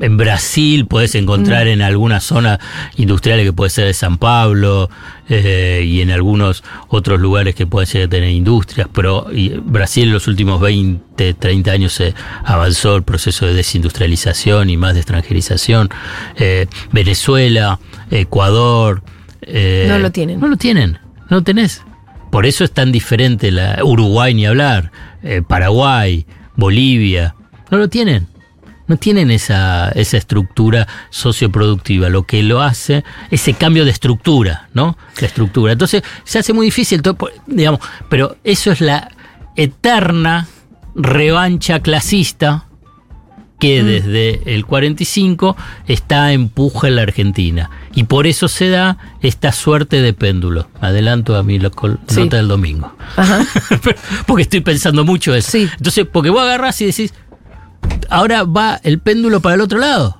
En 0.00 0.16
Brasil 0.16 0.86
puedes 0.86 1.14
encontrar 1.14 1.66
Mm. 1.66 1.70
en 1.70 1.82
algunas 1.82 2.24
zonas 2.24 2.58
industriales 2.96 3.44
que 3.44 3.52
puede 3.52 3.68
ser 3.70 3.84
de 3.86 3.92
San 3.92 4.16
Pablo 4.16 4.88
eh, 5.28 5.82
y 5.86 6.00
en 6.00 6.10
algunos 6.10 6.64
otros 6.88 7.20
lugares 7.20 7.54
que 7.54 7.66
puede 7.66 7.86
ser 7.86 8.08
tener 8.08 8.30
industrias, 8.30 8.88
pero 8.92 9.26
y 9.30 9.50
Brasil 9.50 10.04
en 10.08 10.14
los 10.14 10.26
últimos 10.28 10.60
20, 10.62 11.34
30 11.34 11.72
años 11.72 11.92
se 11.92 12.14
avanzó 12.44 12.96
el 12.96 13.02
proceso 13.02 13.44
de 13.46 13.52
desindustrialización 13.52 14.70
y 14.70 14.76
más 14.78 14.94
de 14.94 15.00
extranjerización. 15.00 15.90
Eh, 16.36 16.66
Venezuela, 16.92 17.78
Ecuador. 18.10 19.02
eh, 19.42 19.86
No 19.88 19.98
lo 19.98 20.10
tienen. 20.10 20.40
No 20.40 20.48
lo 20.48 20.56
tienen, 20.56 20.92
no 21.28 21.36
lo 21.36 21.42
tenés. 21.42 21.82
Por 22.30 22.46
eso 22.46 22.64
es 22.64 22.72
tan 22.72 22.92
diferente 22.92 23.50
la 23.50 23.84
Uruguay 23.84 24.32
ni 24.32 24.46
hablar, 24.46 24.90
eh, 25.22 25.42
Paraguay, 25.46 26.24
Bolivia, 26.56 27.34
no 27.70 27.78
lo 27.78 27.88
tienen. 27.88 28.26
No 28.90 28.96
tienen 28.96 29.30
esa, 29.30 29.88
esa 29.90 30.16
estructura 30.16 30.88
socioproductiva. 31.10 32.08
Lo 32.08 32.24
que 32.24 32.42
lo 32.42 32.60
hace, 32.60 33.04
ese 33.30 33.54
cambio 33.54 33.84
de 33.84 33.92
estructura, 33.92 34.68
¿no? 34.74 34.98
La 35.20 35.28
estructura. 35.28 35.72
Entonces, 35.72 36.02
se 36.24 36.40
hace 36.40 36.52
muy 36.52 36.66
difícil, 36.66 37.00
todo, 37.00 37.16
digamos, 37.46 37.78
pero 38.08 38.36
eso 38.42 38.72
es 38.72 38.80
la 38.80 39.08
eterna 39.54 40.48
revancha 40.96 41.78
clasista 41.80 42.64
que 43.60 43.82
desde 43.84 44.54
el 44.54 44.64
45 44.66 45.54
está 45.86 46.32
empuja 46.32 46.88
en 46.88 46.96
la 46.96 47.02
Argentina. 47.02 47.70
Y 47.94 48.04
por 48.04 48.26
eso 48.26 48.48
se 48.48 48.70
da 48.70 48.96
esta 49.20 49.52
suerte 49.52 50.00
de 50.00 50.14
péndulo. 50.14 50.68
Adelanto 50.80 51.36
a 51.36 51.42
mi 51.42 51.58
lo- 51.60 51.70
col- 51.70 52.00
Sí. 52.08 52.20
nota 52.22 52.38
del 52.38 52.48
domingo. 52.48 52.96
Ajá. 53.16 53.44
porque 54.26 54.42
estoy 54.42 54.60
pensando 54.62 55.04
mucho 55.04 55.34
eso. 55.34 55.50
Sí. 55.52 55.68
Entonces, 55.76 56.06
porque 56.10 56.30
vos 56.30 56.40
agarrás 56.42 56.80
y 56.80 56.86
decís, 56.86 57.12
ahora 58.08 58.44
va 58.44 58.80
el 58.82 58.98
péndulo 58.98 59.40
para 59.40 59.54
el 59.56 59.60
otro 59.60 59.78
lado. 59.78 60.18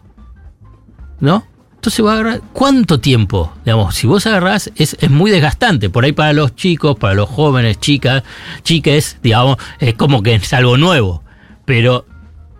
¿No? 1.21 1.45
Entonces 1.75 2.01
vos 2.03 2.13
agarrás, 2.13 2.41
¿cuánto 2.53 3.01
tiempo? 3.01 3.53
Digamos, 3.65 3.95
si 3.95 4.07
vos 4.07 4.27
agarrás, 4.27 4.71
es, 4.77 4.97
es 5.01 5.11
muy 5.11 5.31
desgastante. 5.31 5.89
Por 5.89 6.05
ahí 6.05 6.13
para 6.13 6.33
los 6.35 6.55
chicos, 6.55 6.97
para 6.97 7.15
los 7.15 7.29
jóvenes, 7.29 7.81
chicas, 7.81 8.23
chiques, 8.63 9.19
digamos, 9.23 9.57
es 9.79 9.95
como 9.95 10.23
que 10.23 10.35
es 10.35 10.53
algo 10.53 10.77
nuevo. 10.77 11.23
Pero, 11.65 12.05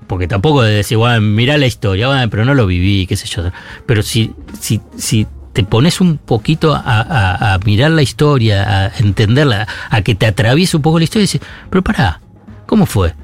porque 0.07 0.27
tampoco 0.27 0.63
de 0.63 0.73
decir, 0.73 0.97
bueno, 0.97 1.21
mirá 1.21 1.59
la 1.59 1.67
historia, 1.67 2.07
bueno, 2.09 2.31
pero 2.31 2.45
no 2.47 2.55
lo 2.55 2.67
viví, 2.67 3.07
qué 3.07 3.17
sé 3.17 3.27
yo. 3.27 3.43
Pero 3.87 4.03
si, 4.03 4.33
si, 4.59 4.81
si 4.97 5.27
te 5.53 5.65
pones 5.65 6.01
un 6.01 6.17
poquito 6.17 6.75
a, 6.75 6.81
a- 6.83 7.55
a 7.55 7.59
mirar 7.59 7.91
la 7.91 8.01
historia, 8.03 8.87
a 8.87 8.93
entenderla, 8.99 9.69
a 9.91 10.01
que 10.01 10.15
te 10.15 10.27
atraviese 10.27 10.77
un 10.79 10.83
poco 10.83 10.99
la 10.99 11.05
historia, 11.05 11.25
y 11.25 11.27
dices, 11.27 11.41
pero 11.69 11.83
pará, 11.83 12.21
¿cómo 12.67 12.87
fue? 12.87 13.15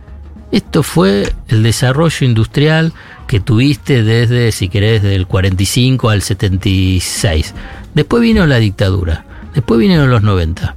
Esto 0.53 0.83
fue 0.83 1.33
el 1.49 1.63
desarrollo 1.63 2.25
industrial 2.27 2.93
que 3.27 3.41
tuviste 3.41 4.03
desde, 4.03 4.53
si 4.53 4.69
querés, 4.69 5.03
del 5.03 5.27
45 5.27 6.09
al 6.11 6.23
76. 6.23 7.55
Después 7.95 8.23
vino 8.23 8.47
la 8.47 8.57
dictadura, 8.57 9.25
después 9.55 9.81
vinieron 9.81 10.11
los 10.11 10.23
90, 10.23 10.77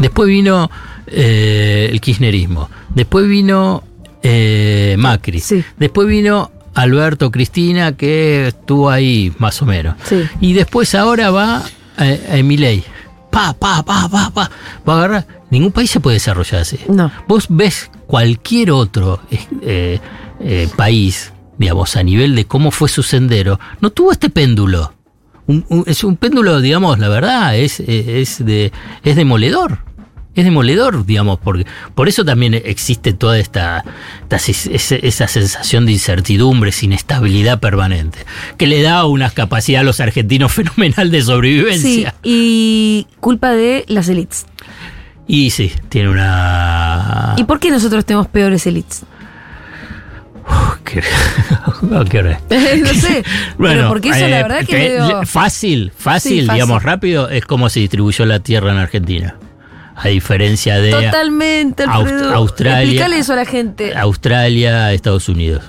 después 0.00 0.28
vino 0.28 0.70
eh, 1.06 1.88
el 1.90 2.00
kirchnerismo, 2.00 2.68
después 2.94 3.28
vino 3.28 3.84
eh, 4.22 4.96
Macri, 4.98 5.40
Sí. 5.40 5.62
después 5.78 6.08
vino 6.08 6.50
Alberto 6.74 7.30
Cristina, 7.30 7.92
que 7.96 8.48
estuvo 8.48 8.90
ahí 8.90 9.32
más 9.38 9.60
o 9.62 9.66
menos. 9.66 9.96
Sí. 10.04 10.22
Y 10.40 10.52
después 10.54 10.94
ahora 10.94 11.30
va 11.30 11.58
a, 11.96 12.36
a 12.38 12.42
Milei. 12.42 12.82
Pa, 13.30 13.52
pa, 13.52 13.82
pa, 13.84 14.08
pa, 14.08 14.30
pa. 14.30 14.50
Va 14.88 14.94
a 14.94 14.96
agarrar. 14.98 15.26
Ningún 15.50 15.70
país 15.72 15.90
se 15.90 16.00
puede 16.00 16.14
desarrollar 16.14 16.62
así. 16.62 16.78
No. 16.88 17.10
Vos 17.28 17.46
ves 17.48 17.90
cualquier 18.10 18.72
otro 18.72 19.20
eh, 19.62 20.00
eh, 20.40 20.68
país, 20.76 21.32
digamos, 21.58 21.94
a 21.96 22.02
nivel 22.02 22.34
de 22.34 22.44
cómo 22.44 22.72
fue 22.72 22.88
su 22.88 23.04
sendero, 23.04 23.60
no 23.80 23.90
tuvo 23.90 24.10
este 24.10 24.30
péndulo. 24.30 24.92
Es 25.86 26.02
un 26.04 26.16
péndulo, 26.16 26.60
digamos, 26.60 26.98
la 26.98 27.08
verdad, 27.08 27.56
es, 27.56 27.78
es, 27.80 28.44
de, 28.44 28.72
es 29.04 29.14
demoledor. 29.16 29.78
Es 30.34 30.44
demoledor, 30.44 31.04
digamos, 31.06 31.38
porque 31.42 31.66
por 31.96 32.08
eso 32.08 32.24
también 32.24 32.54
existe 32.54 33.12
toda 33.12 33.36
esta, 33.38 33.84
esta- 34.30 34.96
esa, 34.96 35.26
sensación 35.28 35.86
de 35.86 35.92
incertidumbre, 35.92 36.72
inestabilidad 36.82 37.58
permanente, 37.58 38.18
que 38.56 38.68
le 38.68 38.80
da 38.80 39.04
una 39.06 39.30
capacidad 39.30 39.80
a 39.80 39.84
los 39.84 39.98
argentinos 40.00 40.52
fenomenal 40.60 41.10
de 41.10 41.20
Sí, 41.20 41.26
sobrevivencia. 41.26 42.14
y 42.22 43.06
culpa 43.18 43.50
de 43.50 43.84
las 43.88 44.08
elites. 44.08 44.46
Y 45.32 45.50
sí, 45.50 45.72
tiene 45.88 46.08
una... 46.08 47.34
¿Y 47.36 47.44
por 47.44 47.60
qué 47.60 47.70
nosotros 47.70 48.04
tenemos 48.04 48.26
peores 48.26 48.66
elites? 48.66 49.04
¿Qué, 50.84 51.00
¿A 51.96 52.04
qué 52.04 52.18
hora 52.18 52.40
es? 52.50 52.80
no 52.82 52.88
sé. 52.94 53.22
pero 53.58 53.88
porque 53.88 54.08
eso 54.08 54.26
la 54.26 54.42
verdad 54.42 54.66
que 54.66 54.86
eh, 54.96 55.00
medio- 55.00 55.22
fácil, 55.24 55.92
fácil, 55.96 56.40
Sí, 56.40 56.46
fácil. 56.46 56.54
digamos 56.54 56.82
rápido, 56.82 57.28
es 57.28 57.44
como 57.44 57.68
se 57.68 57.78
distribuyó 57.80 58.26
la 58.26 58.40
tierra 58.40 58.72
en 58.72 58.78
Argentina. 58.78 59.36
A 59.94 60.08
diferencia 60.08 60.80
de 60.80 60.90
Totalmente, 60.90 61.84
Aust-. 61.84 62.32
Australia. 62.32 62.80
Explícale 62.82 63.18
eso 63.18 63.32
a 63.34 63.36
la 63.36 63.44
gente. 63.44 63.94
Australia, 63.96 64.92
Estados 64.92 65.28
Unidos. 65.28 65.62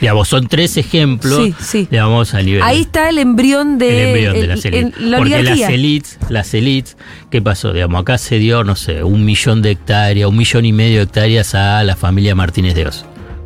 Digamos, 0.00 0.28
son 0.28 0.46
tres 0.48 0.76
ejemplos, 0.76 1.36
Sí, 1.44 1.54
sí. 1.60 1.88
digamos, 1.90 2.32
a 2.34 2.42
nivel. 2.42 2.62
Ahí 2.62 2.80
está 2.82 3.08
el 3.10 3.18
embrión 3.18 3.78
de, 3.78 3.88
el 4.02 4.08
embrión 4.08 4.34
de 4.40 4.46
las 4.46 4.64
élites. 4.64 4.94
el- 5.00 5.10
la 5.10 5.18
Porque 5.18 5.42
las 5.42 5.60
elites, 5.60 6.18
las 6.30 6.54
elites, 6.54 6.96
¿qué 7.30 7.42
pasó? 7.42 7.72
Digamos, 7.72 8.00
acá 8.00 8.16
se 8.18 8.38
dio, 8.38 8.64
no 8.64 8.76
sé, 8.76 9.02
un 9.04 9.24
millón 9.24 9.60
de 9.62 9.72
hectáreas, 9.72 10.28
un 10.28 10.36
millón 10.36 10.64
y 10.64 10.72
medio 10.72 10.96
de 10.98 11.02
hectáreas 11.04 11.54
a 11.54 11.84
la 11.84 11.96
familia 11.96 12.34
Martínez 12.34 12.74
de 12.74 12.86
Oz. 12.86 13.04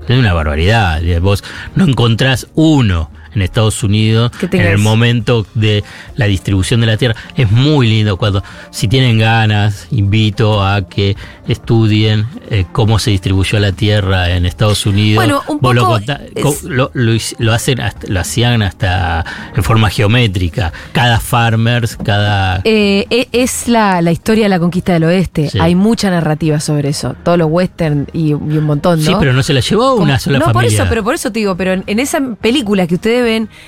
Es 0.08 0.18
una 0.18 0.32
barbaridad. 0.32 1.00
Vos 1.20 1.42
no 1.74 1.84
encontrás 1.88 2.46
uno 2.54 3.10
en 3.34 3.42
Estados 3.42 3.82
Unidos 3.82 4.32
en 4.40 4.60
el 4.62 4.78
momento 4.78 5.46
de 5.54 5.82
la 6.16 6.26
distribución 6.26 6.80
de 6.80 6.86
la 6.86 6.96
tierra. 6.96 7.16
Es 7.36 7.50
muy 7.50 7.88
lindo 7.88 8.16
cuando, 8.16 8.42
si 8.70 8.88
tienen 8.88 9.18
ganas, 9.18 9.86
invito 9.90 10.64
a 10.64 10.82
que 10.88 11.16
estudien 11.46 12.26
eh, 12.50 12.64
cómo 12.72 12.98
se 12.98 13.10
distribuyó 13.10 13.58
la 13.58 13.72
tierra 13.72 14.30
en 14.30 14.44
Estados 14.46 14.86
Unidos. 14.86 15.16
Bueno, 15.24 15.42
un 15.48 15.58
lo, 15.74 15.82
poco 15.82 15.92
contá- 15.98 16.20
es- 16.34 16.62
lo, 16.64 16.90
lo 16.94 17.12
lo 17.38 17.52
hacen 17.52 17.80
hasta- 17.80 18.06
lo 18.08 18.20
hacían 18.20 18.62
hasta 18.62 19.24
en 19.56 19.62
forma 19.62 19.88
geométrica. 19.90 20.72
Cada 20.92 21.20
farmers, 21.20 21.96
cada 22.02 22.60
Eh, 22.64 23.06
e- 23.10 23.28
es 23.32 23.68
la, 23.68 24.02
la 24.02 24.12
historia 24.12 24.44
de 24.44 24.48
la 24.50 24.58
conquista 24.58 24.92
del 24.92 25.04
oeste. 25.04 25.48
Sí. 25.50 25.58
Hay 25.60 25.74
mucha 25.74 26.10
narrativa 26.10 26.60
sobre 26.60 26.90
eso. 26.90 27.14
Todos 27.24 27.38
los 27.38 27.48
western 27.50 28.06
y, 28.12 28.28
y 28.30 28.32
un 28.34 28.64
montón, 28.64 28.98
¿no? 29.00 29.06
Sí, 29.06 29.14
pero 29.18 29.32
no 29.32 29.42
se 29.42 29.52
la 29.52 29.60
llevó 29.60 29.94
una 29.94 30.18
sola 30.18 30.38
no, 30.38 30.46
por 30.46 30.54
familia. 30.54 30.78
eso, 30.80 30.86
pero 30.88 31.04
por 31.04 31.14
eso 31.14 31.30
te 31.32 31.38
digo, 31.40 31.56
pero 31.56 31.72
en, 31.72 31.84
en 31.86 31.98
esa 31.98 32.20
película 32.40 32.86
que 32.86 32.94
ustedes 32.96 33.23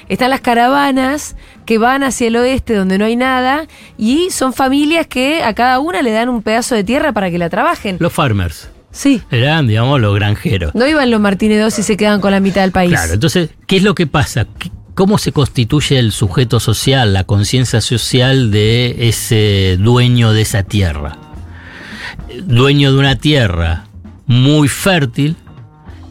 están 0.09 0.31
las 0.31 0.41
caravanas 0.41 1.37
que 1.65 1.79
van 1.79 2.03
hacia 2.05 2.29
el 2.29 2.37
oeste 2.37 2.75
donde 2.75 2.99
no 2.99 3.05
hay 3.05 3.17
nada 3.17 3.67
y 3.99 4.31
son 4.31 4.53
familias 4.53 5.07
que 5.07 5.43
a 5.43 5.55
cada 5.55 5.79
una 5.81 6.03
le 6.03 6.13
dan 6.13 6.29
un 6.29 6.43
pedazo 6.43 6.75
de 6.75 6.85
tierra 6.85 7.13
para 7.13 7.31
que 7.31 7.39
la 7.39 7.51
trabajen. 7.51 7.97
Los 8.01 8.13
farmers 8.13 8.71
Sí. 8.93 9.21
eran, 9.31 9.67
digamos, 9.67 10.01
los 10.01 10.15
granjeros. 10.15 10.75
No 10.75 10.87
iban 10.87 11.11
los 11.11 11.21
Martínez 11.21 11.59
II 11.61 11.81
y 11.81 11.83
se 11.83 11.97
quedan 11.97 12.21
con 12.21 12.31
la 12.31 12.41
mitad 12.41 12.63
del 12.63 12.73
país. 12.73 12.93
Claro, 12.93 13.13
entonces, 13.15 13.51
¿qué 13.67 13.77
es 13.77 13.83
lo 13.83 13.95
que 13.95 14.07
pasa? 14.07 14.47
¿Qué- 14.59 14.71
¿Cómo 14.95 15.19
se 15.19 15.31
constituye 15.33 15.99
el 15.99 16.11
sujeto 16.13 16.59
social, 16.59 17.13
la 17.13 17.25
conciencia 17.25 17.83
social 17.83 18.51
de 18.51 19.09
ese 19.09 19.77
dueño 19.79 20.33
de 20.33 20.41
esa 20.41 20.63
tierra? 20.63 21.19
Dueño 22.45 22.93
de 22.93 22.99
una 22.99 23.17
tierra 23.17 23.85
muy 24.27 24.69
fértil, 24.69 25.37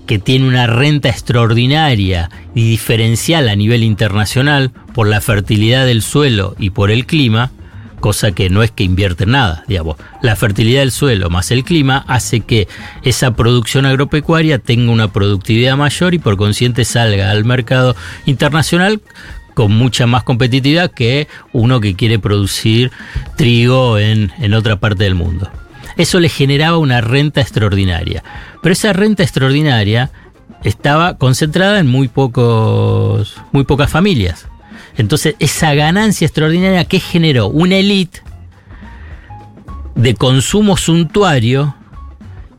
que 0.06 0.20
tiene 0.20 0.47
una 0.47 0.68
renta 0.68 1.10
extraordinaria 1.10 2.30
y 2.53 2.70
diferencial 2.70 3.49
a 3.49 3.56
nivel 3.56 3.84
internacional 3.84 4.72
por 4.93 5.08
la 5.08 5.22
fertilidad 5.22 5.86
del 5.86 6.01
suelo 6.01 6.56
y 6.60 6.70
por 6.70 6.91
el 6.91 7.06
clima, 7.06 7.51
cosa 7.99 8.32
que 8.32 8.49
no 8.49 8.62
es 8.64 8.72
que 8.72 8.84
invierten 8.84 9.32
nada, 9.32 9.64
digamos. 9.68 9.97
La 10.22 10.36
fertilidad 10.36 10.82
del 10.82 10.91
suelo 10.91 11.30
más 11.30 11.51
el 11.51 11.64
clima 11.64 12.06
hace 12.08 12.41
que 12.41 12.68
esa 13.03 13.36
producción 13.36 13.86
agropecuaria 13.86 14.60
tenga 14.60 14.91
una 14.91 15.12
productividad 15.12 15.78
mayor 15.78 16.14
y 16.14 16.20
por 16.20 16.38
consiguiente 16.38 16.86
salga 16.86 17.32
al 17.32 17.45
mercado 17.45 17.95
internacional 18.26 19.01
con 19.56 19.72
mucha 19.72 20.06
más 20.06 20.24
competitividad 20.24 20.91
que 20.91 21.28
uno 21.53 21.80
que 21.80 21.95
quiere 21.95 22.20
producir 22.20 22.91
trigo 23.38 23.97
en, 23.97 24.32
en 24.39 24.53
otra 24.53 24.80
parte 24.80 25.06
del 25.06 25.16
mundo. 25.16 25.49
Eso 25.97 26.19
le 26.19 26.29
generaba 26.29 26.77
una 26.77 27.01
renta 27.01 27.41
extraordinaria. 27.41 28.23
Pero 28.61 28.73
esa 28.73 28.93
renta 28.93 29.23
extraordinaria 29.23 30.11
estaba 30.63 31.17
concentrada 31.17 31.79
en 31.79 31.87
muy 31.87 32.07
pocos, 32.07 33.35
muy 33.51 33.63
pocas 33.63 33.89
familias. 33.89 34.47
Entonces, 34.97 35.35
esa 35.39 35.73
ganancia 35.73 36.25
extraordinaria 36.25 36.85
que 36.85 36.99
generó 36.99 37.47
una 37.47 37.75
élite 37.75 38.21
de 39.95 40.15
consumo 40.15 40.77
suntuario 40.77 41.75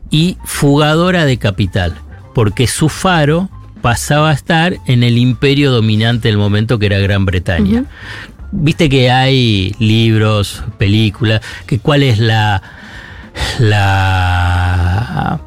y 0.09 0.37
fugadora 0.43 1.25
de 1.25 1.37
capital, 1.37 1.95
porque 2.33 2.67
su 2.67 2.89
faro 2.89 3.49
pasaba 3.81 4.31
a 4.31 4.33
estar 4.33 4.77
en 4.85 5.03
el 5.03 5.17
imperio 5.17 5.71
dominante 5.71 6.27
del 6.27 6.37
momento 6.37 6.79
que 6.79 6.87
era 6.87 6.99
Gran 6.99 7.25
Bretaña. 7.25 7.85
Viste 8.51 8.89
que 8.89 9.11
hay 9.11 9.75
libros, 9.79 10.63
películas, 10.77 11.41
que 11.65 11.79
cuál 11.79 12.03
es 12.03 12.19
la 12.19 12.61
la 14.27 15.39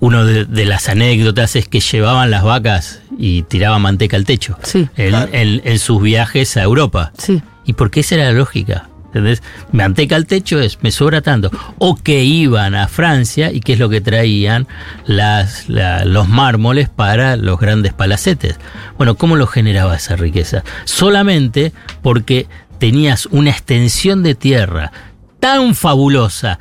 uno 0.00 0.24
de, 0.24 0.44
de 0.44 0.64
las 0.64 0.88
anécdotas 0.88 1.56
es 1.56 1.68
que 1.68 1.80
llevaban 1.80 2.30
las 2.30 2.44
vacas 2.44 3.00
y 3.18 3.42
tiraban 3.42 3.82
manteca 3.82 4.16
al 4.16 4.24
techo 4.24 4.56
Sí. 4.62 4.88
en, 4.96 5.08
Claro. 5.10 5.28
en- 5.32 5.60
en 5.64 5.78
sus 5.80 6.00
viajes 6.00 6.56
a 6.56 6.62
Europa. 6.62 7.12
Sí. 7.18 7.42
¿Y 7.64 7.72
por 7.72 7.90
qué 7.90 8.00
esa 8.00 8.14
era 8.14 8.24
la 8.26 8.32
lógica? 8.32 8.88
¿Entendés? 9.06 9.42
Manteca 9.72 10.14
al 10.16 10.26
techo 10.26 10.60
es, 10.60 10.78
me 10.82 10.92
sobra 10.92 11.20
tanto. 11.22 11.50
O 11.78 11.96
que 11.96 12.22
iban 12.22 12.74
a 12.76 12.86
Francia 12.88 13.50
y 13.50 13.60
qué 13.60 13.72
es 13.72 13.78
lo 13.80 13.88
que 13.88 14.00
traían 14.00 14.68
las, 15.06 15.68
la- 15.68 16.04
los 16.04 16.28
mármoles 16.28 16.88
para 16.88 17.34
los 17.36 17.58
grandes 17.58 17.92
palacetes. 17.92 18.56
Bueno, 18.98 19.16
¿cómo 19.16 19.34
lo 19.34 19.46
generaba 19.48 19.96
esa 19.96 20.14
riqueza? 20.14 20.62
Solamente 20.84 21.72
porque 22.02 22.46
tenías 22.78 23.26
una 23.26 23.50
extensión 23.50 24.22
de 24.22 24.36
tierra 24.36 24.92
tan 25.40 25.74
fabulosa 25.74 26.58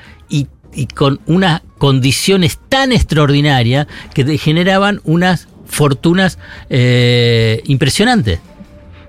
y, 0.77 0.87
con 0.87 1.19
unas 1.25 1.61
condiciones 1.77 2.57
tan 2.69 2.91
extraordinarias 2.91 3.87
que 4.13 4.37
generaban 4.37 5.01
unas 5.03 5.47
fortunas 5.65 6.39
eh, 6.69 7.61
impresionantes. 7.65 8.39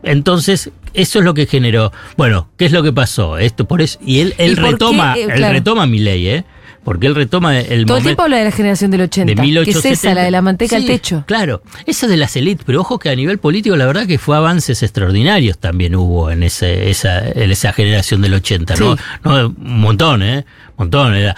Entonces, 0.02 0.70
eso 0.94 1.18
es 1.18 1.24
lo 1.24 1.34
que 1.34 1.46
generó. 1.46 1.92
Bueno, 2.16 2.48
¿qué 2.56 2.66
es 2.66 2.72
lo 2.72 2.82
que 2.82 2.92
pasó? 2.92 3.38
Esto 3.38 3.66
por 3.66 3.82
eso 3.82 3.98
y 4.04 4.20
él, 4.20 4.34
él 4.38 4.52
¿Y 4.52 4.54
por 4.56 4.64
qué? 4.64 4.70
retoma, 4.72 5.14
Eh, 5.16 5.22
él 5.24 5.32
claro. 5.34 5.52
retoma 5.54 5.86
mi 5.86 5.98
ley, 5.98 6.28
¿eh? 6.28 6.44
Porque 6.84 7.06
él 7.06 7.14
retoma 7.14 7.58
el 7.58 7.84
Todo 7.84 7.98
el 7.98 8.02
tiempo 8.04 8.22
habla 8.22 8.38
de 8.38 8.44
la 8.44 8.50
generación 8.50 8.90
del 8.90 9.02
80. 9.02 9.26
de 9.30 9.34
que 9.34 9.40
es 9.42 9.46
1870. 9.46 9.92
esa, 9.92 10.14
la 10.14 10.22
de 10.22 10.30
la 10.30 10.40
manteca 10.40 10.76
al 10.76 10.82
Sí, 10.82 10.88
techo. 10.88 11.24
Claro, 11.26 11.60
esa 11.84 12.06
de 12.06 12.16
las 12.16 12.34
élites, 12.36 12.64
pero 12.64 12.80
ojo 12.80 12.98
que 12.98 13.10
a 13.10 13.14
nivel 13.16 13.38
político 13.38 13.76
la 13.76 13.84
verdad 13.84 14.06
que 14.06 14.16
fue 14.16 14.36
avances 14.36 14.82
extraordinarios 14.82 15.58
también 15.58 15.94
hubo 15.96 16.30
en 16.30 16.42
ese, 16.42 16.88
esa, 16.88 17.28
en 17.28 17.50
esa 17.50 17.72
generación 17.74 18.22
del 18.22 18.34
80, 18.34 18.76
¿no? 18.76 18.96
No, 19.22 19.48
un 19.48 19.80
montón, 19.80 20.22
¿eh? 20.22 20.46
Montón. 20.78 21.14
Era- 21.14 21.36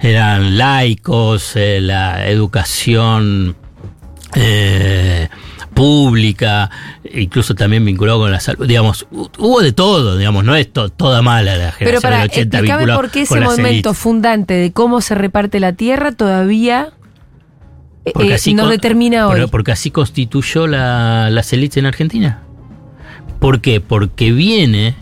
eran 0.00 0.58
laicos, 0.58 1.52
eh, 1.56 1.80
la 1.80 2.26
educación 2.28 3.56
eh, 4.34 5.28
pública, 5.74 6.70
incluso 7.12 7.54
también 7.54 7.84
vinculado 7.84 8.20
con 8.20 8.30
la 8.32 8.40
salud. 8.40 8.66
Digamos, 8.66 9.06
hu- 9.10 9.30
hubo 9.38 9.60
de 9.62 9.72
todo, 9.72 10.16
digamos, 10.16 10.44
no 10.44 10.54
es 10.54 10.72
to- 10.72 10.88
toda 10.90 11.22
mala 11.22 11.56
la 11.56 11.72
generación 11.72 11.84
Pero 11.88 12.00
para 12.00 12.18
del 12.18 12.30
80 12.30 12.40
explícame 12.58 12.78
vinculado 12.78 13.00
por 13.00 13.10
qué 13.10 13.22
ese 13.22 13.40
momento 13.40 13.94
fundante 13.94 14.54
de 14.54 14.72
cómo 14.72 15.00
se 15.00 15.14
reparte 15.14 15.60
la 15.60 15.72
tierra 15.72 16.12
todavía 16.12 16.90
eh, 18.04 18.12
Porque 18.14 18.30
eh, 18.30 18.34
así 18.34 18.54
nos 18.54 18.68
determina 18.70 19.26
hoy. 19.28 19.46
Porque 19.50 19.72
así 19.72 19.90
constituyó 19.90 20.66
la, 20.66 21.28
las 21.30 21.52
élites 21.52 21.76
en 21.78 21.86
Argentina. 21.86 22.42
¿Por 23.38 23.60
qué? 23.60 23.80
Porque 23.80 24.32
viene 24.32 24.94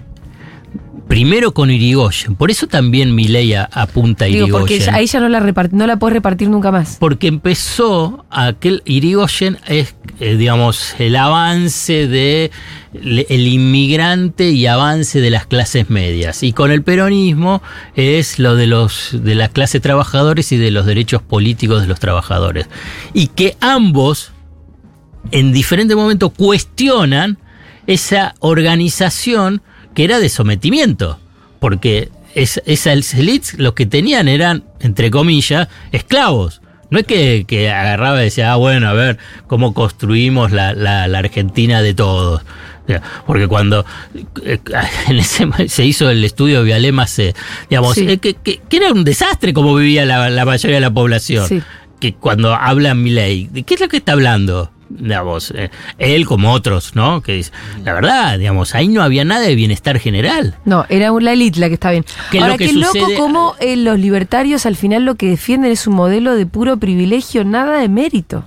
primero 1.09 1.53
con 1.53 1.71
Irigoyen. 1.71 2.35
Por 2.37 2.51
eso 2.51 2.67
también 2.67 3.15
Milei 3.15 3.55
apunta 3.55 4.27
a 4.27 4.29
Digo, 4.29 4.47
porque 4.49 4.75
Irigoyen. 4.77 4.93
ya- 4.95 4.99
ahí 4.99 5.07
ya 5.07 5.21
no 5.21 5.29
la, 5.29 5.41
repart- 5.41 5.73
no 5.73 5.87
la 5.87 5.97
puedes 5.99 6.13
repartir 6.15 6.49
nunca 6.49 6.71
más. 6.71 6.97
Porque 7.01 7.27
empezó 7.29 8.27
aquel 8.31 8.83
Irigoyen 8.85 9.59
es, 9.67 9.95
eh, 10.21 10.37
digamos, 10.37 10.95
el 10.99 11.17
avance 11.17 12.07
de 12.07 12.51
le- 12.93 13.27
el 13.31 13.47
inmigrante 13.49 14.51
y 14.51 14.67
avance 14.67 15.21
de 15.21 15.31
las 15.31 15.47
clases 15.47 15.89
medias. 15.91 16.43
Y 16.43 16.53
con 16.53 16.71
el 16.71 16.83
peronismo 16.83 17.63
es 17.97 18.39
lo 18.39 18.55
de 18.55 18.67
los 18.67 19.11
de 19.13 19.35
las 19.35 19.49
clases 19.51 19.81
trabajadores 19.83 20.53
y 20.53 20.57
de 20.59 20.71
los 20.71 20.85
derechos 20.87 21.23
políticos 21.23 21.81
de 21.83 21.89
los 21.89 22.01
trabajadores. 22.01 22.67
Y 23.15 23.29
que 23.29 23.57
ambos 23.61 24.33
en 25.31 25.53
diferentes 25.53 25.97
momentos 25.97 26.33
cuestionan 26.37 27.39
esa 27.87 28.35
organización 28.41 29.63
que 29.99 30.05
era 30.05 30.21
de 30.21 30.29
sometimiento. 30.29 31.19
Porque 31.59 32.09
es- 32.37 32.63
esas 32.67 33.15
élites 33.15 33.59
lo 33.59 33.75
que 33.75 33.85
tenían 33.85 34.29
eran, 34.29 34.63
entre 34.79 35.11
comillas, 35.11 35.67
esclavos. 35.91 36.61
No 36.89 37.01
es 37.01 37.05
que, 37.05 37.45
que 37.49 37.69
agarraba 37.69 38.21
y 38.21 38.27
decía, 38.27 38.53
ah, 38.53 38.57
bueno, 38.57 38.89
a 38.89 38.93
ver, 38.93 39.19
cómo 39.49 39.75
construimos 39.75 40.53
la, 40.53 40.73
la- 40.73 41.09
la 41.09 41.19
Argentina 41.19 41.83
de 41.83 41.95
todos. 41.95 42.43
Porque 43.27 43.49
cuando 43.49 43.85
eh, 44.45 44.61
en 45.09 45.19
ese- 45.19 45.69
se 45.69 45.85
hizo 45.85 46.09
el 46.11 46.23
estudio 46.25 46.59
de 46.61 46.65
Vialema, 46.67 47.09
se, 47.09 47.35
digamos, 47.69 47.97
Sí. 47.97 48.07
eh, 48.09 48.19
que, 48.19 48.35
que- 48.35 48.61
que 48.69 48.77
era 48.77 48.93
un 48.93 49.03
desastre 49.03 49.53
como 49.53 49.75
vivía 49.75 50.05
la, 50.07 50.31
la 50.31 50.45
mayoría 50.45 50.77
de 50.77 50.81
la 50.81 50.93
población. 50.95 51.49
Sí. 51.49 51.61
Que 51.99 52.15
cuando 52.15 52.55
habla 52.55 52.95
Milei, 52.95 53.49
¿de 53.51 53.65
qué 53.65 53.75
es 53.75 53.81
lo 53.81 53.89
que 53.89 53.97
está 53.97 54.13
hablando? 54.13 54.71
Digamos, 54.89 55.53
eh, 55.55 55.71
él 55.99 56.27
como 56.27 56.53
otros, 56.53 56.95
¿no? 56.95 57.23
Que 57.23 57.33
dice, 57.33 57.53
la 57.85 57.93
verdad, 57.95 58.39
digamos, 58.39 58.75
ahí 58.75 58.89
no 58.89 59.03
había 59.03 59.25
nada 59.25 59.43
de 59.43 59.55
bienestar 59.55 59.99
general. 59.99 60.57
No, 60.65 60.87
era 60.89 61.11
la 61.21 61.33
élite 61.33 61.61
la 61.61 61.69
que 61.69 61.75
está 61.75 61.91
bien. 61.91 62.05
¿Qué 62.31 62.39
es 62.39 62.43
Ahora, 62.43 62.55
lo 62.55 62.59
que 62.59 62.67
qué 62.67 62.73
loco 62.73 63.07
cómo 63.17 63.55
eh, 63.61 63.77
los 63.77 63.99
libertarios 63.99 64.67
al 64.67 64.77
final 64.77 65.05
lo 65.05 65.17
que 65.17 65.29
defienden 65.29 65.73
es 65.73 65.87
un 65.87 65.95
modelo 65.95 66.35
de 66.35 66.47
puro 66.47 66.77
privilegio, 66.79 67.45
nada 67.45 67.79
de 67.79 67.89
mérito. 67.89 68.45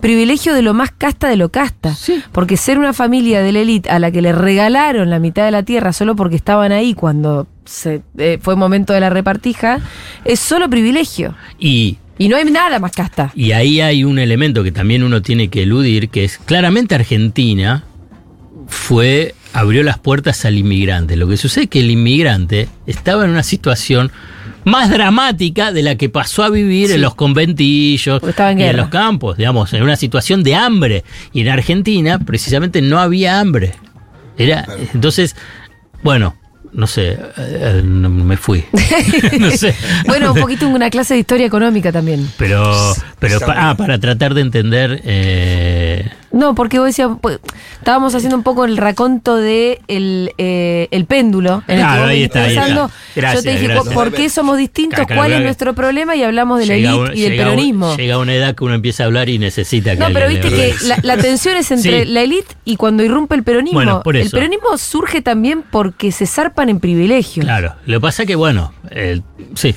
Privilegio 0.00 0.54
de 0.54 0.62
lo 0.62 0.74
más 0.74 0.90
casta 0.90 1.28
de 1.28 1.36
lo 1.36 1.50
casta. 1.50 1.94
Sí. 1.94 2.22
Porque 2.32 2.56
ser 2.56 2.78
una 2.78 2.92
familia 2.92 3.42
de 3.42 3.52
la 3.52 3.60
élite 3.60 3.90
a 3.90 3.98
la 3.98 4.10
que 4.10 4.22
le 4.22 4.32
regalaron 4.32 5.10
la 5.10 5.18
mitad 5.18 5.44
de 5.44 5.50
la 5.50 5.62
tierra 5.62 5.92
solo 5.92 6.16
porque 6.16 6.36
estaban 6.36 6.72
ahí 6.72 6.94
cuando 6.94 7.46
se, 7.64 8.02
eh, 8.16 8.38
fue 8.40 8.56
momento 8.56 8.92
de 8.92 9.00
la 9.00 9.10
repartija, 9.10 9.80
es 10.24 10.40
solo 10.40 10.68
privilegio. 10.68 11.34
Y 11.58 11.98
Y 12.18 12.28
no 12.28 12.36
hay 12.36 12.44
nada 12.44 12.78
más 12.80 12.92
casta. 12.92 13.30
Y 13.34 13.52
ahí 13.52 13.80
hay 13.80 14.04
un 14.04 14.18
elemento 14.18 14.64
que 14.64 14.72
también 14.72 15.02
uno 15.04 15.22
tiene 15.22 15.48
que 15.48 15.62
eludir, 15.62 16.08
que 16.08 16.24
es 16.24 16.38
claramente 16.38 16.94
Argentina 16.94 17.84
fue 18.66 19.34
abrió 19.52 19.82
las 19.82 19.98
puertas 19.98 20.44
al 20.44 20.58
inmigrante. 20.58 21.16
Lo 21.16 21.26
que 21.28 21.36
sucede 21.36 21.64
es 21.64 21.70
que 21.70 21.80
el 21.80 21.90
inmigrante 21.90 22.68
estaba 22.86 23.24
en 23.24 23.30
una 23.30 23.42
situación 23.42 24.12
más 24.64 24.90
dramática 24.90 25.72
de 25.72 25.82
la 25.82 25.94
que 25.96 26.08
pasó 26.10 26.42
a 26.42 26.50
vivir 26.50 26.88
Sí. 26.88 26.94
en 26.94 27.00
los 27.00 27.14
conventillos 27.14 28.20
en 28.38 28.58
y 28.60 28.64
en 28.64 28.76
los 28.76 28.88
campos, 28.88 29.38
digamos, 29.38 29.72
en 29.72 29.82
una 29.82 29.96
situación 29.96 30.42
de 30.42 30.54
hambre. 30.54 31.04
Y 31.32 31.40
en 31.40 31.48
Argentina, 31.48 32.18
precisamente, 32.18 32.82
no 32.82 32.98
había 32.98 33.40
hambre. 33.40 33.74
Era, 34.36 34.66
entonces, 34.92 35.34
bueno, 36.02 36.36
no 36.72 36.86
sé, 36.86 37.12
eh, 37.12 37.18
eh, 37.36 37.82
me 37.82 38.36
fui. 38.36 38.64
no 39.40 39.50
sé. 39.50 39.74
Bueno, 40.06 40.32
un 40.32 40.40
poquito 40.40 40.68
una 40.68 40.90
clase 40.90 41.14
de 41.14 41.20
historia 41.20 41.46
económica 41.46 41.90
también. 41.92 42.28
Pero, 42.38 42.72
pero 43.18 43.40
pa- 43.40 43.70
ah, 43.70 43.76
para 43.76 43.98
tratar 43.98 44.34
de 44.34 44.40
entender. 44.42 45.00
eh, 45.04 46.10
No, 46.30 46.54
porque 46.54 46.78
vos 46.78 46.86
decías, 46.88 47.08
pues, 47.22 47.38
estábamos 47.78 48.14
haciendo 48.14 48.36
un 48.36 48.42
poco 48.42 48.66
el 48.66 48.76
raconto 48.76 49.36
de 49.36 49.80
el, 49.88 50.32
eh, 50.36 50.86
el 50.90 51.06
péndulo. 51.06 51.62
En 51.66 51.76
el 51.78 51.84
Claro, 51.84 52.04
que 52.04 52.10
ahí 52.10 52.22
está, 52.24 52.42
ahí 52.44 52.56
está. 52.56 52.90
Gracias, 53.16 53.44
Yo 53.44 53.50
te 53.50 53.56
dije, 53.56 53.68
gracias. 53.72 53.94
¿por 53.94 54.12
qué 54.12 54.28
somos 54.28 54.58
distintos? 54.58 55.06
Claro, 55.06 55.20
¿Cuál 55.20 55.32
es 55.32 55.40
nuestro 55.42 55.74
problema? 55.74 56.14
Y 56.16 56.22
hablamos 56.22 56.58
de 56.58 56.66
la 56.66 56.74
llega 56.76 56.90
élite 56.90 57.02
un- 57.12 57.16
y 57.16 57.20
del 57.22 57.30
llega 57.32 57.44
peronismo. 57.44 57.96
llega 57.96 58.18
una 58.18 58.34
edad 58.34 58.54
que 58.54 58.64
uno 58.64 58.74
empieza 58.74 59.04
a 59.04 59.06
hablar 59.06 59.28
y 59.30 59.38
necesita 59.38 59.92
que 59.92 59.96
No, 60.00 60.06
pero 60.12 60.28
viste 60.28 60.50
que 60.50 60.74
la, 60.86 60.98
la 61.02 61.16
tensión 61.22 61.56
es 61.56 61.70
entre 61.70 62.04
Sí. 62.04 62.10
la 62.10 62.20
élite 62.20 62.54
y 62.66 62.76
cuando 62.76 63.02
irrumpe 63.02 63.34
el 63.34 63.42
peronismo. 63.42 63.78
Bueno, 63.78 64.02
por 64.02 64.14
El 64.16 64.26
eso. 64.26 64.36
peronismo 64.36 64.76
surge 64.76 65.22
también 65.22 65.62
porque 65.70 66.12
se 66.12 66.26
zarpan 66.26 66.68
en 66.68 66.78
privilegios. 66.80 67.44
Claro, 67.46 67.74
lo 67.86 67.98
que 67.98 68.02
pasa 68.02 68.26
que, 68.26 68.34
bueno, 68.34 68.72
eh, 68.90 69.22
sí. 69.54 69.74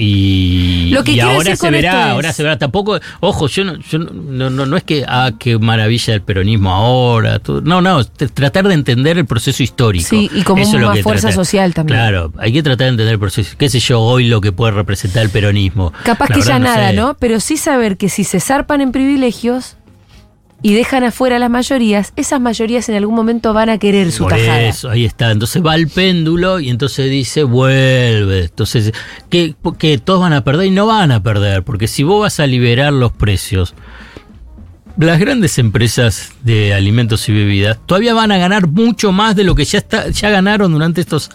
Y, 0.00 0.90
Lo 0.92 1.02
que 1.04 1.12
y 1.12 1.20
ahora 1.20 1.56
se 1.56 1.70
verá, 1.70 2.06
es- 2.06 2.12
ahora 2.12 2.32
se 2.32 2.42
verá. 2.42 2.56
Tampoco, 2.58 2.98
ojo, 3.20 3.48
yo 3.48 3.64
no, 3.64 3.76
yo 3.78 3.98
no, 3.98 4.48
no, 4.50 4.64
no 4.66 4.76
es 4.76 4.84
que, 4.84 5.04
ah, 5.06 5.32
qué 5.38 5.58
maravilla 5.58 6.14
el 6.14 6.22
peronismo 6.22 6.70
ahora. 6.72 7.38
todo- 7.40 7.60
no, 7.60 7.80
no, 7.80 8.04
tratar 8.04 8.68
de 8.68 8.74
entender 8.74 9.18
el 9.18 9.26
proceso 9.26 9.62
histórico. 9.62 10.08
Sí, 10.08 10.30
y 10.32 10.42
como 10.42 10.62
Eso 10.62 10.78
es 10.78 10.90
que 10.96 11.02
fuerza 11.02 11.32
social 11.32 11.74
también. 11.74 11.98
Claro, 11.98 12.32
hay 12.38 12.52
que 12.52 12.62
tratar 12.62 12.86
de 12.86 12.90
entender 12.90 13.14
el 13.14 13.18
proceso. 13.20 13.54
¿Qué 13.58 13.68
sé 13.68 13.80
yo 13.80 14.00
hoy 14.00 14.28
lo 14.28 14.40
que 14.40 14.52
puede 14.52 14.72
representar 14.72 15.22
el 15.24 15.30
peronismo? 15.30 15.92
Capaz 16.04 16.28
La 16.30 16.34
que 16.36 16.40
verdad 16.42 16.54
ya 16.54 16.58
nada, 16.60 16.90
sé. 16.90 16.96
¿no? 16.96 17.14
Pero 17.18 17.40
sí 17.40 17.56
saber 17.56 17.96
que 17.96 18.08
si 18.08 18.24
se 18.24 18.40
zarpan 18.40 18.80
en 18.80 18.92
privilegios 18.92 19.76
y 20.60 20.74
dejan 20.74 21.04
afuera 21.04 21.38
las 21.38 21.50
mayorías, 21.50 22.12
esas 22.16 22.40
mayorías 22.40 22.88
en 22.88 22.96
algún 22.96 23.14
momento 23.14 23.52
van 23.52 23.68
a 23.68 23.78
querer 23.78 24.10
su 24.10 24.24
Por 24.24 24.32
tajada. 24.32 24.62
eso, 24.62 24.90
ahí 24.90 25.04
está. 25.04 25.30
Entonces 25.30 25.64
va 25.64 25.76
el 25.76 25.88
péndulo 25.88 26.58
y 26.58 26.68
entonces 26.68 27.10
dice, 27.10 27.44
vuelve. 27.44 28.44
Entonces, 28.44 28.92
que, 29.30 29.54
que 29.78 29.98
todos 29.98 30.20
van 30.20 30.32
a 30.32 30.42
perder 30.42 30.66
y 30.66 30.70
no 30.70 30.86
van 30.86 31.12
a 31.12 31.22
perder, 31.22 31.62
porque 31.62 31.86
si 31.86 32.02
vos 32.02 32.22
vas 32.22 32.40
a 32.40 32.46
liberar 32.46 32.92
los 32.92 33.12
precios, 33.12 33.74
las 34.98 35.20
grandes 35.20 35.58
empresas 35.58 36.32
de 36.42 36.74
alimentos 36.74 37.28
y 37.28 37.32
bebidas 37.32 37.78
todavía 37.86 38.14
van 38.14 38.32
a 38.32 38.38
ganar 38.38 38.66
mucho 38.66 39.12
más 39.12 39.36
de 39.36 39.44
lo 39.44 39.54
que 39.54 39.64
ya 39.64 39.78
está, 39.78 40.10
ya 40.10 40.30
ganaron 40.30 40.72
durante 40.72 41.00
estos 41.00 41.30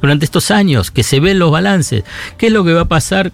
durante 0.00 0.24
estos 0.24 0.50
años, 0.50 0.90
que 0.90 1.02
se 1.02 1.18
ven 1.18 1.38
los 1.38 1.50
balances. 1.50 2.04
¿Qué 2.36 2.48
es 2.48 2.52
lo 2.52 2.62
que 2.62 2.74
va 2.74 2.82
a 2.82 2.88
pasar 2.88 3.32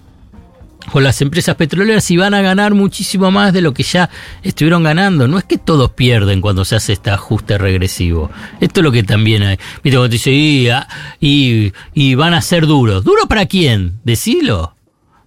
con 0.91 1.03
las 1.03 1.21
empresas 1.21 1.55
petroleras 1.55 2.09
y 2.11 2.17
van 2.17 2.33
a 2.33 2.41
ganar 2.41 2.73
muchísimo 2.73 3.31
más 3.31 3.53
de 3.53 3.61
lo 3.61 3.73
que 3.73 3.83
ya 3.83 4.09
estuvieron 4.43 4.83
ganando. 4.83 5.27
No 5.27 5.37
es 5.37 5.43
que 5.43 5.57
todos 5.57 5.91
pierden 5.91 6.41
cuando 6.41 6.65
se 6.65 6.75
hace 6.75 6.93
este 6.93 7.09
ajuste 7.11 7.57
regresivo. 7.57 8.29
Esto 8.59 8.79
es 8.79 8.83
lo 8.83 8.91
que 8.91 9.03
también 9.03 9.43
hay. 9.43 9.57
Viste, 9.83 9.97
cuando 9.97 10.09
te 10.09 10.13
dice, 10.13 10.31
y, 10.31 10.69
ah, 10.69 10.87
y, 11.19 11.71
y 11.93 12.15
van 12.15 12.33
a 12.33 12.41
ser 12.41 12.65
duros. 12.67 13.03
¿Duro 13.03 13.27
para 13.27 13.45
quién? 13.45 13.99
Decilo. 14.03 14.75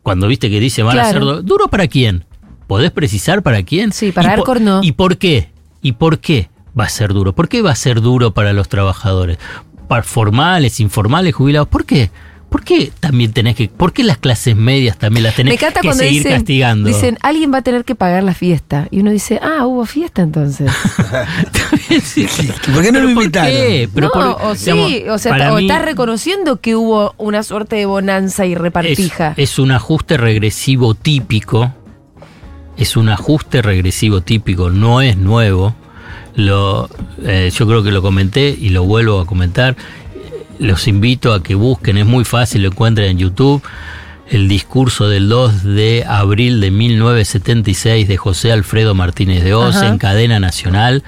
Cuando 0.02 0.26
viste 0.28 0.50
que 0.50 0.58
dice 0.60 0.82
van 0.82 0.98
a 0.98 1.04
ser 1.04 1.20
duros. 1.20 1.44
¿Duro 1.46 1.68
para 1.68 1.86
quién? 1.86 2.24
¿Podés 2.66 2.90
precisar 2.90 3.42
para 3.42 3.62
quién? 3.62 3.92
Sí, 3.92 4.12
para 4.12 4.28
¿Y 4.28 4.30
por- 4.30 4.38
Arcor 4.40 4.60
no. 4.60 4.80
¿Y 4.82 4.92
por 4.92 5.18
qué? 5.18 5.50
¿Y 5.82 5.92
por 5.92 6.18
qué 6.20 6.48
va 6.78 6.84
a 6.84 6.88
ser 6.88 7.12
duro? 7.12 7.34
¿Por 7.34 7.48
qué 7.48 7.60
va 7.62 7.70
a 7.72 7.76
ser 7.76 8.00
duro 8.00 8.32
para 8.32 8.52
los 8.52 8.68
trabajadores? 8.68 9.38
Para 9.88 10.02
formales, 10.02 10.80
informales, 10.80 11.34
jubilados. 11.34 11.68
¿Por 11.68 11.84
qué? 11.84 12.10
¿Por 12.52 12.62
qué 12.64 12.92
también 13.00 13.32
tenés 13.32 13.56
que.? 13.56 13.68
¿Por 13.68 13.92
qué 13.92 14.04
las 14.04 14.18
clases 14.18 14.54
medias 14.54 14.98
también 14.98 15.24
las 15.24 15.34
tenés 15.34 15.50
Me 15.50 15.54
encanta 15.54 15.80
que 15.80 15.88
cuando 15.88 16.04
seguir 16.04 16.22
dicen, 16.22 16.32
castigando? 16.36 16.86
dicen, 16.88 17.18
alguien 17.22 17.52
va 17.52 17.58
a 17.58 17.62
tener 17.62 17.84
que 17.84 17.94
pagar 17.94 18.22
la 18.22 18.34
fiesta. 18.34 18.86
Y 18.90 19.00
uno 19.00 19.10
dice, 19.10 19.40
ah, 19.42 19.66
hubo 19.66 19.84
fiesta 19.86 20.22
entonces. 20.22 20.70
Sí. 22.02 22.26
¿Por 22.72 22.82
qué 22.82 22.92
no 22.92 22.98
¿Pero 22.98 23.08
lo 23.08 23.14
por 23.14 23.22
invitaron? 23.24 23.50
qué? 23.50 23.88
Pero 23.94 24.06
no, 24.06 24.12
por- 24.12 24.22
o 24.50 24.54
digamos, 24.54 24.88
sí, 24.88 25.04
o 25.08 25.18
sea, 25.18 25.52
o 25.52 25.56
mí 25.56 25.62
estás 25.66 25.82
reconociendo 25.84 26.60
que 26.60 26.74
hubo 26.76 27.14
una 27.18 27.42
suerte 27.42 27.76
de 27.76 27.86
bonanza 27.86 28.46
y 28.46 28.52
es, 28.52 28.58
repartija. 28.58 29.34
es 29.36 29.58
un 29.58 29.70
ajuste 29.72 30.16
regresivo 30.16 30.94
típico. 30.94 31.72
Es 32.76 32.96
un 32.96 33.08
ajuste 33.10 33.60
regresivo 33.62 34.20
típico, 34.22 34.70
no 34.70 35.00
es 35.02 35.16
nuevo. 35.16 35.74
Lo, 36.34 36.88
eh, 37.22 37.50
yo 37.54 37.66
creo 37.66 37.82
que 37.82 37.92
lo 37.92 38.00
comenté 38.00 38.56
y 38.58 38.70
lo 38.70 38.84
vuelvo 38.84 39.20
a 39.20 39.26
comentar. 39.26 39.76
Los 40.62 40.86
invito 40.86 41.34
a 41.34 41.42
que 41.42 41.54
busquen, 41.56 41.98
es 41.98 42.06
muy 42.06 42.24
fácil, 42.24 42.62
lo 42.62 42.68
encuentran 42.68 43.08
en 43.08 43.18
YouTube. 43.18 43.62
El 44.30 44.48
discurso 44.48 45.08
del 45.08 45.28
2 45.28 45.64
de 45.64 46.04
abril 46.08 46.60
de 46.60 46.70
1976 46.70 48.06
de 48.06 48.16
José 48.16 48.52
Alfredo 48.52 48.94
Martínez 48.94 49.42
de 49.42 49.54
Oz 49.54 49.76
Ajá. 49.76 49.88
en 49.88 49.98
cadena 49.98 50.38
nacional, 50.40 51.02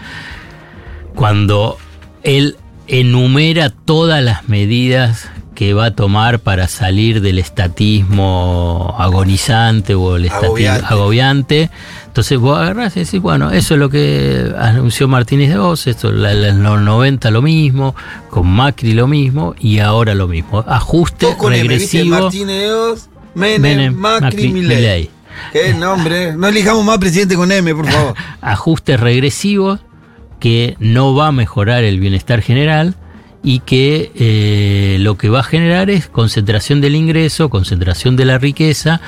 cuando 1.14 1.78
él 2.24 2.57
enumera 2.88 3.70
todas 3.70 4.22
las 4.22 4.48
medidas 4.48 5.30
que 5.55 5.72
va 5.72 5.86
a 5.86 5.90
tomar 5.92 6.40
para 6.40 6.66
salir 6.66 7.20
del 7.20 7.38
estatismo 7.38 8.94
agonizante 8.98 9.94
o 9.94 10.16
el 10.16 10.24
estatismo 10.24 10.48
Agobiante. 10.48 10.86
agobiante. 10.86 11.70
Entonces 12.14 12.38
vos 12.38 12.56
agarrás 12.56 12.96
y 12.96 13.00
decís, 13.00 13.20
bueno, 13.20 13.50
eso 13.50 13.74
es 13.74 13.80
lo 13.80 13.90
que 13.90 14.54
anunció 14.56 15.08
Martínez 15.08 15.48
de 15.48 15.58
Oz, 15.58 15.88
esto 15.88 16.10
en 16.10 16.62
los 16.62 16.80
90 16.80 17.28
lo 17.32 17.42
mismo, 17.42 17.96
con 18.30 18.46
Macri 18.46 18.92
lo 18.92 19.08
mismo 19.08 19.56
y 19.58 19.80
ahora 19.80 20.14
lo 20.14 20.28
mismo. 20.28 20.60
Ajuste 20.64 21.26
¿viste? 21.26 21.48
regresivo. 21.48 22.20
Martínez 22.20 22.70
Oz, 22.70 23.08
Menem, 23.34 23.62
Menem, 23.62 23.94
Macri, 23.96 24.26
Macri, 24.26 24.48
Milei. 24.52 24.76
Milei. 24.76 25.10
Qué 25.52 25.74
nombre. 25.74 26.36
No 26.36 26.46
elijamos 26.46 26.84
más 26.84 26.98
presidente 26.98 27.34
con 27.34 27.50
M, 27.50 27.74
por 27.74 27.90
favor. 27.90 28.14
ajustes 28.40 29.00
regresivos 29.00 29.80
que 30.38 30.76
no 30.78 31.16
va 31.16 31.26
a 31.26 31.32
mejorar 31.32 31.82
el 31.82 31.98
bienestar 31.98 32.42
general 32.42 32.94
y 33.45 33.59
que 33.61 34.11
eh, 34.16 34.97
lo 35.01 35.16
que 35.18 35.28
va 35.28 35.40
a 35.40 35.42
generar 35.45 35.90
es 35.90 36.09
concentración 36.09 36.80
del 36.80 36.95
ingreso, 36.97 37.51
concentración 37.51 38.16
de 38.16 38.24
la 38.24 38.38
riqueza 38.38 39.01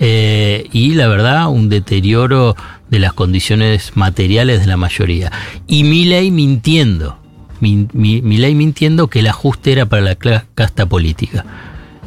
eh, 0.00 0.66
y 0.72 0.94
la 0.94 1.06
verdad 1.06 1.46
un 1.48 1.68
deterioro 1.68 2.56
de 2.90 2.98
las 2.98 3.12
condiciones 3.12 3.92
materiales 3.96 4.60
de 4.60 4.66
la 4.66 4.76
mayoría. 4.76 5.30
Y 5.68 5.84
Milei 5.84 6.30
mintiendo, 6.32 7.18
mi, 7.60 7.86
mi- 7.92 8.20
mintiendo 8.20 9.06
que 9.06 9.20
el 9.20 9.28
ajuste 9.28 9.72
era 9.72 9.86
para 9.86 10.02
la 10.02 10.16
casta 10.54 10.86
política. 10.86 11.44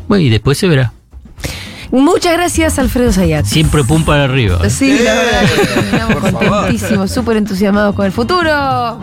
Bueno, 0.09 0.23
y 0.25 0.29
después 0.29 0.57
se 0.57 0.67
verá. 0.67 0.91
Muchas 1.89 2.33
gracias, 2.33 2.79
Alfredo 2.79 3.13
Zayat. 3.13 3.45
Siempre 3.45 3.81
pum 3.85 4.03
para 4.03 4.25
arriba. 4.25 4.59
¿eh? 4.61 4.69
Sí, 4.69 4.99
la 5.01 5.13
verdad 5.13 5.41
que 5.55 5.65
terminamos 5.65 6.31
contentísimos, 6.33 7.11
súper 7.11 7.37
entusiasmados 7.37 7.95
con 7.95 8.05
el 8.05 8.11
futuro. 8.11 8.99